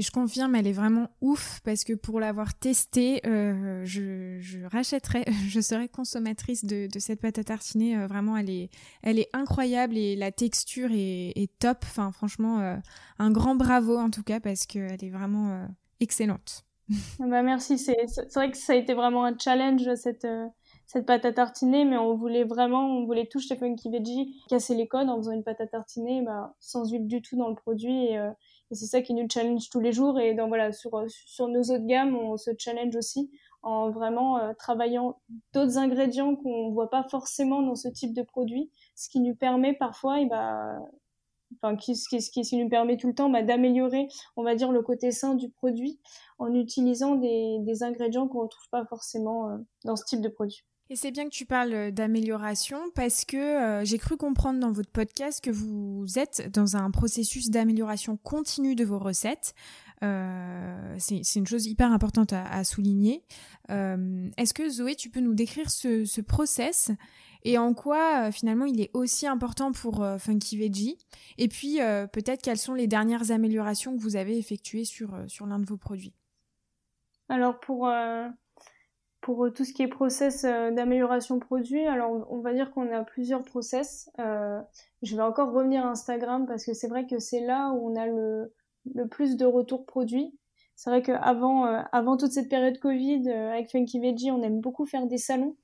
Et 0.00 0.02
je 0.02 0.10
confirme, 0.10 0.54
elle 0.54 0.66
est 0.66 0.72
vraiment 0.72 1.10
ouf 1.20 1.60
parce 1.62 1.84
que 1.84 1.92
pour 1.92 2.20
l'avoir 2.20 2.54
testée, 2.54 3.20
euh, 3.26 3.84
je, 3.84 4.38
je, 4.40 4.60
je 5.50 5.60
serai 5.60 5.88
consommatrice 5.88 6.64
de, 6.64 6.88
cette 6.98 7.20
pâte 7.20 7.38
à 7.38 7.44
tartiner. 7.44 7.98
Euh, 7.98 8.06
vraiment, 8.06 8.38
elle 8.38 8.48
est, 8.48 9.28
incroyable 9.34 9.98
et 9.98 10.16
la 10.16 10.32
texture 10.32 10.88
est, 10.90 11.50
top. 11.58 11.80
Enfin, 11.82 12.12
franchement, 12.12 12.60
euh, 12.60 12.76
un 13.18 13.30
grand 13.30 13.56
bravo 13.56 13.98
en 13.98 14.08
tout 14.08 14.22
cas 14.22 14.40
parce 14.40 14.64
qu'elle 14.64 15.04
est 15.04 15.10
vraiment 15.10 15.68
excellente. 16.00 16.64
bah 17.18 17.42
merci, 17.42 17.76
c'est 17.76 18.06
vrai 18.34 18.50
que 18.50 18.56
ça 18.56 18.72
a 18.72 18.76
été 18.76 18.94
vraiment 18.94 19.26
un 19.26 19.36
challenge 19.36 19.82
cette 19.96 20.26
cette 20.86 21.06
pâte 21.06 21.26
à 21.26 21.32
tartiner, 21.32 21.84
mais 21.84 21.98
on 21.98 22.16
voulait 22.16 22.42
vraiment, 22.42 22.84
on 22.86 23.04
voulait 23.04 23.26
tout 23.26 23.38
chez 23.38 23.54
Funky 23.54 23.90
Veggie, 23.90 24.42
casser 24.48 24.74
les 24.74 24.88
codes 24.88 25.08
en 25.08 25.18
faisant 25.18 25.30
une 25.30 25.44
pâte 25.44 25.60
à 25.60 25.66
tartiner, 25.68 26.22
bah, 26.22 26.56
sans 26.58 26.90
huile 26.90 27.06
du 27.06 27.22
tout 27.22 27.36
dans 27.36 27.48
le 27.48 27.54
produit 27.54 28.06
et 28.06 28.18
et 28.70 28.74
c'est 28.74 28.86
ça 28.86 29.02
qui 29.02 29.14
nous 29.14 29.26
challenge 29.30 29.68
tous 29.70 29.80
les 29.80 29.92
jours. 29.92 30.18
Et 30.18 30.34
donc 30.34 30.48
voilà, 30.48 30.72
sur, 30.72 31.04
sur 31.08 31.48
nos 31.48 31.62
autres 31.62 31.86
gammes, 31.86 32.16
on 32.16 32.36
se 32.36 32.50
challenge 32.58 32.94
aussi 32.96 33.30
en 33.62 33.90
vraiment 33.90 34.54
travaillant 34.54 35.20
d'autres 35.52 35.76
ingrédients 35.78 36.34
qu'on 36.36 36.70
voit 36.70 36.88
pas 36.90 37.04
forcément 37.10 37.62
dans 37.62 37.74
ce 37.74 37.88
type 37.88 38.14
de 38.14 38.22
produit, 38.22 38.70
ce 38.94 39.08
qui 39.08 39.20
nous 39.20 39.34
permet 39.34 39.74
parfois, 39.74 40.18
et 40.18 40.22
eh 40.22 40.26
ben, 40.26 40.80
enfin, 41.56 41.76
qui, 41.76 41.96
ce, 41.96 42.08
qui, 42.08 42.22
ce 42.22 42.30
qui 42.30 42.56
nous 42.56 42.68
permet 42.68 42.96
tout 42.96 43.08
le 43.08 43.14
temps 43.14 43.28
bah, 43.28 43.42
d'améliorer, 43.42 44.08
on 44.36 44.42
va 44.42 44.54
dire, 44.54 44.72
le 44.72 44.82
côté 44.82 45.10
sain 45.10 45.34
du 45.34 45.50
produit 45.50 46.00
en 46.38 46.54
utilisant 46.54 47.16
des, 47.16 47.58
des 47.60 47.82
ingrédients 47.82 48.28
qu'on 48.28 48.40
retrouve 48.40 48.68
pas 48.70 48.86
forcément 48.86 49.58
dans 49.84 49.96
ce 49.96 50.04
type 50.04 50.22
de 50.22 50.28
produit. 50.28 50.64
Et 50.92 50.96
c'est 50.96 51.12
bien 51.12 51.24
que 51.26 51.30
tu 51.30 51.46
parles 51.46 51.72
euh, 51.72 51.90
d'amélioration 51.92 52.90
parce 52.96 53.24
que 53.24 53.36
euh, 53.36 53.84
j'ai 53.84 53.96
cru 53.96 54.16
comprendre 54.16 54.58
dans 54.58 54.72
votre 54.72 54.90
podcast 54.90 55.42
que 55.42 55.50
vous 55.50 56.04
êtes 56.16 56.50
dans 56.52 56.76
un 56.76 56.90
processus 56.90 57.48
d'amélioration 57.48 58.16
continue 58.16 58.74
de 58.74 58.84
vos 58.84 58.98
recettes. 58.98 59.54
Euh, 60.02 60.96
c'est 60.98 61.36
une 61.36 61.46
chose 61.46 61.66
hyper 61.66 61.92
importante 61.92 62.32
à, 62.32 62.64
souligner. 62.64 63.22
Est-ce 63.68 64.52
que 64.52 64.68
Zoé, 64.68 64.96
tu 64.96 65.10
peux 65.10 65.20
nous 65.20 65.34
décrire 65.34 65.70
ce, 65.70 66.04
ce 66.06 66.20
process 66.20 66.90
et 67.44 67.56
en 67.58 67.74
quoi 67.74 68.32
finalement 68.32 68.64
il 68.64 68.80
est 68.80 68.90
aussi 68.94 69.26
important 69.26 69.72
pour 69.72 70.04
Funky 70.18 70.56
Veggie? 70.56 70.96
Et 71.36 71.48
puis 71.48 71.78
peut-être 72.12 72.40
quelles 72.40 72.58
sont 72.58 72.72
les 72.72 72.86
dernières 72.86 73.30
améliorations 73.30 73.94
que 73.94 74.00
vous 74.00 74.16
avez 74.16 74.38
effectuées 74.38 74.86
sur, 74.86 75.14
sur 75.28 75.46
l'un 75.46 75.58
de 75.58 75.66
vos 75.66 75.76
produits? 75.76 76.14
Alors 77.28 77.60
pour 77.60 77.86
pour 79.20 79.44
euh, 79.44 79.50
tout 79.50 79.64
ce 79.64 79.72
qui 79.72 79.82
est 79.82 79.88
process 79.88 80.44
euh, 80.44 80.70
d'amélioration 80.70 81.38
produit, 81.38 81.86
alors 81.86 82.26
on 82.30 82.40
va 82.40 82.52
dire 82.52 82.70
qu'on 82.72 82.90
a 82.92 83.02
plusieurs 83.04 83.42
process. 83.42 84.10
Euh, 84.18 84.60
je 85.02 85.16
vais 85.16 85.22
encore 85.22 85.52
revenir 85.52 85.84
à 85.84 85.90
Instagram 85.90 86.46
parce 86.46 86.64
que 86.64 86.72
c'est 86.72 86.88
vrai 86.88 87.06
que 87.06 87.18
c'est 87.18 87.40
là 87.40 87.72
où 87.72 87.90
on 87.90 87.96
a 87.96 88.06
le, 88.06 88.52
le 88.94 89.06
plus 89.06 89.36
de 89.36 89.44
retours 89.44 89.84
produits. 89.84 90.36
C'est 90.76 90.88
vrai 90.88 91.02
qu'avant 91.02 91.64
avant 91.92 92.16
toute 92.16 92.32
cette 92.32 92.48
période 92.48 92.78
Covid, 92.78 93.30
avec 93.30 93.70
Funky 93.70 94.00
Veggie, 94.00 94.30
on 94.30 94.42
aime 94.42 94.62
beaucoup 94.62 94.86
faire 94.86 95.06
des 95.06 95.18
salons. 95.18 95.56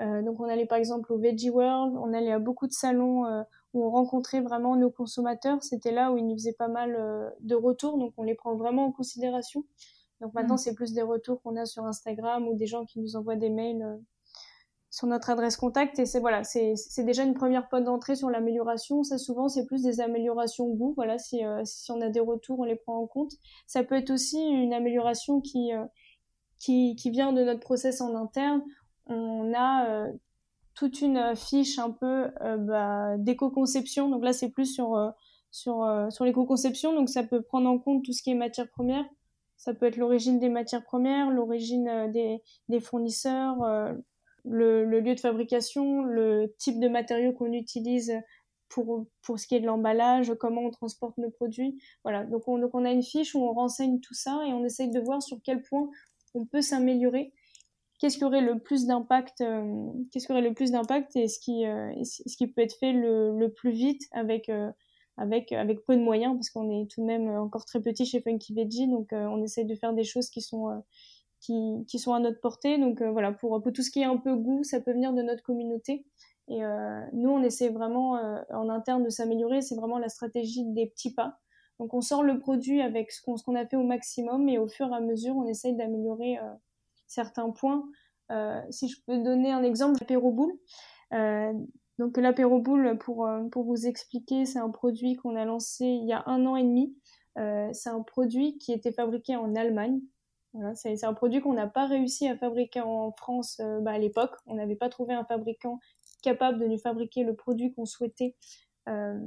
donc 0.00 0.40
on 0.40 0.44
allait 0.44 0.64
par 0.64 0.78
exemple 0.78 1.12
au 1.12 1.18
Veggie 1.18 1.50
World, 1.50 1.94
on 1.98 2.14
allait 2.14 2.32
à 2.32 2.38
beaucoup 2.38 2.66
de 2.66 2.72
salons 2.72 3.26
où 3.74 3.84
on 3.84 3.90
rencontrait 3.90 4.40
vraiment 4.40 4.74
nos 4.74 4.90
consommateurs. 4.90 5.62
C'était 5.62 5.92
là 5.92 6.12
où 6.12 6.16
ils 6.16 6.26
nous 6.26 6.34
faisaient 6.36 6.54
pas 6.54 6.68
mal 6.68 6.98
de 7.40 7.54
retours, 7.54 7.98
donc 7.98 8.14
on 8.16 8.22
les 8.22 8.34
prend 8.34 8.56
vraiment 8.56 8.86
en 8.86 8.92
considération. 8.92 9.66
Donc 10.24 10.32
maintenant, 10.32 10.54
mm. 10.54 10.58
c'est 10.58 10.74
plus 10.74 10.94
des 10.94 11.02
retours 11.02 11.42
qu'on 11.42 11.54
a 11.56 11.66
sur 11.66 11.84
Instagram 11.84 12.48
ou 12.48 12.54
des 12.54 12.66
gens 12.66 12.86
qui 12.86 12.98
nous 12.98 13.14
envoient 13.14 13.36
des 13.36 13.50
mails 13.50 13.82
euh, 13.82 13.96
sur 14.88 15.06
notre 15.06 15.28
adresse 15.28 15.58
contact. 15.58 15.98
Et 15.98 16.06
c'est 16.06 16.18
voilà, 16.18 16.44
c'est 16.44 16.74
déjà 17.04 17.24
une 17.24 17.34
première 17.34 17.68
porte 17.68 17.84
d'entrée 17.84 18.16
sur 18.16 18.30
l'amélioration. 18.30 19.02
Ça, 19.02 19.18
souvent, 19.18 19.48
c'est 19.48 19.66
plus 19.66 19.82
des 19.82 20.00
améliorations 20.00 20.66
goût. 20.68 20.94
Voilà, 20.96 21.18
si, 21.18 21.44
euh, 21.44 21.60
si 21.66 21.92
on 21.92 22.00
a 22.00 22.08
des 22.08 22.20
retours, 22.20 22.58
on 22.58 22.64
les 22.64 22.74
prend 22.74 22.98
en 22.98 23.06
compte. 23.06 23.32
Ça 23.66 23.84
peut 23.84 23.96
être 23.96 24.10
aussi 24.10 24.40
une 24.40 24.72
amélioration 24.72 25.42
qui, 25.42 25.74
euh, 25.74 25.84
qui, 26.58 26.96
qui 26.96 27.10
vient 27.10 27.34
de 27.34 27.44
notre 27.44 27.60
process 27.60 28.00
en 28.00 28.14
interne. 28.14 28.62
On 29.06 29.52
a 29.54 30.06
toute 30.74 31.02
une 31.02 31.36
fiche 31.36 31.78
un 31.78 31.90
peu 31.90 32.30
bah, 32.60 33.18
d'éco-conception. 33.18 34.08
Donc 34.08 34.24
là, 34.24 34.32
c'est 34.32 34.48
plus 34.48 34.64
sur, 34.64 35.12
sur, 35.50 35.86
sur 36.08 36.24
l'éco-conception. 36.24 36.94
Donc 36.94 37.10
ça 37.10 37.22
peut 37.22 37.42
prendre 37.42 37.68
en 37.68 37.78
compte 37.78 38.02
tout 38.02 38.14
ce 38.14 38.22
qui 38.22 38.30
est 38.30 38.34
matière 38.34 38.70
première 38.70 39.04
ça 39.56 39.74
peut 39.74 39.86
être 39.86 39.96
l'origine 39.96 40.38
des 40.38 40.48
matières 40.48 40.84
premières, 40.84 41.30
l'origine 41.30 41.88
euh, 41.88 42.08
des, 42.08 42.42
des, 42.68 42.80
fournisseurs, 42.80 43.62
euh, 43.62 43.92
le, 44.44 44.84
lieu 44.84 45.14
de 45.14 45.20
fabrication, 45.20 46.02
le 46.02 46.54
type 46.58 46.80
de 46.80 46.88
matériaux 46.88 47.32
qu'on 47.32 47.52
utilise 47.52 48.12
pour, 48.68 49.06
pour 49.22 49.38
ce 49.38 49.46
qui 49.46 49.54
est 49.54 49.60
de 49.60 49.66
l'emballage, 49.66 50.32
comment 50.38 50.62
on 50.62 50.70
transporte 50.70 51.16
nos 51.18 51.30
produits. 51.30 51.80
Voilà, 52.02 52.24
donc 52.24 52.48
on, 52.48 52.58
donc 52.58 52.74
on 52.74 52.84
a 52.84 52.90
une 52.90 53.02
fiche 53.02 53.34
où 53.34 53.40
on 53.40 53.52
renseigne 53.52 54.00
tout 54.00 54.14
ça 54.14 54.42
et 54.46 54.52
on 54.52 54.64
essaye 54.64 54.90
de 54.90 55.00
voir 55.00 55.22
sur 55.22 55.38
quel 55.42 55.62
point 55.62 55.88
on 56.34 56.44
peut 56.44 56.62
s'améliorer. 56.62 57.32
Qu'est-ce 58.00 58.18
qui 58.18 58.24
aurait 58.24 58.40
le 58.40 58.58
plus 58.58 58.86
d'impact 58.86 59.40
euh, 59.40 59.86
Qu'est-ce 60.10 60.26
qui 60.26 60.32
aurait 60.32 60.42
le 60.42 60.52
plus 60.52 60.72
d'impact 60.72 61.14
et 61.16 61.28
ce 61.28 61.38
qui, 61.38 61.64
ce 62.02 62.36
qui 62.36 62.48
peut 62.48 62.62
être 62.62 62.76
fait 62.78 62.92
le, 62.92 63.38
le 63.38 63.52
plus 63.52 63.70
vite 63.70 64.02
avec 64.10 64.50
avec 65.16 65.52
avec 65.52 65.84
peu 65.84 65.96
de 65.96 66.02
moyens 66.02 66.34
parce 66.34 66.50
qu'on 66.50 66.70
est 66.70 66.90
tout 66.90 67.00
de 67.00 67.06
même 67.06 67.28
encore 67.28 67.64
très 67.64 67.80
petit 67.80 68.04
chez 68.04 68.20
Funky 68.20 68.54
Veggie 68.54 68.88
donc 68.88 69.12
euh, 69.12 69.26
on 69.26 69.42
essaye 69.42 69.64
de 69.64 69.74
faire 69.74 69.92
des 69.92 70.04
choses 70.04 70.28
qui 70.28 70.40
sont 70.40 70.70
euh, 70.70 70.78
qui, 71.40 71.84
qui 71.86 71.98
sont 71.98 72.14
à 72.14 72.20
notre 72.20 72.40
portée. 72.40 72.78
Donc 72.78 73.02
euh, 73.02 73.10
voilà 73.10 73.32
pour, 73.32 73.62
pour 73.62 73.72
tout 73.72 73.82
ce 73.82 73.90
qui 73.90 74.00
est 74.00 74.04
un 74.04 74.16
peu 74.16 74.34
goût 74.34 74.64
ça 74.64 74.80
peut 74.80 74.92
venir 74.92 75.12
de 75.12 75.22
notre 75.22 75.42
communauté. 75.42 76.06
Et 76.48 76.60
nous 77.14 77.30
on 77.30 77.42
essaie 77.42 77.70
vraiment 77.70 78.20
en 78.50 78.68
interne 78.68 79.02
de 79.02 79.08
s'améliorer. 79.08 79.62
C'est 79.62 79.76
vraiment 79.76 79.96
la 79.96 80.10
stratégie 80.10 80.62
des 80.74 80.84
petits 80.84 81.14
pas. 81.14 81.38
Donc 81.80 81.94
on 81.94 82.02
sort 82.02 82.22
le 82.22 82.38
produit 82.38 82.82
avec 82.82 83.12
ce 83.12 83.22
qu'on 83.22 83.36
qu'on 83.36 83.54
a 83.54 83.64
fait 83.64 83.76
au 83.76 83.82
maximum 83.82 84.46
et 84.50 84.58
au 84.58 84.68
fur 84.68 84.90
et 84.90 84.94
à 84.94 85.00
mesure 85.00 85.34
on 85.36 85.46
essaye 85.46 85.74
d'améliorer 85.74 86.38
certains 87.06 87.48
points. 87.48 87.88
Si 88.68 88.88
je 88.88 89.00
peux 89.06 89.22
donner 89.22 89.52
un 89.52 89.62
exemple 89.62 89.96
l'apéro 90.00 90.32
boule 90.32 90.52
donc 91.98 92.16
l'apéro 92.16 92.60
boule, 92.60 92.98
pour, 92.98 93.26
euh, 93.26 93.44
pour 93.50 93.64
vous 93.64 93.86
expliquer, 93.86 94.46
c'est 94.46 94.58
un 94.58 94.70
produit 94.70 95.14
qu'on 95.16 95.36
a 95.36 95.44
lancé 95.44 95.84
il 95.84 96.06
y 96.06 96.12
a 96.12 96.24
un 96.26 96.44
an 96.46 96.56
et 96.56 96.62
demi. 96.62 96.96
Euh, 97.38 97.68
c'est 97.72 97.90
un 97.90 98.02
produit 98.02 98.58
qui 98.58 98.72
était 98.72 98.92
fabriqué 98.92 99.36
en 99.36 99.54
Allemagne. 99.54 100.00
C'est, 100.74 101.04
un 101.04 101.14
produit 101.14 101.40
qu'on 101.40 101.52
n'a 101.52 101.66
pas 101.66 101.86
réussi 101.86 102.28
à 102.28 102.36
fabriquer 102.36 102.80
en 102.80 103.10
France 103.12 103.58
euh, 103.60 103.80
bah, 103.80 103.92
à 103.92 103.98
l'époque. 103.98 104.36
On 104.46 104.54
n'avait 104.54 104.76
pas 104.76 104.88
trouvé 104.88 105.12
un 105.12 105.24
fabricant 105.24 105.80
capable 106.22 106.60
de 106.60 106.66
nous 106.66 106.78
fabriquer 106.78 107.24
le 107.24 107.34
produit 107.34 107.74
qu'on 107.74 107.86
souhaitait 107.86 108.36
euh, 108.88 109.18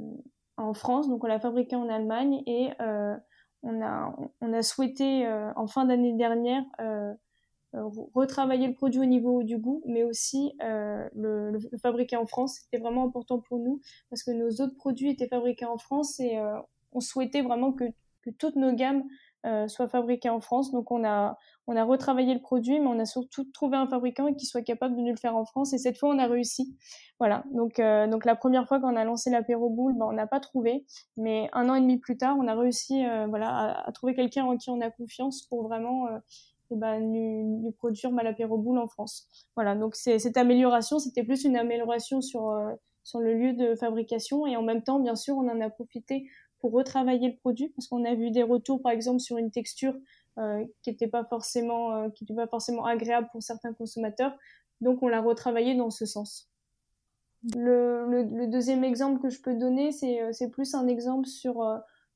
en 0.56 0.72
France. 0.72 1.08
Donc 1.08 1.22
on 1.24 1.26
l'a 1.26 1.38
fabriqué 1.38 1.76
en 1.76 1.88
Allemagne 1.88 2.42
et 2.46 2.70
euh, 2.80 3.14
on, 3.62 3.82
a, 3.82 4.16
on 4.40 4.52
a 4.54 4.62
souhaité 4.62 5.28
en 5.56 5.66
fin 5.66 5.84
d'année 5.84 6.14
dernière 6.14 6.64
retravailler 7.74 8.66
le 8.66 8.74
produit 8.74 9.00
au 9.00 9.04
niveau 9.04 9.42
du 9.42 9.58
goût, 9.58 9.82
mais 9.86 10.02
aussi 10.02 10.52
euh, 10.62 11.06
le, 11.14 11.50
le, 11.50 11.78
fabriquer 11.78 12.16
en 12.16 12.26
France. 12.26 12.60
C'était 12.62 12.82
vraiment 12.82 13.04
important 13.04 13.40
pour 13.40 13.58
nous 13.58 13.80
parce 14.10 14.22
que 14.22 14.30
nos 14.30 14.48
autres 14.62 14.76
produits 14.76 15.10
étaient 15.10 15.28
fabriqués 15.28 15.66
en 15.66 15.78
France 15.78 16.18
et 16.18 16.38
euh, 16.38 16.58
on 16.92 17.00
souhaitait 17.00 17.42
vraiment 17.42 17.72
que, 17.72 17.84
que 18.22 18.30
toutes 18.30 18.56
nos 18.56 18.72
gammes 18.72 19.04
euh, 19.46 19.68
soient 19.68 19.88
fabriquées 19.88 20.30
en 20.30 20.40
France. 20.40 20.72
Donc 20.72 20.90
on 20.90 21.04
a 21.04 21.38
on 21.66 21.76
a 21.76 21.84
retravaillé 21.84 22.32
le 22.32 22.40
produit, 22.40 22.80
mais 22.80 22.86
on 22.86 22.98
a 22.98 23.04
surtout 23.04 23.44
trouvé 23.44 23.76
un 23.76 23.86
fabricant 23.86 24.32
qui 24.32 24.46
soit 24.46 24.62
capable 24.62 24.96
de 24.96 25.02
nous 25.02 25.10
le 25.10 25.16
faire 25.16 25.36
en 25.36 25.44
France. 25.44 25.74
Et 25.74 25.78
cette 25.78 25.98
fois, 25.98 26.08
on 26.08 26.18
a 26.18 26.26
réussi. 26.26 26.74
Voilà. 27.18 27.44
Donc 27.52 27.78
euh, 27.78 28.06
donc 28.06 28.24
la 28.24 28.34
première 28.34 28.66
fois 28.66 28.80
qu'on 28.80 28.96
a 28.96 29.04
lancé 29.04 29.28
l'apéro 29.28 29.68
boule, 29.68 29.92
ben, 29.92 30.06
on 30.06 30.12
n'a 30.12 30.26
pas 30.26 30.40
trouvé, 30.40 30.86
mais 31.18 31.50
un 31.52 31.68
an 31.68 31.74
et 31.74 31.82
demi 31.82 31.98
plus 31.98 32.16
tard, 32.16 32.36
on 32.40 32.48
a 32.48 32.54
réussi 32.54 33.04
voilà 33.28 33.50
à, 33.50 33.88
à 33.88 33.92
trouver 33.92 34.14
quelqu'un 34.14 34.46
en 34.46 34.56
qui 34.56 34.70
on 34.70 34.80
a 34.80 34.90
confiance 34.90 35.42
pour 35.42 35.62
vraiment 35.64 36.06
et 36.70 36.76
ben, 36.76 37.00
nous, 37.00 37.72
produire 37.78 38.10
Malapéro 38.10 38.58
Boule 38.58 38.78
en 38.78 38.88
France. 38.88 39.26
Voilà, 39.54 39.74
donc 39.74 39.94
cette 39.94 40.36
amélioration, 40.36 40.98
c'était 40.98 41.24
plus 41.24 41.44
une 41.44 41.56
amélioration 41.56 42.20
sur, 42.20 42.50
euh, 42.50 42.72
sur 43.04 43.20
le 43.20 43.34
lieu 43.34 43.52
de 43.54 43.74
fabrication 43.74 44.46
et 44.46 44.56
en 44.56 44.62
même 44.62 44.82
temps, 44.82 45.00
bien 45.00 45.16
sûr, 45.16 45.36
on 45.36 45.48
en 45.48 45.60
a 45.60 45.70
profité 45.70 46.28
pour 46.60 46.72
retravailler 46.72 47.30
le 47.30 47.36
produit 47.36 47.68
parce 47.70 47.86
qu'on 47.88 48.04
a 48.04 48.14
vu 48.14 48.30
des 48.30 48.42
retours, 48.42 48.82
par 48.82 48.92
exemple, 48.92 49.20
sur 49.20 49.38
une 49.38 49.50
texture 49.50 49.94
euh, 50.38 50.64
qui 50.82 50.90
n'était 50.90 51.08
pas 51.08 51.24
forcément 51.24 51.94
euh, 51.94 52.08
qui 52.10 52.24
était 52.24 52.34
pas 52.34 52.48
forcément 52.48 52.84
agréable 52.84 53.28
pour 53.32 53.42
certains 53.42 53.72
consommateurs. 53.72 54.36
Donc, 54.80 55.02
on 55.02 55.08
l'a 55.08 55.20
retravaillé 55.20 55.74
dans 55.74 55.90
ce 55.90 56.06
sens. 56.06 56.50
Le, 57.56 58.04
le, 58.08 58.22
le, 58.24 58.48
deuxième 58.48 58.82
exemple 58.82 59.20
que 59.22 59.30
je 59.30 59.40
peux 59.40 59.54
donner, 59.54 59.92
c'est 59.92 60.32
c'est 60.32 60.50
plus 60.50 60.74
un 60.74 60.88
exemple 60.88 61.26
sur 61.26 61.64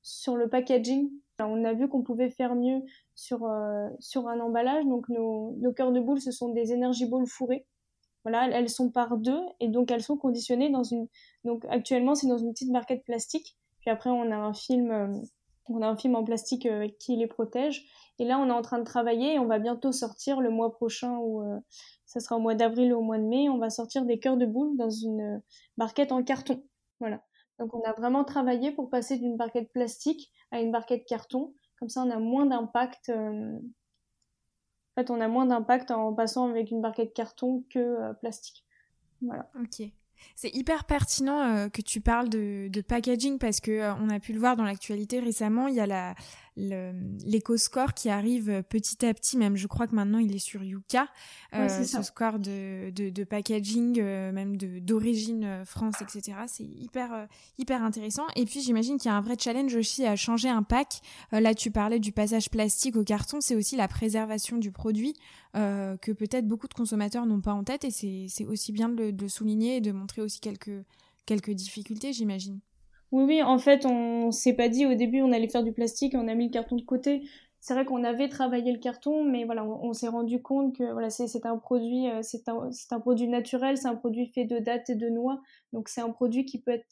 sur 0.03 0.37
le 0.37 0.49
packaging. 0.49 1.11
On 1.39 1.65
a 1.65 1.73
vu 1.73 1.89
qu'on 1.89 2.03
pouvait 2.03 2.31
faire 2.31 2.55
mieux 2.55 2.83
sur, 3.15 3.45
euh, 3.45 3.89
sur 4.01 4.29
un 4.29 4.41
emballage. 4.41 4.85
Donc 4.85 5.09
nos, 5.09 5.57
nos 5.59 5.73
cœurs 5.73 5.93
de 5.93 6.01
boule, 6.01 6.21
ce 6.21 6.31
sont 6.31 6.51
des 6.51 6.73
energy 6.73 7.07
balls 7.07 7.27
fourrées. 7.27 7.67
Voilà, 8.25 8.49
elles 8.51 8.71
sont 8.71 8.91
par 8.91 9.17
deux 9.17 9.41
et 9.59 9.69
donc 9.69 9.91
elles 9.91 10.03
sont 10.03 10.17
conditionnées 10.17 10.71
dans 10.71 10.85
une. 10.85 11.09
Donc 11.45 11.65
actuellement, 11.69 12.15
c'est 12.15 12.29
dans 12.29 12.39
une 12.39 12.53
petite 12.53 12.73
barquette 12.73 13.05
plastique. 13.05 13.57
Puis 13.81 13.91
après, 13.91 14.11
on 14.11 14.31
a 14.31 14.37
un 14.37 14.55
film, 14.55 14.91
euh, 14.93 15.09
on 15.69 15.83
a 15.83 15.89
un 15.89 15.97
film 15.97 16.15
en 16.15 16.23
plastique 16.23 16.67
euh, 16.67 16.87
qui 17.01 17.17
les 17.17 17.27
protège. 17.27 17.85
Et 18.21 18.25
là, 18.25 18.39
on 18.39 18.47
est 18.47 18.53
en 18.53 18.63
train 18.63 18.79
de 18.79 18.85
travailler 18.85 19.35
et 19.35 19.39
on 19.41 19.47
va 19.47 19.59
bientôt 19.59 19.91
sortir 19.91 20.41
le 20.41 20.51
mois 20.51 20.71
prochain 20.71 21.19
ou 21.19 21.43
ça 22.05 22.21
sera 22.21 22.37
au 22.37 22.41
mois 22.41 22.55
d'avril 22.55 22.93
ou 22.93 22.99
au 22.99 23.03
mois 23.03 23.19
de 23.19 23.25
mai. 23.25 23.49
On 23.49 23.59
va 23.59 23.71
sortir 23.71 24.05
des 24.05 24.21
cœurs 24.21 24.37
de 24.37 24.47
boule 24.47 24.77
dans 24.77 24.91
une 24.91 25.43
barquette 25.77 26.13
en 26.13 26.23
carton. 26.23 26.63
Voilà. 27.01 27.23
Donc 27.59 27.75
on 27.75 27.83
a 27.83 27.93
vraiment 27.93 28.25
travaillé 28.25 28.73
pour 28.73 28.91
passer 28.91 29.19
d'une 29.19 29.37
barquette 29.37 29.73
plastique 29.73 30.33
à 30.51 30.61
une 30.61 30.73
barquette 30.73 31.07
carton 31.07 31.55
comme 31.83 31.89
ça, 31.89 32.05
on 32.05 32.11
a 32.11 32.21
moins 32.21 32.47
d'impact. 32.47 33.09
Euh, 33.09 33.57
en 33.57 35.01
fait, 35.01 35.11
on 35.11 35.21
a 35.21 35.27
moins 35.27 35.47
d'impact 35.47 35.91
en 35.91 36.15
passant 36.15 36.49
avec 36.49 36.71
une 36.71 36.81
barquette 36.81 37.13
carton 37.13 37.65
que 37.71 37.81
euh, 37.81 38.13
plastique. 38.13 38.65
Voilà. 39.21 39.51
Ok. 39.61 39.89
C'est 40.37 40.55
hyper 40.55 40.85
pertinent 40.85 41.41
euh, 41.41 41.69
que 41.69 41.83
tu 41.83 42.01
parles 42.01 42.29
de, 42.29 42.71
packaging 42.87 43.41
parce 43.41 43.59
que 43.59 43.93
on 44.01 44.09
a 44.11 44.21
pu 44.21 44.33
le 44.33 44.39
voir 44.39 44.55
dans 44.55 44.63
l'actualité 44.63 45.19
récemment. 45.19 45.67
Il 45.67 45.75
y 45.75 45.81
a 45.81 45.89
la, 45.89 46.15
l'éco-score 46.57 47.95
qui 47.95 48.11
arrive 48.11 48.63
petit 48.69 49.07
à 49.07 49.15
petit, 49.15 49.37
même 49.37 49.57
je 49.57 49.67
crois 49.67 49.87
que 49.87 49.95
maintenant 49.95 50.19
il 50.19 50.35
est 50.35 50.39
sur 50.39 50.63
Yuka, 50.63 51.09
euh, 51.55 51.69
ce 51.69 52.03
score 52.03 52.39
de, 52.39 52.91
de, 52.91 53.25
packaging, 53.25 53.99
euh, 54.01 54.33
même 54.33 54.57
d'origine 54.57 55.45
euh, 55.45 55.65
France, 55.65 56.03
etc. 56.03 56.39
C'est 56.47 56.65
hyper, 56.65 57.27
hyper 57.59 57.83
intéressant. 57.83 58.27
Et 58.37 58.45
puis 58.45 58.61
j'imagine 58.61 58.99
qu'il 58.99 59.11
y 59.11 59.15
a 59.15 59.17
un 59.17 59.23
vrai 59.23 59.37
challenge 59.39 59.75
aussi 59.75 60.05
à 60.05 60.17
changer 60.17 60.49
un 60.49 60.63
pack. 60.63 61.01
là, 61.33 61.55
tu 61.55 61.71
parlais 61.71 61.99
du 61.99 62.13
passage 62.13 62.51
plastique 62.51 62.97
au 62.97 63.05
carton, 63.05 63.41
c'est 63.41 63.57
aussi 63.57 63.77
la 63.77 63.89
préservation 63.89 64.59
du 64.59 64.71
produit 64.71 65.15
que 65.55 66.13
peut-être 66.13 66.47
beaucoup 66.47 66.69
de 66.69 66.75
consommateurs 66.75 67.27
n'ont 67.27 67.41
pas 67.41 67.53
en 67.53 67.65
tête 67.65 67.85
et 67.85 67.91
c'est 67.91 68.47
aussi 68.47 68.73
bien 68.73 68.89
de, 68.89 69.11
de 69.11 69.29
souligner 69.29 69.77
et 69.77 69.81
de 69.81 69.93
montrer 69.93 70.23
aussi 70.23 70.41
quelques, 70.41 70.85
quelques 71.27 71.51
difficultés, 71.51 72.13
j'imagine. 72.13 72.61
Oui, 73.13 73.25
oui, 73.25 73.43
en 73.43 73.59
fait, 73.59 73.85
on 73.87 74.31
s'est 74.33 74.55
pas 74.55 74.69
dit 74.69 74.87
au 74.87 74.95
début 74.95 75.21
on 75.23 75.33
allait 75.33 75.49
faire 75.49 75.63
du 75.63 75.73
plastique 75.73 76.15
on 76.17 76.29
a 76.29 76.35
mis 76.35 76.47
le 76.47 76.51
carton 76.51 76.77
de 76.77 76.83
côté. 76.83 77.29
C'est 77.61 77.75
vrai 77.75 77.85
qu'on 77.85 78.03
avait 78.03 78.29
travaillé 78.29 78.73
le 78.73 78.79
carton, 78.81 79.23
mais 79.23 79.45
voilà, 79.45 79.65
on, 79.65 79.93
s'est 79.93 80.09
rendu 80.09 80.43
compte 80.43 80.77
que 80.77 80.93
voilà, 80.93 81.11
c'est 81.11 81.47
un 81.47 81.59
produit, 81.59 82.09
euh, 82.11 82.21
c'est 82.23 82.49
un, 82.49 82.71
un, 82.91 83.01
produit 83.01 83.29
naturel, 83.29 83.77
c'est 83.79 83.87
un 83.87 83.95
produit 83.95 84.27
fait 84.27 84.45
de 84.45 84.59
dattes 84.59 84.91
et 84.91 84.97
de 84.97 85.09
noix, 85.09 85.41
donc 85.73 85.89
c'est 85.89 86.01
un 86.01 86.11
produit 86.11 86.45
qui 86.45 86.61
peut 86.61 86.73
être 86.73 86.87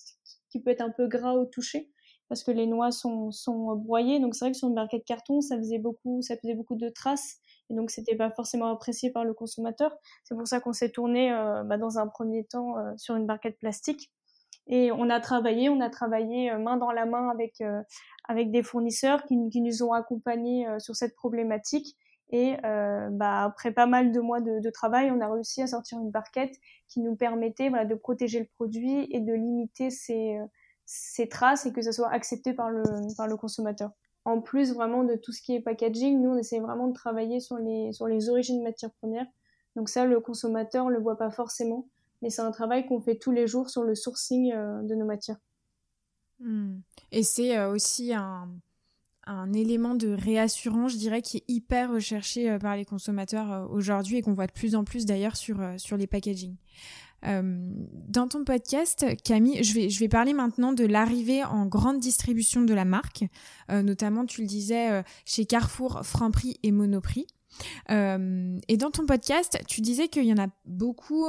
qui 0.50 0.60
peut 0.60 0.70
être 0.70 0.80
un 0.82 0.90
peu 0.90 1.08
gras 1.08 1.32
au 1.32 1.44
toucher 1.46 1.90
parce 2.28 2.44
que 2.44 2.52
les 2.52 2.66
noix 2.66 2.92
sont, 2.92 3.32
sont 3.32 3.74
broyées. 3.74 4.20
Donc 4.20 4.34
c'est 4.34 4.44
vrai 4.44 4.52
que 4.52 4.58
sur 4.58 4.68
une 4.68 4.74
barquette 4.74 5.04
carton, 5.04 5.40
ça 5.40 5.56
faisait 5.56 5.78
beaucoup, 5.78 6.22
ça 6.22 6.36
faisait 6.36 6.54
beaucoup 6.54 6.76
de 6.76 6.88
traces 6.88 7.38
et 7.70 7.74
donc 7.74 7.90
c'était 7.90 8.16
pas 8.16 8.30
forcément 8.30 8.66
apprécié 8.66 9.10
par 9.10 9.24
le 9.24 9.34
consommateur. 9.34 9.96
C'est 10.24 10.36
pour 10.36 10.46
ça 10.46 10.60
qu'on 10.60 10.72
s'est 10.72 10.90
tourné 10.90 11.32
euh, 11.32 11.64
bah, 11.64 11.78
dans 11.78 11.98
un 11.98 12.06
premier 12.06 12.44
temps 12.44 12.78
euh, 12.78 12.92
sur 12.96 13.16
une 13.16 13.26
barquette 13.26 13.58
plastique. 13.58 14.12
Et 14.70 14.92
on 14.92 15.10
a 15.10 15.18
travaillé, 15.18 15.68
on 15.68 15.80
a 15.80 15.90
travaillé 15.90 16.50
euh, 16.50 16.58
main 16.58 16.76
dans 16.76 16.92
la 16.92 17.04
main 17.04 17.28
avec 17.28 17.60
euh, 17.60 17.82
avec 18.28 18.52
des 18.52 18.62
fournisseurs 18.62 19.24
qui, 19.24 19.36
qui 19.50 19.60
nous 19.60 19.82
ont 19.82 19.92
accompagnés 19.92 20.66
euh, 20.68 20.78
sur 20.78 20.94
cette 20.96 21.14
problématique. 21.16 21.96
Et 22.32 22.56
bah, 22.62 23.42
après 23.42 23.72
pas 23.72 23.86
mal 23.86 24.12
de 24.12 24.20
mois 24.20 24.40
de, 24.40 24.60
de, 24.60 24.70
travail, 24.70 25.10
on 25.10 25.20
a 25.20 25.28
réussi 25.28 25.62
à 25.62 25.66
sortir 25.66 25.98
une 25.98 26.12
barquette 26.12 26.54
qui 26.86 27.00
nous 27.00 27.16
permettait 27.16 27.70
voilà, 27.70 27.84
de 27.84 27.96
protéger 27.96 28.38
le 28.38 28.46
produit 28.54 29.08
et 29.10 29.18
de 29.18 29.32
limiter 29.32 29.90
ses, 29.90 30.38
ses 30.86 31.28
traces 31.28 31.66
et 31.66 31.72
que 31.72 31.82
ça 31.82 31.90
soit 31.90 32.08
accepté 32.08 32.52
par 32.52 32.70
le, 32.70 32.84
par 33.16 33.26
le 33.26 33.36
consommateur. 33.36 33.90
En 34.24 34.40
plus 34.40 34.72
vraiment 34.72 35.02
de 35.02 35.16
tout 35.16 35.32
ce 35.32 35.42
qui 35.42 35.56
est 35.56 35.60
packaging, 35.60 36.22
nous 36.22 36.30
on 36.30 36.36
essaie 36.36 36.60
vraiment 36.60 36.86
de 36.86 36.94
travailler 36.94 37.40
sur 37.40 37.56
les, 37.56 37.92
sur 37.92 38.06
les 38.06 38.28
origines 38.28 38.62
matières 38.62 38.92
premières. 38.92 39.26
Donc 39.74 39.88
ça, 39.88 40.04
le 40.04 40.20
consommateur 40.20 40.88
le 40.88 41.00
voit 41.00 41.18
pas 41.18 41.30
forcément 41.30 41.88
mais 42.22 42.30
c'est 42.30 42.42
un 42.42 42.50
travail 42.50 42.86
qu'on 42.86 43.00
fait 43.00 43.16
tous 43.16 43.32
les 43.32 43.46
jours 43.46 43.70
sur 43.70 43.82
le 43.82 43.94
sourcing 43.94 44.52
euh, 44.52 44.82
de 44.82 44.94
nos 44.94 45.06
matières. 45.06 45.38
Hmm. 46.38 46.78
Et 47.12 47.22
c'est 47.22 47.56
euh, 47.56 47.70
aussi 47.70 48.14
un, 48.14 48.48
un, 49.26 49.52
élément 49.52 49.94
de 49.94 50.08
réassurance, 50.08 50.92
je 50.92 50.98
dirais, 50.98 51.22
qui 51.22 51.38
est 51.38 51.44
hyper 51.48 51.92
recherché 51.92 52.50
euh, 52.50 52.58
par 52.58 52.76
les 52.76 52.84
consommateurs 52.84 53.70
aujourd'hui 53.70 54.18
et 54.18 54.22
qu'on 54.22 54.34
voit 54.34 54.46
de 54.46 54.52
plus 54.52 54.74
en 54.74 54.84
plus 54.84 55.06
d'ailleurs 55.06 55.36
sur, 55.36 55.58
sur 55.76 55.96
les 55.96 56.06
packaging. 56.06 56.56
dans 57.22 58.28
ton 58.28 58.44
podcast, 58.44 59.04
Camille, 59.22 59.62
je 59.62 59.74
vais, 59.74 59.90
je 59.90 60.00
vais 60.00 60.08
parler 60.08 60.32
maintenant 60.32 60.72
de 60.72 60.84
l'arrivée 60.84 61.44
en 61.44 61.66
grande 61.66 62.00
distribution 62.00 62.62
de 62.62 62.72
la 62.72 62.86
marque, 62.86 63.24
notamment, 63.68 64.24
tu 64.24 64.40
le 64.40 64.46
disais, 64.46 65.04
chez 65.26 65.44
Carrefour, 65.44 66.00
Franprix 66.02 66.58
et 66.62 66.72
Monoprix. 66.72 67.26
Euh, 67.90 68.58
et 68.68 68.76
dans 68.76 68.90
ton 68.90 69.06
podcast, 69.06 69.58
tu 69.66 69.80
disais 69.80 70.08
qu'il 70.08 70.24
y 70.24 70.32
en 70.32 70.42
a 70.42 70.48
beaucoup 70.64 71.26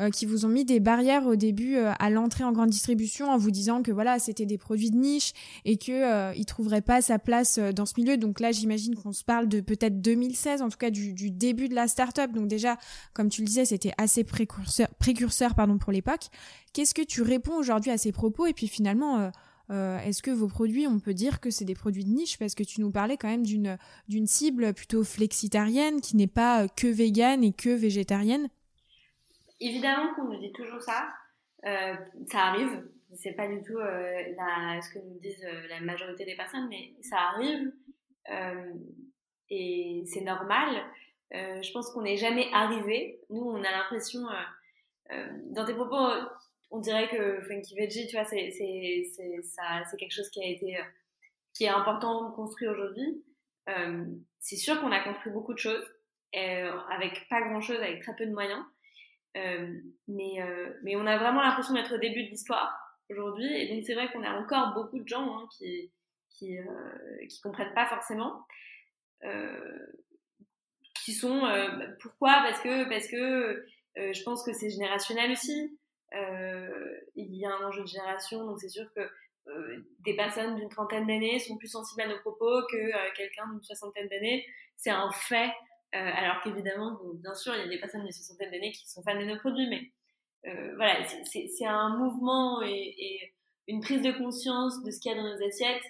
euh, 0.00 0.10
qui 0.10 0.26
vous 0.26 0.44
ont 0.44 0.48
mis 0.48 0.64
des 0.64 0.80
barrières 0.80 1.24
au 1.26 1.36
début 1.36 1.76
euh, 1.76 1.92
à 2.00 2.10
l'entrée 2.10 2.42
en 2.42 2.50
grande 2.50 2.70
distribution 2.70 3.30
en 3.30 3.36
vous 3.36 3.52
disant 3.52 3.80
que 3.80 3.92
voilà, 3.92 4.18
c'était 4.18 4.44
des 4.44 4.58
produits 4.58 4.90
de 4.90 4.96
niche 4.96 5.32
et 5.64 5.76
que 5.76 5.92
euh, 5.92 6.34
ils 6.34 6.46
trouveraient 6.46 6.80
pas 6.80 7.00
sa 7.00 7.20
place 7.20 7.58
dans 7.58 7.86
ce 7.86 7.94
milieu. 7.96 8.16
Donc 8.16 8.40
là, 8.40 8.50
j'imagine 8.50 8.96
qu'on 8.96 9.12
se 9.12 9.22
parle 9.22 9.48
de 9.48 9.60
peut-être 9.60 10.00
2016, 10.00 10.62
en 10.62 10.68
tout 10.68 10.78
cas 10.78 10.90
du, 10.90 11.12
du 11.12 11.30
début 11.30 11.68
de 11.68 11.76
la 11.76 11.86
start-up. 11.86 12.32
Donc 12.32 12.48
déjà, 12.48 12.76
comme 13.12 13.28
tu 13.28 13.42
le 13.42 13.46
disais, 13.46 13.64
c'était 13.64 13.92
assez 13.98 14.24
précurseur, 14.24 14.88
précurseur 14.98 15.54
pardon 15.54 15.78
pour 15.78 15.92
l'époque. 15.92 16.26
Qu'est-ce 16.72 16.94
que 16.94 17.02
tu 17.02 17.22
réponds 17.22 17.54
aujourd'hui 17.54 17.92
à 17.92 17.98
ces 17.98 18.10
propos? 18.10 18.46
Et 18.46 18.52
puis 18.52 18.66
finalement 18.66 19.30
euh, 19.70 19.98
est-ce 19.98 20.22
que 20.22 20.30
vos 20.30 20.48
produits, 20.48 20.86
on 20.86 21.00
peut 21.00 21.14
dire 21.14 21.40
que 21.40 21.50
c'est 21.50 21.64
des 21.64 21.74
produits 21.74 22.04
de 22.04 22.10
niche? 22.10 22.38
Parce 22.38 22.54
que 22.54 22.62
tu 22.62 22.80
nous 22.80 22.90
parlais 22.90 23.16
quand 23.16 23.28
même 23.28 23.44
d'une 23.44 24.26
cible 24.26 24.74
plutôt 24.74 25.04
flexitarienne 25.04 26.00
qui 26.00 26.16
n'est 26.16 26.26
pas 26.26 26.68
que 26.68 26.86
végane 26.86 27.42
et 27.42 27.52
que 27.52 27.70
végétarienne 27.70 28.48
Évidemment 29.60 30.14
qu'on 30.14 30.24
nous 30.24 30.40
dit 30.40 30.52
toujours 30.52 30.82
ça. 30.82 31.08
Euh, 31.64 31.94
ça 32.30 32.40
arrive. 32.40 32.88
C'est 33.14 33.32
pas 33.32 33.46
du 33.46 33.62
tout 33.62 33.78
euh, 33.78 34.22
la, 34.36 34.80
ce 34.82 34.92
que 34.92 34.98
nous 34.98 35.18
disent 35.20 35.46
la 35.70 35.80
majorité 35.80 36.24
des 36.24 36.34
personnes, 36.34 36.68
mais 36.68 36.94
ça 37.00 37.16
arrive 37.34 37.72
et 39.50 40.02
c'est 40.06 40.22
normal. 40.22 40.82
je 41.30 41.72
pense 41.72 41.90
qu'on 41.90 42.02
n'est 42.02 42.16
jamais 42.16 42.48
arrivé. 42.52 43.20
Nous, 43.30 43.42
on 43.42 43.62
a 43.62 43.70
l'impression, 43.70 44.20
dans 45.50 45.64
tes 45.64 45.74
propos, 45.74 46.26
on 46.74 46.80
dirait 46.80 47.08
que 47.08 47.40
Funky 47.42 47.76
Veggie, 47.76 48.08
tu 48.08 48.16
vois, 48.16 48.24
c'est, 48.24 48.50
c'est, 48.50 49.42
ça, 49.44 49.84
c'est 49.88 49.96
quelque 49.96 50.14
chose 50.14 50.28
qui 50.30 50.42
a 50.42 50.48
été, 50.48 50.76
euh, 50.76 50.82
qui 51.54 51.64
est 51.64 51.68
important 51.68 52.28
de 52.28 52.34
construire 52.34 52.72
aujourd'hui. 52.72 53.24
Euh, 53.68 54.04
c'est 54.40 54.56
sûr 54.56 54.80
qu'on 54.80 54.90
a 54.90 54.98
construit 54.98 55.32
beaucoup 55.32 55.54
de 55.54 55.58
choses, 55.58 55.84
euh, 56.34 56.72
avec 56.90 57.28
pas 57.28 57.42
grand 57.42 57.60
chose, 57.60 57.76
avec 57.76 58.02
très 58.02 58.16
peu 58.16 58.26
de 58.26 58.32
moyens. 58.32 58.64
mais, 59.36 60.38
mais 60.82 60.96
on 60.96 61.06
a 61.06 61.16
vraiment 61.16 61.42
l'impression 61.42 61.74
d'être 61.74 61.94
au 61.94 61.98
début 61.98 62.24
de 62.24 62.30
l'histoire 62.30 62.76
aujourd'hui. 63.08 63.46
Et 63.46 63.72
donc, 63.72 63.84
c'est 63.86 63.94
vrai 63.94 64.10
qu'on 64.10 64.24
a 64.24 64.32
encore 64.32 64.74
beaucoup 64.74 64.98
de 64.98 65.08
gens 65.08 65.38
hein, 65.38 65.48
qui, 65.56 65.92
qui, 66.30 66.56
qui 67.28 67.40
comprennent 67.40 67.74
pas 67.74 67.86
forcément. 67.86 68.44
qui 71.04 71.12
sont 71.12 71.42
pourquoi? 72.00 72.42
Parce 72.42 72.60
que 72.60 72.88
parce 72.88 73.06
que 73.06 73.64
je 73.96 74.22
pense 74.24 74.44
que 74.44 74.52
c'est 74.52 74.70
générationnel 74.70 75.30
aussi 75.30 75.78
euh, 75.83 75.83
il 77.14 77.34
y 77.34 77.44
a 77.44 77.50
un 77.50 77.66
enjeu 77.66 77.82
de 77.82 77.88
génération, 77.88 78.44
donc 78.46 78.60
c'est 78.60 78.68
sûr 78.68 78.86
que 78.94 79.00
euh, 79.48 79.76
des 80.00 80.16
personnes 80.16 80.56
d'une 80.56 80.70
trentaine 80.70 81.06
d'années 81.06 81.38
sont 81.38 81.58
plus 81.58 81.68
sensibles 81.68 82.00
à 82.00 82.08
nos 82.08 82.18
propos 82.20 82.66
que 82.70 82.76
euh, 82.76 83.10
quelqu'un 83.14 83.46
d'une 83.50 83.62
soixantaine 83.62 84.08
d'années. 84.08 84.46
C'est 84.76 84.90
un 84.90 85.10
fait. 85.10 85.52
alors 85.92 86.42
qu'évidemment, 86.42 86.98
bien 87.14 87.34
sûr, 87.34 87.54
il 87.54 87.60
y 87.60 87.64
a 87.64 87.68
des 87.68 87.78
personnes 87.78 88.02
d'une 88.02 88.10
soixantaine 88.10 88.50
d'années 88.50 88.72
qui 88.72 88.88
sont 88.88 89.02
fans 89.02 89.18
de 89.18 89.24
nos 89.24 89.38
produits, 89.38 89.68
mais 89.68 89.92
voilà, 90.76 91.04
c'est 91.04 91.66
un 91.66 91.96
mouvement 91.96 92.60
et, 92.62 93.32
une 93.66 93.80
prise 93.80 94.02
de 94.02 94.12
conscience 94.12 94.82
de 94.82 94.90
ce 94.90 95.00
qu'il 95.00 95.12
y 95.12 95.14
a 95.14 95.16
dans 95.16 95.28
nos 95.28 95.46
assiettes 95.46 95.84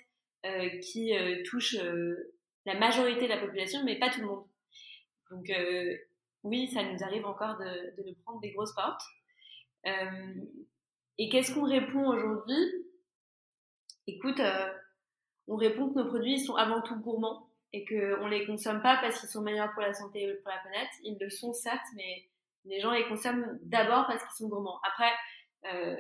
qui 0.83 1.13
touche 1.47 1.77
la 2.67 2.75
majorité 2.79 3.23
de 3.23 3.29
la 3.29 3.39
population, 3.39 3.83
mais 3.85 3.99
pas 3.99 4.11
tout 4.11 4.21
le 4.21 4.27
monde. 4.27 4.45
Donc 5.31 5.51
oui, 6.43 6.69
ça 6.69 6.83
nous 6.83 7.03
arrive 7.03 7.25
encore 7.25 7.57
de, 7.57 7.97
de 7.97 8.07
nous 8.07 8.15
prendre 8.25 8.41
des 8.41 8.53
grosses 8.53 8.75
portes. 8.75 9.03
Euh, 9.87 10.35
et 11.19 11.29
qu'est-ce 11.29 11.55
qu'on 11.55 11.65
répond 11.65 12.09
aujourd'hui? 12.09 12.87
Écoute, 14.07 14.41
euh, 14.41 14.73
on 15.47 15.57
répond 15.57 15.89
que 15.91 15.99
nos 15.99 16.07
produits 16.07 16.41
sont 16.41 16.57
avant 16.57 16.83
tout 16.83 16.99
gourmands 17.01 17.49
et 17.73 17.85
qu'on 17.85 18.27
ne 18.27 18.31
les 18.31 18.47
consomme 18.47 18.83
pas 18.83 18.99
parce 19.01 19.21
qu'ils 19.21 19.29
sont 19.29 19.43
meilleurs 19.43 19.73
pour 19.73 19.83
la 19.83 19.95
santé 19.95 20.33
ou 20.33 20.43
pour 20.43 20.51
la 20.51 20.59
planète. 20.59 20.91
Ils 21.03 21.19
le 21.21 21.31
sont 21.31 21.53
certes, 21.53 21.87
mais 21.97 22.29
les 22.65 22.81
gens 22.81 22.93
les 22.93 23.07
consomment 23.09 23.59
d'abord 23.63 24.07
parce 24.07 24.23
qu'ils 24.23 24.37
sont 24.37 24.49
gourmands. 24.49 24.81
Après, 24.87 25.13
euh, 25.73 25.97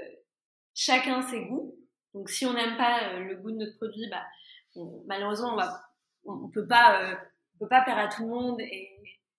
chacun 0.74 1.22
ses 1.22 1.44
goûts. 1.46 1.74
Donc 2.14 2.30
si 2.30 2.46
on 2.46 2.52
n'aime 2.52 2.76
pas 2.76 3.14
le 3.18 3.36
goût 3.36 3.50
de 3.50 3.56
notre 3.56 3.76
produit, 3.76 4.08
bah, 4.08 4.24
malheureusement, 5.06 5.54
on 5.54 5.56
va, 5.56 5.80
on, 6.24 6.48
peut 6.48 6.66
pas, 6.66 7.18
on 7.54 7.64
peut 7.64 7.68
pas 7.68 7.82
plaire 7.82 7.98
à 7.98 8.08
tout 8.08 8.22
le 8.22 8.28
monde 8.28 8.60
et 8.60 8.90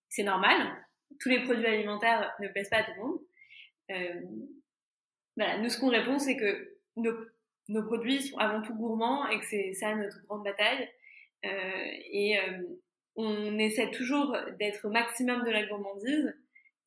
c'est 0.09 0.23
normal. 0.23 0.75
Tous 1.19 1.29
les 1.29 1.43
produits 1.43 1.65
alimentaires 1.65 2.33
ne 2.39 2.47
plaisent 2.49 2.69
pas 2.69 2.77
à 2.77 2.83
tout 2.83 2.91
le 2.97 3.03
monde. 3.03 3.19
Euh, 3.91 4.21
voilà, 5.38 5.57
nous, 5.59 5.69
ce 5.69 5.79
qu'on 5.79 5.89
répond, 5.89 6.19
c'est 6.19 6.38
que 6.38 6.77
nos, 6.95 7.13
nos, 7.67 7.83
produits 7.83 8.21
sont 8.21 8.38
avant 8.38 8.61
tout 8.61 8.73
gourmands 8.75 9.27
et 9.29 9.39
que 9.39 9.45
c'est 9.45 9.73
ça 9.73 9.95
notre 9.95 10.25
grande 10.25 10.43
bataille. 10.43 10.89
Euh, 11.45 11.88
et 12.11 12.39
euh, 12.39 12.63
on 13.15 13.57
essaie 13.59 13.91
toujours 13.91 14.36
d'être 14.59 14.86
au 14.86 14.89
maximum 14.89 15.43
de 15.43 15.51
la 15.51 15.65
gourmandise. 15.65 16.36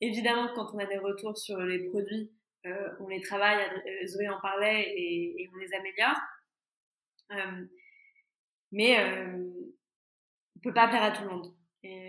Évidemment, 0.01 0.49
quand 0.55 0.74
on 0.74 0.78
a 0.78 0.86
des 0.86 0.99
retours 0.99 1.36
sur 1.36 1.59
les 1.61 1.88
produits, 1.88 2.32
euh, 2.66 2.90
on 3.01 3.09
les 3.09 3.20
travaille, 3.20 3.59
Zoé 4.07 4.28
en 4.28 4.40
parlait, 4.40 4.82
et, 4.96 5.42
et 5.42 5.51
on 5.53 5.57
les 5.59 5.72
améliore. 5.74 6.18
Euh, 7.32 7.66
mais 8.72 8.99
euh, 8.99 9.51
on 10.57 10.61
peut 10.61 10.74
pas 10.74 10.88
plaire 10.88 11.03
à 11.03 11.11
tout 11.12 11.22
le 11.24 11.30
monde. 11.30 11.55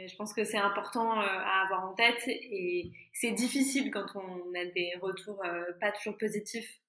Je 0.08 0.16
pense 0.16 0.34
que 0.34 0.44
c'est 0.44 0.58
important 0.58 1.22
euh, 1.22 1.26
à 1.26 1.64
avoir 1.64 1.90
en 1.90 1.94
tête. 1.94 2.22
Et 2.28 2.92
c'est 3.14 3.32
difficile 3.32 3.92
quand 3.92 4.06
on 4.16 4.54
a 4.54 4.66
des 4.66 4.94
retours 5.02 5.44
euh, 5.46 5.72
pas 5.80 5.92
toujours 5.92 6.18
positifs. 6.18 6.80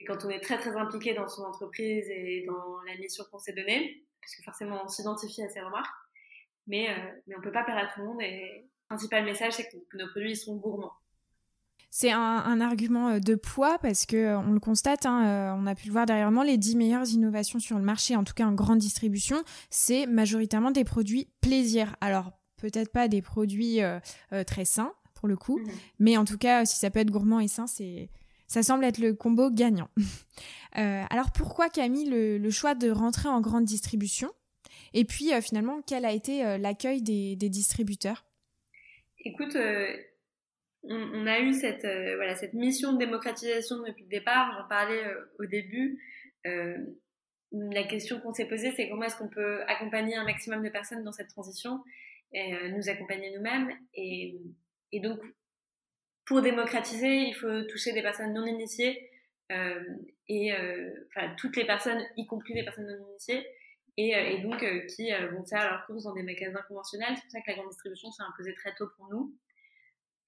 Et 0.00 0.04
quand 0.04 0.24
on 0.24 0.30
est 0.30 0.40
très 0.40 0.58
très 0.58 0.76
impliqué 0.76 1.14
dans 1.14 1.28
son 1.28 1.42
entreprise 1.42 2.08
et 2.08 2.44
dans 2.46 2.80
la 2.86 2.96
mission 2.96 3.24
qu'on 3.30 3.38
s'est 3.38 3.52
donnée, 3.52 4.04
parce 4.20 4.34
que 4.34 4.42
forcément 4.42 4.84
on 4.84 4.88
s'identifie 4.88 5.42
à 5.42 5.48
ces 5.48 5.60
remarques, 5.60 5.94
mais, 6.66 6.90
euh, 6.90 7.20
mais 7.26 7.36
on 7.36 7.40
peut 7.40 7.52
pas 7.52 7.64
plaire 7.64 7.78
à 7.78 7.86
tout 7.86 8.00
le 8.00 8.06
monde. 8.06 8.22
Et 8.22 8.64
le 8.64 8.68
principal 8.88 9.24
message 9.24 9.54
c'est 9.54 9.68
que 9.68 9.96
nos 9.96 10.08
produits 10.08 10.36
sont 10.36 10.56
gourmands. 10.56 10.92
C'est 11.90 12.12
un, 12.12 12.60
argument 12.60 13.18
de 13.18 13.34
poids 13.34 13.78
parce 13.78 14.06
que 14.06 14.36
on 14.36 14.52
le 14.52 14.60
constate, 14.60 15.06
hein, 15.06 15.56
on 15.58 15.66
a 15.66 15.74
pu 15.74 15.86
le 15.86 15.92
voir 15.92 16.06
derrière 16.06 16.30
les 16.30 16.56
10 16.56 16.76
meilleures 16.76 17.08
innovations 17.08 17.58
sur 17.58 17.78
le 17.78 17.84
marché, 17.84 18.14
en 18.14 18.22
tout 18.22 18.32
cas 18.32 18.46
en 18.46 18.52
grande 18.52 18.78
distribution, 18.78 19.42
c'est 19.70 20.06
majoritairement 20.06 20.70
des 20.70 20.84
produits 20.84 21.28
plaisir. 21.40 21.96
Alors 22.00 22.32
peut-être 22.58 22.92
pas 22.92 23.08
des 23.08 23.22
produits 23.22 23.80
très 24.46 24.64
sains 24.64 24.92
pour 25.14 25.26
le 25.26 25.36
coup, 25.36 25.58
mmh 25.58 25.70
mais 25.98 26.16
en 26.16 26.24
tout 26.24 26.38
cas 26.38 26.64
si 26.64 26.78
ça 26.78 26.90
peut 26.90 27.00
être 27.00 27.10
gourmand 27.10 27.40
et 27.40 27.48
sain, 27.48 27.66
c'est 27.66 28.08
ça 28.50 28.64
semble 28.64 28.84
être 28.84 28.98
le 28.98 29.14
combo 29.14 29.50
gagnant. 29.50 29.88
Euh, 30.78 31.02
alors 31.10 31.32
pourquoi 31.32 31.68
Camille 31.68 32.08
le, 32.08 32.50
choix 32.50 32.76
de 32.76 32.92
rentrer 32.92 33.28
en 33.28 33.40
grande 33.40 33.64
distribution? 33.64 34.30
Et 34.94 35.04
puis 35.04 35.34
euh, 35.34 35.40
finalement, 35.40 35.82
quel 35.84 36.04
a 36.04 36.12
été 36.12 36.46
euh, 36.46 36.58
l'accueil 36.58 37.02
des, 37.02 37.34
distributeurs? 37.34 38.24
Écoute, 39.24 39.56
on, 40.82 41.26
a 41.26 41.40
eu 41.40 41.52
cette, 41.52 41.82
voilà, 42.16 42.34
cette 42.34 42.54
mission 42.54 42.92
de 42.94 42.98
démocratisation 42.98 43.78
depuis 43.86 44.04
le 44.04 44.08
départ. 44.08 44.56
J'en 44.56 44.68
parlais 44.68 45.02
au 45.38 45.46
début. 45.46 46.00
la 46.44 47.84
question 47.84 48.20
qu'on 48.20 48.32
s'est 48.32 48.48
posée, 48.48 48.72
c'est 48.72 48.88
comment 48.88 49.02
est-ce 49.04 49.16
qu'on 49.16 49.28
peut 49.28 49.62
accompagner 49.66 50.16
un 50.16 50.24
maximum 50.24 50.62
de 50.62 50.70
personnes 50.70 51.04
dans 51.04 51.12
cette 51.12 51.28
transition 51.28 51.82
et 52.32 52.68
nous 52.70 52.88
accompagner 52.88 53.30
nous-mêmes. 53.36 53.70
Et, 53.94 54.38
donc, 55.00 55.20
pour 56.24 56.42
démocratiser, 56.42 57.28
il 57.28 57.34
faut 57.34 57.62
toucher 57.64 57.92
des 57.92 58.02
personnes 58.02 58.32
non 58.32 58.46
initiées 58.46 59.10
euh, 59.50 59.82
et 60.28 60.52
euh, 60.52 60.90
toutes 61.36 61.56
les 61.56 61.66
personnes, 61.66 62.00
y 62.16 62.26
compris 62.26 62.54
les 62.54 62.62
personnes 62.62 62.86
non 62.86 63.08
initiées, 63.10 63.46
et, 63.96 64.14
euh, 64.14 64.30
et 64.30 64.38
donc 64.38 64.60
qui 64.94 65.10
vont 65.32 65.44
faire 65.44 65.68
leurs 65.68 65.86
courses 65.86 66.04
dans 66.04 66.14
des 66.14 66.22
magasins 66.22 66.62
conventionnels. 66.68 67.14
C'est 67.16 67.22
pour 67.22 67.30
ça 67.32 67.40
que 67.40 67.50
la 67.50 67.54
grande 67.54 67.68
distribution 67.70 68.10
s'est 68.12 68.22
imposée 68.22 68.54
très 68.54 68.74
tôt 68.76 68.86
pour 68.96 69.08
nous, 69.08 69.34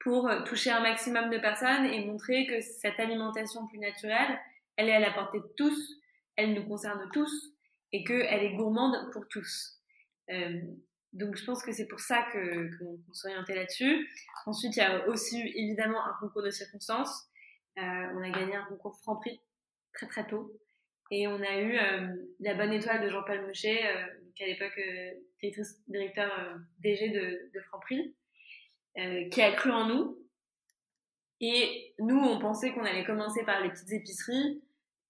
pour 0.03 0.31
toucher 0.45 0.71
un 0.71 0.81
maximum 0.81 1.31
de 1.31 1.39
personnes 1.39 1.87
et 1.87 2.05
montrer 2.05 2.47
que 2.47 2.61
cette 2.61 2.99
alimentation 2.99 3.67
plus 3.67 3.79
naturelle, 3.79 4.39
elle 4.77 4.89
est 4.89 4.95
à 4.95 5.01
la 5.01 5.13
portée 5.13 5.39
de 5.39 5.53
tous, 5.57 6.01
elle 6.37 6.55
nous 6.55 6.67
concerne 6.67 7.09
tous 7.13 7.53
et 7.93 8.05
qu'elle 8.05 8.43
est 8.43 8.55
gourmande 8.55 9.11
pour 9.13 9.29
tous. 9.29 9.81
Donc 11.13 11.37
je 11.37 11.45
pense 11.45 11.63
que 11.63 11.73
c'est 11.73 11.87
pour 11.87 12.01
ça 12.01 12.27
que 12.33 12.79
qu'on 12.79 12.99
orienté 13.25 13.55
là-dessus. 13.55 14.09
Ensuite, 14.47 14.77
il 14.77 14.81
y 14.81 14.83
a 14.83 15.07
aussi 15.09 15.41
eu 15.41 15.47
évidemment 15.55 16.05
un 16.05 16.15
concours 16.21 16.43
de 16.43 16.51
circonstances. 16.51 17.29
Euh, 17.79 17.83
on 17.83 18.23
a 18.23 18.31
gagné 18.31 18.57
un 18.57 18.65
concours 18.65 18.99
Franprix 19.03 19.41
très 19.93 20.07
très 20.07 20.27
tôt. 20.27 20.53
Et 21.11 21.29
on 21.29 21.41
a 21.43 21.59
eu 21.59 21.79
euh, 21.79 22.09
la 22.41 22.55
bonne 22.55 22.73
étoile 22.73 23.03
de 23.03 23.11
Jean-Paul 23.11 23.47
Mouchet, 23.47 23.87
euh, 23.87 24.07
qui 24.35 24.45
à 24.45 24.47
l'époque 24.47 24.79
euh, 24.79 25.13
directeur 25.89 26.33
euh, 26.39 26.57
DG 26.81 27.11
de, 27.11 27.51
de 27.53 27.61
Franprix, 27.69 28.15
euh, 28.99 29.29
qui 29.29 29.43
a 29.43 29.53
cru 29.53 29.71
en 29.71 29.87
nous. 29.87 30.19
Et 31.41 31.95
nous, 31.99 32.19
on 32.19 32.39
pensait 32.39 32.73
qu'on 32.73 32.85
allait 32.85 33.05
commencer 33.05 33.45
par 33.45 33.61
les 33.61 33.71
petites 33.71 33.93
épiceries. 33.93 34.63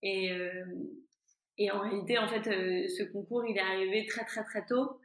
Et, 0.03 0.33
et 1.59 1.71
en 1.71 1.81
réalité, 1.81 2.17
en 2.19 2.27
fait, 2.27 2.43
ce 2.43 3.03
concours, 3.13 3.45
il 3.47 3.57
est 3.57 3.61
arrivé 3.61 4.07
très 4.07 4.25
très 4.25 4.43
très 4.43 4.65
tôt 4.65 4.99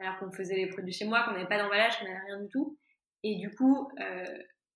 alors 0.00 0.18
qu'on 0.18 0.32
faisait 0.32 0.56
les 0.56 0.68
produits 0.68 0.92
chez 0.92 1.04
moi, 1.04 1.24
qu'on 1.24 1.32
n'avait 1.32 1.48
pas 1.48 1.58
d'emballage, 1.58 1.98
qu'on 1.98 2.04
n'avait 2.04 2.26
rien 2.26 2.40
du 2.40 2.48
tout. 2.48 2.78
Et 3.24 3.36
du 3.36 3.50
coup, 3.54 3.90
euh, 4.00 4.24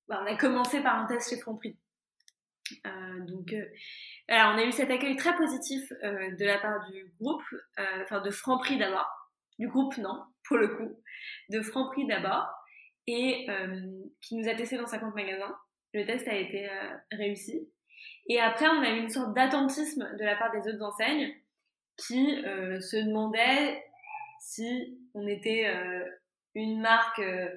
bah, 0.08 0.20
on 0.22 0.26
a 0.26 0.36
commencé 0.36 0.82
par 0.82 0.98
un 0.98 1.06
test 1.06 1.30
chez 1.30 1.40
Franprix. 1.40 1.78
Euh, 2.86 3.20
donc, 3.26 3.52
euh, 3.52 3.64
alors 4.28 4.54
on 4.54 4.58
a 4.58 4.64
eu 4.64 4.72
cet 4.72 4.90
accueil 4.90 5.16
très 5.16 5.36
positif 5.36 5.92
euh, 6.02 6.34
de 6.36 6.44
la 6.44 6.58
part 6.58 6.88
du 6.90 7.12
groupe, 7.20 7.42
euh, 7.78 8.02
enfin 8.02 8.20
de 8.20 8.30
Franprix 8.30 8.78
d'abord, 8.78 9.08
du 9.58 9.68
groupe 9.68 9.96
non, 9.98 10.22
pour 10.44 10.56
le 10.56 10.68
coup, 10.68 10.98
de 11.50 11.60
Franprix 11.60 12.06
d'abord, 12.06 12.48
et 13.06 13.46
qui 14.20 14.36
nous 14.36 14.48
a 14.48 14.54
testé 14.54 14.76
dans 14.76 14.86
50 14.86 15.14
magasins. 15.14 15.56
Le 15.92 16.04
test 16.06 16.26
a 16.28 16.36
été 16.36 16.68
réussi. 17.10 17.68
Et 18.28 18.40
après, 18.40 18.68
on 18.68 18.80
a 18.80 18.90
eu 18.90 19.00
une 19.00 19.10
sorte 19.10 19.34
d'attentisme 19.34 20.16
de 20.18 20.24
la 20.24 20.36
part 20.36 20.52
des 20.52 20.68
autres 20.68 20.82
enseignes 20.82 21.34
qui 21.96 22.42
se 22.42 23.04
demandaient 23.04 23.82
si 24.42 24.98
on 25.14 25.26
était 25.26 25.66
euh, 25.66 26.04
une 26.54 26.80
marque 26.80 27.20
euh, 27.20 27.48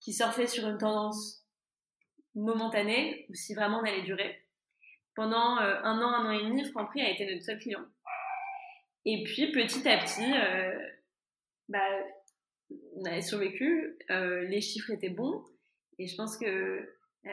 qui 0.00 0.12
surfait 0.12 0.48
sur 0.48 0.66
une 0.66 0.76
tendance 0.76 1.44
momentanée 2.34 3.26
ou 3.30 3.34
si 3.34 3.54
vraiment 3.54 3.78
on 3.78 3.84
allait 3.84 4.02
durer. 4.02 4.44
Pendant 5.14 5.58
euh, 5.58 5.80
un 5.82 6.02
an, 6.02 6.08
un 6.08 6.26
an 6.26 6.30
et 6.30 6.42
demi, 6.42 6.68
Franprix 6.70 7.00
a 7.00 7.10
été 7.10 7.32
notre 7.32 7.44
seul 7.44 7.58
client. 7.58 7.84
Et 9.04 9.22
puis 9.22 9.52
petit 9.52 9.88
à 9.88 9.98
petit, 9.98 10.32
bah, 11.68 11.88
on 12.96 13.04
avait 13.04 13.22
survécu, 13.22 13.96
les 14.08 14.60
chiffres 14.60 14.90
étaient 14.90 15.10
bons 15.10 15.44
et 15.98 16.06
je 16.06 16.16
pense 16.16 16.36
que 16.36 16.88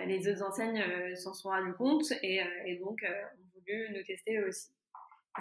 les 0.06 0.28
autres 0.28 0.44
enseignes 0.44 0.84
s'en 1.16 1.34
sont 1.34 1.50
rendues 1.50 1.74
compte 1.74 2.12
et, 2.22 2.42
donc 2.80 3.04
ont 3.04 3.60
voulu 3.60 3.90
nous 3.94 4.04
tester 4.04 4.44
aussi. 4.44 4.70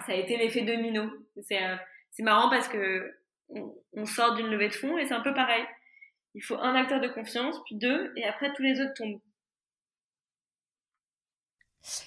Ça 0.05 0.13
a 0.13 0.15
été 0.15 0.37
l'effet 0.37 0.63
domino. 0.63 1.09
C'est 1.41 2.23
marrant 2.23 2.49
parce 2.49 2.67
que 2.67 3.13
on, 3.49 4.05
sort 4.05 4.35
d'une 4.35 4.47
levée 4.47 4.69
de 4.69 4.73
fonds 4.73 4.97
et 4.97 5.05
c'est 5.05 5.13
un 5.13 5.21
peu 5.21 5.33
pareil. 5.33 5.63
Il 6.35 6.41
faut 6.41 6.55
un 6.55 6.75
acteur 6.75 6.99
de 6.99 7.07
confiance, 7.07 7.57
puis 7.65 7.75
deux, 7.75 8.11
et 8.15 8.23
après 8.23 8.51
tous 8.53 8.63
les 8.63 8.79
autres 8.81 8.93
tombent. 8.95 9.21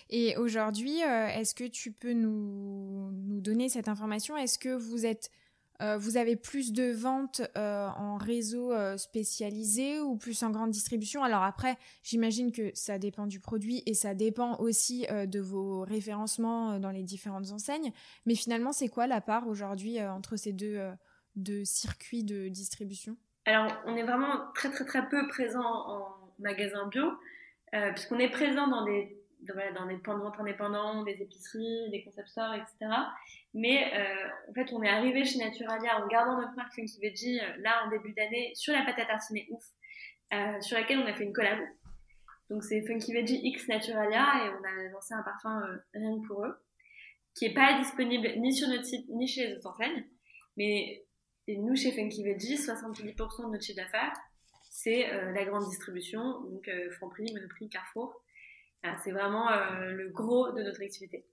Et 0.08 0.36
aujourd'hui, 0.36 1.02
euh, 1.04 1.28
est-ce 1.28 1.54
que 1.54 1.64
tu 1.64 1.92
peux 1.92 2.12
nous 2.12 3.10
donner 3.40 3.68
cette 3.68 3.88
information? 3.88 4.36
Est-ce 4.36 4.58
que 4.58 4.74
vous 4.74 5.04
êtes 5.06 5.30
euh, 5.82 5.96
vous 5.96 6.16
avez 6.16 6.36
plus 6.36 6.72
de 6.72 6.90
ventes 6.90 7.42
euh, 7.56 7.88
en 7.88 8.16
réseau 8.16 8.72
spécialisé 8.96 10.00
ou 10.00 10.16
plus 10.16 10.42
en 10.42 10.50
grande 10.50 10.70
distribution? 10.70 11.22
Alors 11.22 11.42
après, 11.42 11.76
j'imagine 12.02 12.52
que 12.52 12.70
ça 12.74 12.98
dépend 12.98 13.26
du 13.26 13.40
produit 13.40 13.82
et 13.86 13.94
ça 13.94 14.14
dépend 14.14 14.58
aussi 14.58 15.06
de 15.10 15.40
vos 15.40 15.80
référencements 15.80 16.78
dans 16.78 16.90
les 16.90 17.02
différentes 17.02 17.50
enseignes. 17.50 17.92
Mais 18.26 18.34
finalement, 18.34 18.72
c'est 18.72 18.88
quoi 18.88 19.06
la 19.06 19.20
part 19.20 19.48
aujourd'hui 19.48 20.00
entre 20.02 20.36
ces 20.36 20.52
deux, 20.52 20.80
de 21.36 21.64
circuits 21.64 22.24
de 22.24 22.48
distribution? 22.48 23.16
Alors, 23.44 23.70
on 23.86 23.96
est 23.96 24.02
vraiment 24.02 24.50
très 24.54 24.70
très 24.70 24.84
très 24.84 25.08
peu 25.08 25.28
présent 25.28 25.62
en 25.62 26.08
magasin 26.38 26.86
bio, 26.88 27.12
euh, 27.74 27.92
puisqu'on 27.92 28.18
est 28.18 28.30
présent 28.30 28.66
dans 28.66 28.84
des, 28.84 29.16
dans 29.74 29.86
des 29.86 29.96
points 29.96 30.16
de 30.16 30.22
vente 30.22 30.38
indépendants, 30.38 31.02
des 31.04 31.20
épiceries, 31.22 31.90
des 31.90 32.04
concept 32.04 32.28
stores, 32.28 32.54
etc. 32.54 32.92
Mais 33.54 33.92
euh, 33.94 34.50
en 34.50 34.54
fait, 34.54 34.72
on 34.72 34.82
est 34.82 34.88
arrivé 34.88 35.24
chez 35.24 35.38
Naturalia 35.38 36.02
en 36.02 36.06
gardant 36.08 36.40
notre 36.40 36.54
marque 36.54 36.74
Funky 36.74 37.00
Veggie 37.00 37.40
euh, 37.40 37.56
là 37.58 37.84
en 37.84 37.90
début 37.90 38.12
d'année 38.12 38.52
sur 38.54 38.72
la 38.72 38.84
pâte 38.84 38.98
à 38.98 39.06
tartiner 39.06 39.46
ouf, 39.50 39.64
sur 40.62 40.76
laquelle 40.76 40.98
on 40.98 41.06
a 41.06 41.14
fait 41.14 41.24
une 41.24 41.32
collab. 41.32 41.58
Donc 42.50 42.62
c'est 42.62 42.82
Funky 42.86 43.12
Veggie 43.12 43.40
X 43.42 43.68
Naturalia 43.68 44.44
et 44.44 44.50
on 44.50 44.64
a 44.64 44.88
lancé 44.92 45.14
un 45.14 45.22
parfum 45.22 45.62
rien 45.94 46.20
que 46.20 46.26
pour 46.26 46.44
eux, 46.44 46.54
qui 47.34 47.46
est 47.46 47.54
pas 47.54 47.78
disponible 47.78 48.28
ni 48.38 48.54
sur 48.54 48.68
notre 48.68 48.84
site 48.84 49.08
ni 49.08 49.26
chez 49.26 49.48
les 49.48 49.54
autres 49.54 49.68
enseignes. 49.68 50.04
Mais 50.56 51.06
nous, 51.48 51.76
chez 51.76 51.92
Funky 51.92 52.24
Veggie, 52.24 52.56
70% 52.56 53.46
de 53.46 53.52
notre 53.52 53.62
chiffre 53.62 53.76
d'affaires, 53.76 54.12
c'est 54.70 55.12
euh, 55.12 55.32
la 55.32 55.44
grande 55.44 55.64
distribution, 55.68 56.20
donc 56.42 56.66
euh, 56.68 56.90
Franprix, 56.92 57.32
Monoprix, 57.32 57.68
Carrefour. 57.68 58.20
C'est 59.02 59.12
vraiment 59.12 59.50
euh, 59.50 59.90
le 59.92 60.08
gros 60.08 60.52
de 60.52 60.62
notre 60.62 60.82
activité. 60.82 61.26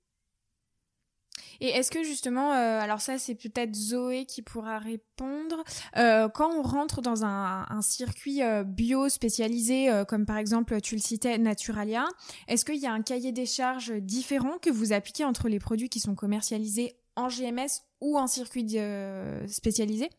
Et 1.60 1.70
est-ce 1.70 1.91
que 1.91 2.04
justement, 2.04 2.51
alors 2.51 2.99
ça 2.99 3.18
c'est 3.20 3.36
peut-être 3.36 3.76
Zoé 3.76 4.26
qui 4.26 4.41
pourra 4.41 4.80
répondre, 4.80 5.64
quand 5.93 6.51
on 6.51 6.62
rentre 6.64 7.01
dans 7.01 7.24
un, 7.24 7.66
un 7.70 7.82
circuit 7.82 8.41
bio 8.66 9.08
spécialisé, 9.08 10.04
comme 10.08 10.26
par 10.26 10.38
exemple 10.38 10.82
tu 10.82 10.95
le 10.95 11.01
citais 11.01 11.38
Naturalia, 11.38 12.06
est-ce 12.47 12.66
qu'il 12.66 12.78
y 12.78 12.88
a 12.88 12.91
un 12.91 13.04
cahier 13.04 13.32
des 13.32 13.45
charges 13.45 13.93
différent 13.93 14.58
que 14.62 14.72
vous 14.72 14.93
appliquez 14.93 15.24
entre 15.24 15.47
les 15.47 15.60
produits 15.60 15.89
qui 15.89 15.99
sont 15.99 16.16
commercialisés 16.16 16.97
en 17.16 17.28
GMS 17.28 17.82
ou 18.01 18.18
en 18.18 18.28
circuit 18.28 18.68
euh, 18.76 19.45
spécialisé? 19.47 20.10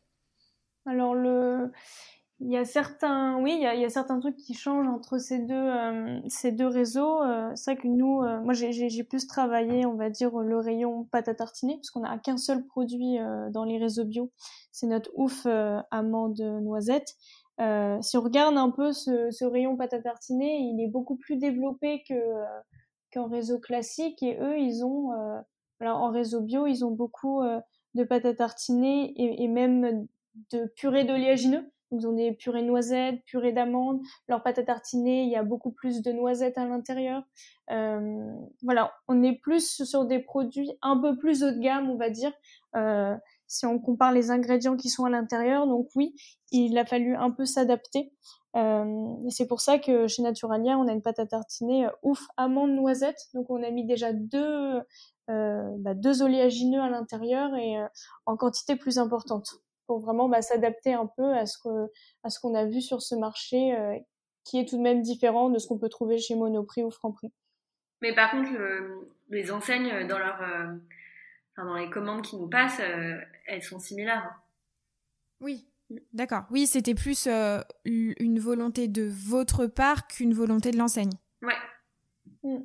Alors 0.86 1.14
le 1.14 1.72
il 2.44 2.52
y 2.52 2.56
a 2.56 2.64
certains 2.64 3.38
oui 3.40 3.54
il 3.56 3.62
y 3.62 3.66
a, 3.66 3.74
il 3.74 3.80
y 3.80 3.84
a 3.84 3.90
certains 3.90 4.20
trucs 4.20 4.36
qui 4.36 4.54
changent 4.54 4.88
entre 4.88 5.18
ces 5.18 5.38
deux 5.38 5.54
euh, 5.54 6.20
ces 6.28 6.52
deux 6.52 6.66
réseaux 6.66 7.22
euh, 7.22 7.50
c'est 7.54 7.72
vrai 7.72 7.82
que 7.82 7.88
nous 7.88 8.22
moi 8.42 8.52
j'ai 8.52 9.04
plus 9.04 9.26
travaillé 9.26 9.86
on 9.86 9.94
va 9.94 10.10
dire 10.10 10.36
le 10.38 10.58
rayon 10.58 11.04
pâte 11.04 11.28
à 11.28 11.34
tartiner 11.34 11.76
parce 11.76 11.90
qu'on 11.90 12.04
a 12.04 12.18
qu'un 12.18 12.36
seul 12.36 12.64
produit 12.64 13.18
dans 13.50 13.64
les 13.64 13.78
réseaux 13.78 14.04
bio 14.04 14.30
c'est 14.72 14.86
notre 14.86 15.10
ouf 15.14 15.46
amande 15.90 16.40
noisette 16.62 17.14
si 17.58 18.16
on 18.16 18.20
regarde 18.20 18.56
un 18.56 18.70
peu 18.70 18.92
ce, 18.92 19.30
ce 19.30 19.44
rayon 19.44 19.76
pâte 19.76 19.94
à 19.94 20.00
tartiner 20.00 20.58
il 20.58 20.80
est 20.80 20.90
beaucoup 20.90 21.16
plus 21.16 21.36
développé 21.36 22.02
que 22.08 22.14
qu'en 23.12 23.28
réseau 23.28 23.58
classique 23.58 24.22
et 24.22 24.38
eux 24.40 24.58
ils 24.58 24.84
ont 24.84 25.12
alors 25.80 26.00
en 26.00 26.10
réseau 26.10 26.40
bio, 26.40 26.66
ils 26.66 26.84
ont 26.84 26.90
beaucoup 26.90 27.42
euh, 27.42 27.60
de 27.94 28.04
pâte 28.04 28.24
à 28.24 28.34
tartiner 28.34 29.12
et, 29.16 29.48
même 29.48 30.06
de 30.50 30.66
purée 30.76 31.04
d'oléagineux. 31.04 31.70
Ils 31.94 32.06
ont 32.06 32.12
des 32.12 32.32
purées 32.32 32.62
noisettes, 32.62 33.22
purées 33.24 33.52
d'amandes. 33.52 34.00
Leur 34.28 34.42
pâte 34.42 34.58
à 34.58 34.62
tartiner, 34.64 35.22
il 35.22 35.30
y 35.30 35.36
a 35.36 35.42
beaucoup 35.42 35.70
plus 35.70 36.02
de 36.02 36.12
noisettes 36.12 36.58
à 36.58 36.66
l'intérieur. 36.66 37.22
Euh, 37.70 38.32
voilà, 38.62 38.92
on 39.08 39.22
est 39.22 39.38
plus 39.38 39.82
sur 39.84 40.04
des 40.04 40.18
produits 40.18 40.72
un 40.82 40.98
peu 40.98 41.16
plus 41.16 41.42
haut 41.42 41.52
de 41.52 41.58
gamme, 41.58 41.90
on 41.90 41.96
va 41.96 42.10
dire. 42.10 42.32
Euh, 42.76 43.14
si 43.46 43.66
on 43.66 43.78
compare 43.78 44.12
les 44.12 44.30
ingrédients 44.30 44.76
qui 44.76 44.88
sont 44.88 45.04
à 45.04 45.10
l'intérieur, 45.10 45.66
donc 45.66 45.88
oui, 45.94 46.14
il 46.50 46.76
a 46.78 46.84
fallu 46.84 47.14
un 47.14 47.30
peu 47.30 47.44
s'adapter. 47.44 48.12
et 48.56 49.30
c'est 49.30 49.46
pour 49.46 49.60
ça 49.60 49.78
que 49.78 50.06
chez 50.08 50.22
Naturalia, 50.22 50.78
on 50.78 50.88
a 50.88 50.92
une 50.92 51.02
pâte 51.02 51.18
à 51.18 51.26
tartiner 51.26 51.88
ouf 52.02 52.20
amande 52.36 52.72
noisette. 52.72 53.28
Donc 53.34 53.50
on 53.50 53.62
a 53.62 53.70
mis 53.70 53.86
déjà 53.86 54.12
deux 54.12 54.80
bah, 55.28 55.94
deux 55.94 56.22
oléagineux 56.22 56.80
à 56.80 56.88
l'intérieur 56.88 57.54
et 57.54 57.76
en 58.26 58.36
quantité 58.36 58.76
plus 58.76 58.98
importante 58.98 59.60
pour 59.86 60.00
vraiment 60.00 60.28
bah, 60.28 60.42
s'adapter 60.42 60.92
un 60.92 61.06
peu 61.06 61.34
à 61.34 61.46
ce 61.46 61.58
que 61.58 61.90
à 62.22 62.30
ce 62.30 62.40
qu'on 62.40 62.54
a 62.54 62.64
vu 62.64 62.80
sur 62.80 63.02
ce 63.02 63.14
marché 63.14 63.76
qui 64.44 64.58
est 64.58 64.68
tout 64.68 64.76
de 64.76 64.82
même 64.82 65.02
différent 65.02 65.50
de 65.50 65.58
ce 65.58 65.66
qu'on 65.66 65.78
peut 65.78 65.88
trouver 65.88 66.18
chez 66.18 66.34
Monoprix 66.34 66.82
ou 66.82 66.90
Franprix. 66.90 67.32
Mais 68.02 68.14
par 68.14 68.30
contre, 68.30 68.50
les 69.30 69.50
enseignes 69.50 70.06
dans 70.06 70.18
leur 70.18 70.40
dans 71.56 71.74
les 71.76 71.90
commandes 71.90 72.22
qui 72.22 72.36
nous 72.36 72.48
passent, 72.48 72.80
euh, 72.80 73.20
elles 73.46 73.62
sont 73.62 73.78
similaires. 73.78 74.40
Oui, 75.40 75.68
d'accord. 76.12 76.44
Oui, 76.50 76.66
c'était 76.66 76.94
plus 76.94 77.26
euh, 77.26 77.60
une 77.84 78.38
volonté 78.40 78.88
de 78.88 79.08
votre 79.08 79.66
part 79.66 80.06
qu'une 80.06 80.34
volonté 80.34 80.70
de 80.70 80.78
l'enseigne. 80.78 81.12
Ouais. 81.42 81.54
Mm. 82.42 82.58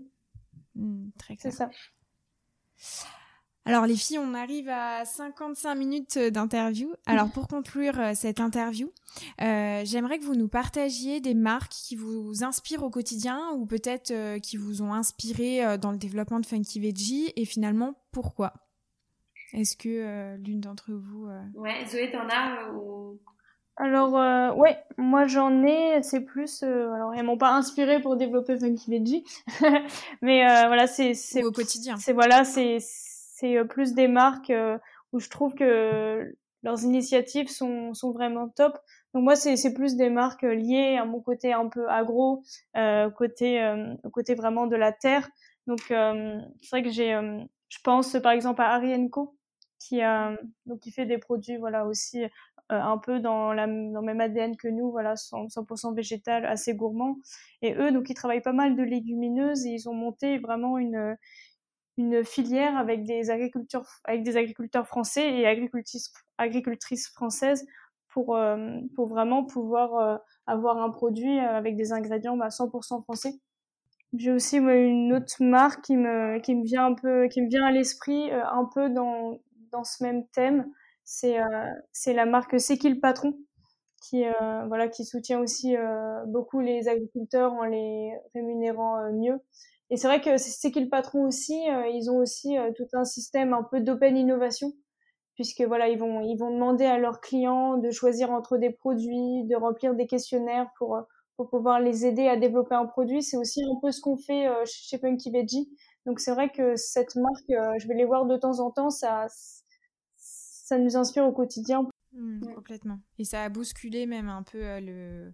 Mm, 0.75 1.11
très 1.17 1.35
clair. 1.35 1.53
C'est 1.53 1.57
ça. 1.57 3.09
Alors 3.69 3.85
les 3.85 3.95
filles, 3.95 4.19
on 4.19 4.33
arrive 4.33 4.69
à 4.69 5.05
55 5.05 5.75
minutes 5.75 6.17
d'interview. 6.17 6.91
Alors 7.05 7.29
pour 7.29 7.47
conclure 7.47 7.99
euh, 7.99 8.11
cette 8.15 8.39
interview, 8.39 8.91
j'aimerais 9.39 10.19
que 10.19 10.23
vous 10.23 10.35
nous 10.35 10.47
partagiez 10.47 11.21
des 11.21 11.33
marques 11.33 11.71
qui 11.71 11.95
vous 11.95 12.43
inspirent 12.43 12.83
au 12.83 12.89
quotidien 12.89 13.51
ou 13.55 13.65
peut-être 13.65 14.39
qui 14.39 14.57
vous 14.57 14.81
ont 14.81 14.93
inspiré 14.93 15.77
dans 15.77 15.91
le 15.91 15.97
développement 15.97 16.39
de 16.39 16.45
Funky 16.45 16.79
Veggie 16.79 17.31
et 17.35 17.45
finalement 17.45 17.95
pourquoi? 18.11 18.53
Est-ce 19.53 19.75
que 19.75 19.89
euh, 19.89 20.37
l'une 20.37 20.61
d'entre 20.61 20.91
vous... 20.91 21.27
Euh, 21.27 21.41
ouais, 21.55 21.85
Zoé, 21.87 22.11
t'en 22.11 22.27
as 22.29 22.67
euh, 22.67 22.73
ou... 22.73 23.19
Alors, 23.77 24.57
ouais, 24.57 24.77
moi 24.97 25.25
j'en 25.25 25.63
ai, 25.63 26.03
c'est 26.03 26.19
plus... 26.19 26.63
alors, 26.63 27.13
elles 27.15 27.23
m'ont 27.23 27.37
pas 27.37 27.53
inspiré 27.53 28.01
pour 28.01 28.17
développer 28.17 28.59
Funky 28.59 28.91
Veggie, 28.91 29.23
mais 30.21 30.43
voilà, 30.67 30.85
c'est... 30.85 31.13
au 31.45 31.51
quotidien. 31.53 31.95
C'est, 31.95 32.11
voilà, 32.11 32.43
c'est, 32.43 32.79
c'est 33.39 33.63
plus 33.65 33.93
des 33.93 34.07
marques 34.07 34.51
où 35.11 35.19
je 35.19 35.29
trouve 35.29 35.55
que 35.55 36.35
leurs 36.63 36.83
initiatives 36.83 37.49
sont, 37.49 37.93
sont 37.93 38.11
vraiment 38.11 38.49
top. 38.49 38.77
Donc 39.13 39.23
moi, 39.23 39.35
c'est, 39.35 39.73
plus 39.73 39.95
des 39.95 40.09
marques 40.09 40.43
liées 40.43 40.97
à 40.99 41.05
mon 41.05 41.21
côté 41.21 41.53
un 41.53 41.67
peu 41.67 41.89
agro, 41.89 42.43
côté, 43.15 43.73
côté 44.11 44.35
vraiment 44.35 44.67
de 44.67 44.75
la 44.75 44.91
terre. 44.91 45.29
Donc, 45.67 45.79
c'est 45.87 46.69
vrai 46.69 46.83
que 46.83 46.89
j'ai... 46.89 47.11
je 47.69 47.77
pense 47.83 48.17
par 48.21 48.33
exemple 48.33 48.61
à 48.61 48.73
Arienco, 48.73 49.35
qui 49.79 50.01
donc 50.65 50.79
qui 50.81 50.91
fait 50.91 51.05
des 51.05 51.17
produits 51.17 51.57
voilà 51.57 51.85
aussi 51.85 52.23
euh, 52.71 52.79
un 52.79 52.99
peu 52.99 53.19
dans 53.19 53.51
la 53.51 53.65
dans 53.65 54.03
même 54.03 54.21
ADN 54.21 54.55
que 54.55 54.67
nous 54.67 54.91
voilà 54.91 55.15
100%, 55.15 55.95
végétal 55.95 56.45
assez 56.45 56.75
gourmand 56.75 57.17
et 57.63 57.73
eux 57.73 57.91
donc 57.91 58.11
ils 58.11 58.13
travaillent 58.13 58.41
pas 58.41 58.53
mal 58.53 58.75
de 58.75 58.83
légumineuses 58.83 59.65
et 59.65 59.69
ils 59.69 59.89
ont 59.89 59.95
monté 59.95 60.37
vraiment 60.37 60.77
une 60.77 61.17
une 61.99 62.25
filière 62.25 62.75
avec 62.77 63.03
des 63.03 63.29
agriculteurs 63.29 63.85
avec 64.05 64.23
des 64.23 64.37
agriculteurs 64.37 64.87
français 64.87 65.31
et 65.39 65.45
agricultrices 66.37 67.07
françaises 67.09 67.67
pour 68.07 68.35
euh, 68.35 68.79
pour 68.95 69.07
vraiment 69.07 69.45
pouvoir 69.45 69.95
euh, 69.95 70.17
avoir 70.47 70.77
un 70.81 70.89
produit 70.89 71.37
avec 71.39 71.75
des 71.75 71.91
ingrédients 71.93 72.37
bah, 72.37 72.47
100% 72.47 73.03
français 73.03 73.33
j'ai 74.17 74.31
aussi 74.31 74.57
une 74.57 75.13
autre 75.13 75.35
marque 75.43 75.83
qui 75.83 75.95
me 75.95 76.39
qui 76.39 76.55
me 76.55 76.65
vient 76.65 76.87
un 76.87 76.95
peu 76.95 77.27
qui 77.27 77.43
me 77.43 77.47
vient 77.47 77.65
à 77.65 77.71
l'esprit 77.71 78.31
un 78.31 78.65
peu 78.73 78.89
dans 78.89 79.39
dans 79.71 79.83
ce 79.83 80.03
même 80.03 80.27
thème, 80.27 80.71
c'est 81.03 81.39
euh, 81.41 81.45
c'est 81.91 82.13
la 82.13 82.25
marque 82.25 82.59
C'est 82.59 82.77
qui 82.77 82.89
le 82.89 82.99
patron 82.99 83.33
qui 84.01 84.25
euh, 84.25 84.65
voilà 84.67 84.87
qui 84.87 85.05
soutient 85.05 85.39
aussi 85.39 85.75
euh, 85.75 86.25
beaucoup 86.25 86.59
les 86.61 86.87
agriculteurs 86.87 87.53
en 87.53 87.65
les 87.65 88.13
rémunérant 88.33 89.11
mieux. 89.13 89.39
Et 89.89 89.97
c'est 89.97 90.07
vrai 90.07 90.21
que 90.21 90.37
c'est 90.37 90.71
qui 90.71 90.79
le 90.81 90.89
patron 90.89 91.25
aussi, 91.25 91.59
ils 91.93 92.09
ont 92.11 92.17
aussi 92.17 92.55
tout 92.75 92.85
un 92.93 93.05
système 93.05 93.53
un 93.53 93.63
peu 93.63 93.81
d'open 93.81 94.15
innovation 94.15 94.71
puisque 95.33 95.61
voilà 95.61 95.87
ils 95.87 95.97
vont 95.97 96.21
ils 96.21 96.37
vont 96.37 96.53
demander 96.53 96.85
à 96.85 96.99
leurs 96.99 97.21
clients 97.21 97.77
de 97.77 97.89
choisir 97.91 98.29
entre 98.29 98.57
des 98.57 98.69
produits, 98.71 99.45
de 99.45 99.55
remplir 99.55 99.95
des 99.95 100.05
questionnaires 100.05 100.69
pour 100.77 100.99
pour 101.37 101.49
pouvoir 101.49 101.79
les 101.79 102.05
aider 102.05 102.27
à 102.27 102.37
développer 102.37 102.75
un 102.75 102.85
produit. 102.85 103.23
C'est 103.23 103.37
aussi 103.37 103.63
un 103.63 103.79
peu 103.81 103.91
ce 103.91 104.01
qu'on 104.01 104.17
fait 104.17 104.47
chez 104.65 104.99
Punky 104.99 105.31
Veggie. 105.31 105.69
Donc 106.05 106.19
c'est 106.19 106.33
vrai 106.33 106.51
que 106.51 106.75
cette 106.75 107.15
marque, 107.15 107.79
je 107.79 107.87
vais 107.87 107.95
les 107.95 108.05
voir 108.05 108.25
de 108.25 108.37
temps 108.37 108.59
en 108.59 108.69
temps, 108.69 108.89
ça 108.91 109.27
ça 110.69 110.77
nous 110.77 110.95
inspire 110.95 111.25
au 111.25 111.31
quotidien. 111.31 111.87
Mmh, 112.13 112.53
complètement. 112.53 112.99
Et 113.17 113.23
ça 113.23 113.43
a 113.43 113.49
bousculé 113.49 114.05
même 114.05 114.29
un 114.29 114.43
peu 114.43 114.63
euh, 114.63 114.79
le. 114.79 115.33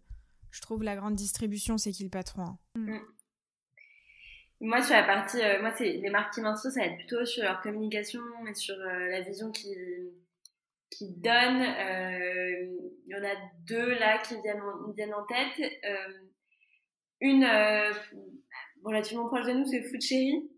Je 0.52 0.62
trouve 0.62 0.84
la 0.84 0.96
grande 0.96 1.16
distribution, 1.16 1.78
c'est 1.78 1.92
qui 1.92 2.06
le 2.06 2.10
patron. 2.10 2.44
Hein. 2.44 2.58
Mmh. 2.76 2.98
Moi, 4.62 4.82
sur 4.82 4.96
la 4.96 5.04
partie, 5.04 5.42
euh, 5.42 5.62
moi, 5.62 5.72
c'est 5.76 5.92
les 5.92 6.10
marques 6.10 6.34
qui 6.34 6.42
m'inspirent, 6.42 6.72
ça 6.72 6.80
va 6.80 6.88
être 6.88 6.98
plutôt 6.98 7.26
sur 7.26 7.44
leur 7.44 7.62
communication 7.62 8.22
et 8.50 8.54
sur 8.54 8.76
euh, 8.76 9.08
la 9.10 9.22
vision 9.22 9.52
qu'ils 9.52 10.12
qui 10.92 11.10
donnent. 11.18 11.66
Il 13.06 13.12
y 13.12 13.16
en 13.16 13.24
a 13.24 13.36
deux 13.68 13.96
là 13.96 14.18
qui 14.20 14.40
viennent 14.42 14.62
en, 14.62 14.92
viennent 14.94 15.14
en 15.14 15.26
tête. 15.26 15.72
une 17.20 17.46
relativement 18.84 19.28
proche 19.28 19.46
de 19.46 19.54
nous, 19.54 19.66
c'est 19.66 19.84
Food 19.84 20.02
Cherry. 20.02 20.50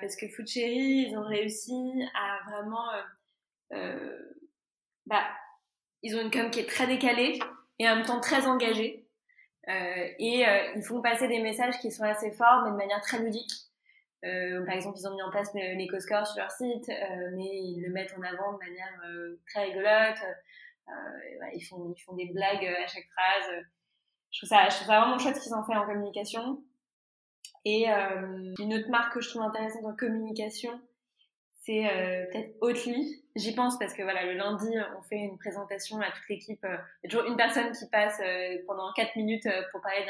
parce 0.00 0.14
que 0.14 0.28
Food 0.28 0.46
Cherry, 0.46 1.08
ils 1.08 1.16
ont 1.16 1.26
réussi 1.26 1.72
à 2.14 2.48
vraiment 2.48 2.86
euh, 3.72 4.18
bah, 5.06 5.24
ils 6.02 6.16
ont 6.16 6.20
une 6.20 6.30
com 6.30 6.50
qui 6.50 6.60
est 6.60 6.68
très 6.68 6.86
décalée 6.86 7.38
et 7.78 7.88
en 7.88 7.96
même 7.96 8.04
temps 8.04 8.20
très 8.20 8.46
engagée. 8.46 9.01
Euh, 9.68 10.08
et 10.18 10.46
euh, 10.46 10.72
ils 10.74 10.82
font 10.82 11.00
passer 11.00 11.28
des 11.28 11.40
messages 11.40 11.78
qui 11.78 11.90
sont 11.90 12.02
assez 12.02 12.32
forts, 12.32 12.62
mais 12.64 12.70
de 12.70 12.76
manière 12.76 13.00
très 13.00 13.18
ludique. 13.18 13.52
Euh, 14.24 14.64
par 14.64 14.74
exemple, 14.74 14.98
ils 14.98 15.06
ont 15.06 15.14
mis 15.14 15.22
en 15.22 15.30
place 15.30 15.52
l'éco-score 15.54 16.26
sur 16.26 16.38
leur 16.38 16.50
site, 16.50 16.88
euh, 16.88 17.30
mais 17.34 17.44
ils 17.44 17.82
le 17.82 17.92
mettent 17.92 18.14
en 18.16 18.22
avant 18.22 18.52
de 18.52 18.58
manière 18.58 19.02
très 19.48 19.64
rigolote. 19.64 20.18
ils, 21.54 21.64
font, 21.64 21.92
ils 21.96 22.02
font 22.02 22.14
des 22.14 22.26
blagues 22.26 22.64
à 22.64 22.86
chaque 22.86 23.08
phrase. 23.10 23.64
Je 24.30 24.38
trouve 24.38 24.48
ça, 24.48 24.68
je 24.68 24.76
trouve 24.76 24.86
ça 24.86 25.00
vraiment 25.00 25.18
chouette 25.18 25.36
ce 25.36 25.42
qu'ils 25.42 25.54
ont 25.54 25.64
fait 25.64 25.74
en 25.74 25.86
communication. 25.86 26.62
Et 27.64 27.86
une 27.86 28.74
autre 28.74 28.90
marque 28.90 29.14
que 29.14 29.20
je 29.20 29.28
trouve 29.28 29.42
intéressante 29.42 29.84
en 29.84 29.94
communication, 29.94 30.80
c'est 31.62 31.86
euh, 31.86 32.26
peut-être 32.26 32.56
Oatly. 32.60 33.24
J'y 33.36 33.54
pense 33.54 33.78
parce 33.78 33.94
que 33.94 34.02
voilà, 34.02 34.26
le 34.26 34.32
lundi, 34.32 34.68
on 34.98 35.02
fait 35.02 35.16
une 35.16 35.38
présentation 35.38 36.00
à 36.00 36.10
toute 36.10 36.28
l'équipe. 36.28 36.62
Euh, 36.64 36.76
il 37.02 37.06
y 37.06 37.06
a 37.06 37.10
toujours 37.10 37.30
une 37.30 37.36
personne 37.36 37.70
qui 37.72 37.88
passe 37.88 38.20
euh, 38.20 38.58
pendant 38.66 38.92
4 38.94 39.14
minutes 39.16 39.48
pour 39.70 39.80
parler 39.80 40.04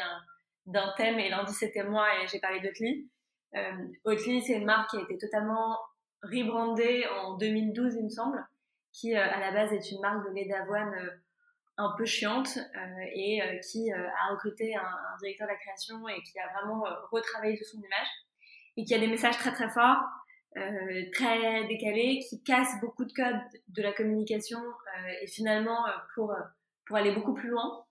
d'un 0.66 0.92
thème. 0.96 1.18
Et 1.18 1.28
lundi, 1.28 1.52
c'était 1.52 1.84
moi 1.84 2.06
et 2.22 2.26
j'ai 2.26 2.40
parlé 2.40 2.60
d'Oatly. 2.60 3.08
Oatly, 4.04 4.42
c'est 4.42 4.54
une 4.54 4.64
marque 4.64 4.90
qui 4.90 4.96
a 4.96 5.02
été 5.02 5.18
totalement 5.18 5.78
rebrandée 6.22 7.04
en 7.22 7.36
2012, 7.36 7.96
il 7.96 8.04
me 8.04 8.08
semble, 8.08 8.42
qui 8.92 9.14
à 9.14 9.38
la 9.38 9.50
base 9.50 9.74
est 9.74 9.90
une 9.90 10.00
marque 10.00 10.26
de 10.26 10.34
lait 10.34 10.46
d'avoine 10.46 10.94
un 11.76 11.94
peu 11.98 12.06
chiante 12.06 12.58
et 13.14 13.42
qui 13.70 13.92
a 13.92 14.30
recruté 14.30 14.74
un, 14.74 15.16
directeur 15.20 15.48
de 15.48 15.52
la 15.52 15.58
création 15.58 16.08
et 16.08 16.22
qui 16.22 16.38
a 16.38 16.48
vraiment 16.54 16.84
retravaillé 17.10 17.56
sur 17.56 17.66
son 17.66 17.78
image 17.78 18.08
et 18.78 18.84
qui 18.84 18.94
a 18.94 18.98
des 18.98 19.08
messages 19.08 19.36
très 19.36 19.52
très 19.52 19.68
forts 19.68 20.00
euh, 20.58 21.02
très 21.12 21.66
décalé, 21.66 22.18
qui 22.28 22.42
casse 22.42 22.78
beaucoup 22.82 23.06
de 23.06 23.12
codes 23.12 23.40
de 23.68 23.82
la 23.82 23.92
communication 23.92 24.58
euh, 24.58 25.12
et 25.22 25.26
finalement 25.26 25.86
euh, 25.86 25.92
pour, 26.14 26.34
pour 26.86 26.96
aller 26.96 27.12
beaucoup 27.12 27.32
plus 27.32 27.48
loin, 27.48 27.86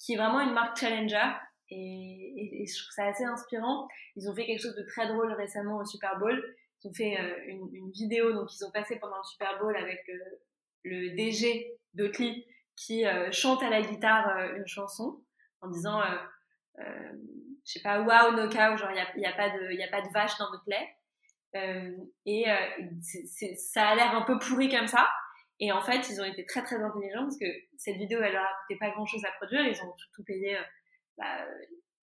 qui 0.00 0.14
est 0.14 0.16
vraiment 0.16 0.40
une 0.40 0.52
marque 0.52 0.76
challenger. 0.76 1.30
Et, 1.68 2.62
et, 2.62 2.66
je 2.66 2.82
trouve 2.82 2.92
ça 2.92 3.06
assez 3.06 3.24
inspirant. 3.24 3.86
Ils 4.16 4.28
ont 4.28 4.34
fait 4.34 4.46
quelque 4.46 4.62
chose 4.62 4.74
de 4.74 4.82
très 4.82 5.06
drôle 5.06 5.32
récemment 5.32 5.78
au 5.78 5.84
Super 5.84 6.18
Bowl. 6.18 6.42
Ils 6.82 6.88
ont 6.88 6.92
fait 6.92 7.16
une, 7.46 7.68
une, 7.72 7.90
vidéo, 7.92 8.32
donc 8.32 8.48
ils 8.52 8.64
ont 8.64 8.72
passé 8.72 8.98
pendant 8.98 9.16
le 9.16 9.22
Super 9.22 9.60
Bowl 9.60 9.76
avec 9.76 10.04
le, 10.84 11.14
DG 11.16 11.78
d'Oatly 11.94 12.44
qui 12.74 13.04
chante 13.30 13.62
à 13.62 13.70
la 13.70 13.80
guitare 13.80 14.54
une 14.56 14.66
chanson 14.66 15.22
en 15.60 15.68
disant, 15.68 16.02
je 16.76 16.84
sais 17.64 17.80
pas, 17.80 18.00
wow, 18.00 18.36
no 18.36 18.48
cow, 18.48 18.76
genre 18.76 18.90
il 18.90 18.94
n'y 19.20 19.26
a, 19.26 19.30
y 19.30 19.32
a, 19.32 19.36
pas 19.36 19.50
de, 19.50 19.72
y 19.72 19.82
a 19.84 19.88
pas 19.88 20.02
de 20.02 20.12
vache 20.12 20.36
dans 20.38 20.50
notre 20.50 20.64
lait. 20.66 20.88
Euh, 21.54 21.90
et 22.24 22.50
euh, 22.50 22.56
ça 23.56 23.88
a 23.88 23.94
l'air 23.94 24.14
un 24.14 24.22
peu 24.22 24.38
pourri 24.38 24.68
comme 24.68 24.86
ça. 24.86 25.08
Et 25.60 25.70
en 25.70 25.82
fait, 25.82 26.08
ils 26.08 26.20
ont 26.20 26.24
été 26.24 26.44
très 26.46 26.62
très 26.62 26.76
intelligents 26.76 27.22
parce 27.22 27.38
que 27.38 27.46
cette 27.76 27.96
vidéo, 27.96 28.20
elle 28.22 28.32
leur 28.32 28.44
a 28.44 28.54
coûté 28.66 28.78
pas 28.78 28.90
grand 28.90 29.06
chose 29.06 29.24
à 29.24 29.32
produire. 29.32 29.62
Ils 29.62 29.82
ont 29.82 29.96
surtout 29.96 30.24
payé 30.24 30.56
euh, 30.56 30.62
bah, 31.18 31.44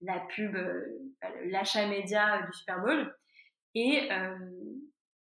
la 0.01 0.19
pub, 0.33 0.55
bah, 1.21 1.27
l'achat 1.45 1.87
média 1.87 2.41
du 2.43 2.53
Super 2.53 2.79
Bowl. 2.79 3.15
Et 3.75 4.09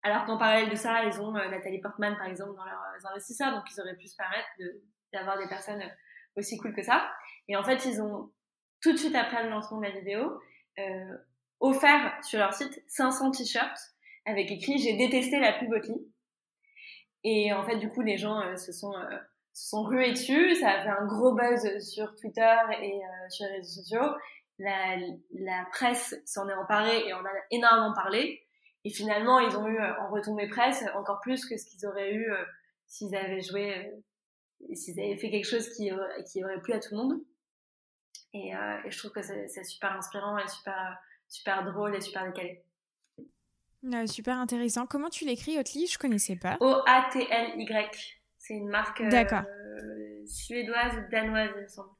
alors 0.02 0.24
qu'en 0.24 0.36
parallèle 0.36 0.68
de 0.68 0.74
ça, 0.74 1.04
ils 1.04 1.20
ont 1.20 1.32
Nathalie 1.32 1.80
Portman 1.80 2.16
par 2.16 2.26
exemple 2.26 2.56
dans 2.56 2.64
leurs 2.64 3.06
investisseurs, 3.12 3.52
donc 3.52 3.62
ils 3.70 3.80
auraient 3.80 3.96
pu 3.96 4.08
se 4.08 4.16
permettre 4.16 4.48
d'avoir 5.12 5.38
des 5.38 5.46
personnes 5.46 5.80
aussi 6.34 6.58
cool 6.58 6.74
que 6.74 6.82
ça. 6.82 7.08
Et 7.46 7.56
en 7.56 7.62
fait, 7.62 7.84
ils 7.84 8.02
ont 8.02 8.32
tout 8.82 8.92
de 8.92 8.96
suite 8.96 9.14
après 9.14 9.44
le 9.44 9.50
lancement 9.50 9.78
de 9.78 9.84
la 9.84 9.92
vidéo 9.92 10.40
offert 11.60 12.18
sur 12.24 12.40
leur 12.40 12.52
site 12.52 12.82
500 12.88 13.30
t-shirts 13.30 13.78
avec 14.24 14.50
écrit 14.50 14.78
j'ai 14.78 14.96
détesté 14.96 15.38
la 15.38 15.52
pub. 15.52 15.72
Et 17.24 17.52
en 17.52 17.64
fait, 17.64 17.76
du 17.76 17.88
coup, 17.88 18.00
les 18.00 18.18
gens 18.18 18.40
euh, 18.40 18.56
se 18.56 18.72
sont 18.72 18.94
euh, 18.94 19.16
se 19.52 19.68
sont 19.68 19.82
rués 19.82 20.12
dessus. 20.12 20.54
Ça 20.56 20.70
a 20.70 20.82
fait 20.82 20.88
un 20.88 21.06
gros 21.06 21.34
buzz 21.34 21.78
sur 21.80 22.14
Twitter 22.16 22.56
et 22.82 23.00
sur 23.28 23.46
les 23.46 23.56
réseaux 23.56 23.82
sociaux. 23.82 24.16
La, 24.58 24.96
la 25.32 25.66
presse 25.70 26.14
s'en 26.24 26.48
est 26.48 26.54
emparée 26.54 27.06
et 27.06 27.14
on 27.14 27.18
a 27.18 27.32
énormément 27.50 27.92
parlé. 27.94 28.42
Et 28.84 28.90
finalement, 28.90 29.38
ils 29.40 29.56
ont 29.56 29.66
eu 29.66 29.78
en 29.78 30.10
retombée 30.10 30.48
presse 30.48 30.84
encore 30.94 31.20
plus 31.20 31.44
que 31.46 31.56
ce 31.56 31.66
qu'ils 31.66 31.86
auraient 31.86 32.14
eu 32.14 32.32
s'ils 32.86 33.14
avaient 33.14 33.42
joué, 33.42 33.92
s'ils 34.72 34.98
avaient 34.98 35.16
fait 35.16 35.30
quelque 35.30 35.48
chose 35.48 35.68
qui, 35.74 35.90
qui 36.30 36.42
aurait 36.42 36.60
plu 36.60 36.72
à 36.72 36.80
tout 36.80 36.94
le 36.94 36.96
monde. 36.96 37.20
Et, 38.32 38.52
et 38.52 38.90
je 38.90 38.98
trouve 38.98 39.12
que 39.12 39.22
c'est 39.22 39.64
super 39.64 39.92
inspirant 39.92 40.38
et 40.38 40.48
super, 40.48 40.98
super 41.28 41.64
drôle 41.64 41.94
et 41.94 42.00
super 42.00 42.24
décalé 42.24 42.64
super 44.06 44.38
intéressant. 44.38 44.86
Comment 44.86 45.10
tu 45.10 45.24
l'écris, 45.24 45.58
Oatly 45.58 45.86
Je 45.86 45.98
connaissais 45.98 46.36
pas. 46.36 46.56
O-A-T-L-Y. 46.60 48.22
C'est 48.38 48.54
une 48.54 48.68
marque 48.68 49.00
euh, 49.00 50.26
suédoise 50.26 50.94
ou 50.96 51.10
danoise, 51.10 51.50
il 51.56 51.62
me 51.62 51.68
semble. 51.68 51.90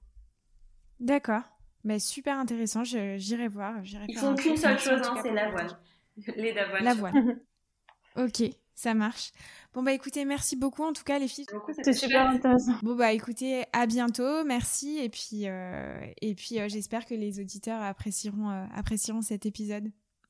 D'accord. 0.98 1.42
Mais 1.84 2.00
super 2.00 2.36
intéressant. 2.36 2.82
J'irai 2.84 3.48
voir. 3.48 3.76
Ils 4.08 4.18
font 4.18 4.34
qu'une 4.34 4.56
seule 4.56 4.78
chose, 4.78 5.00
hein, 5.04 5.14
c'est 5.22 5.32
l'avoine. 5.32 5.78
Les 6.36 6.52
d'avoine. 6.52 6.84
L'avoine. 6.84 7.40
ok, 8.16 8.42
ça 8.74 8.94
marche. 8.94 9.30
Bon 9.72 9.82
bah 9.82 9.92
écoutez, 9.92 10.24
merci 10.24 10.56
beaucoup 10.56 10.82
en 10.82 10.92
tout 10.92 11.04
cas 11.04 11.18
les 11.18 11.28
filles. 11.28 11.46
C'était 11.74 11.92
super 11.92 12.28
intéressant. 12.28 12.74
Bon 12.82 12.94
bah 12.94 13.12
écoutez, 13.12 13.64
à 13.72 13.86
bientôt, 13.86 14.44
merci 14.44 14.98
et 14.98 15.08
puis 15.08 15.48
euh, 15.48 16.04
et 16.20 16.34
puis 16.34 16.60
euh, 16.60 16.68
j'espère 16.68 17.06
que 17.06 17.14
les 17.14 17.40
auditeurs 17.40 17.80
apprécieront 17.80 18.48
apprécieront 18.74 19.22
cet 19.22 19.46
épisode. 19.46 19.90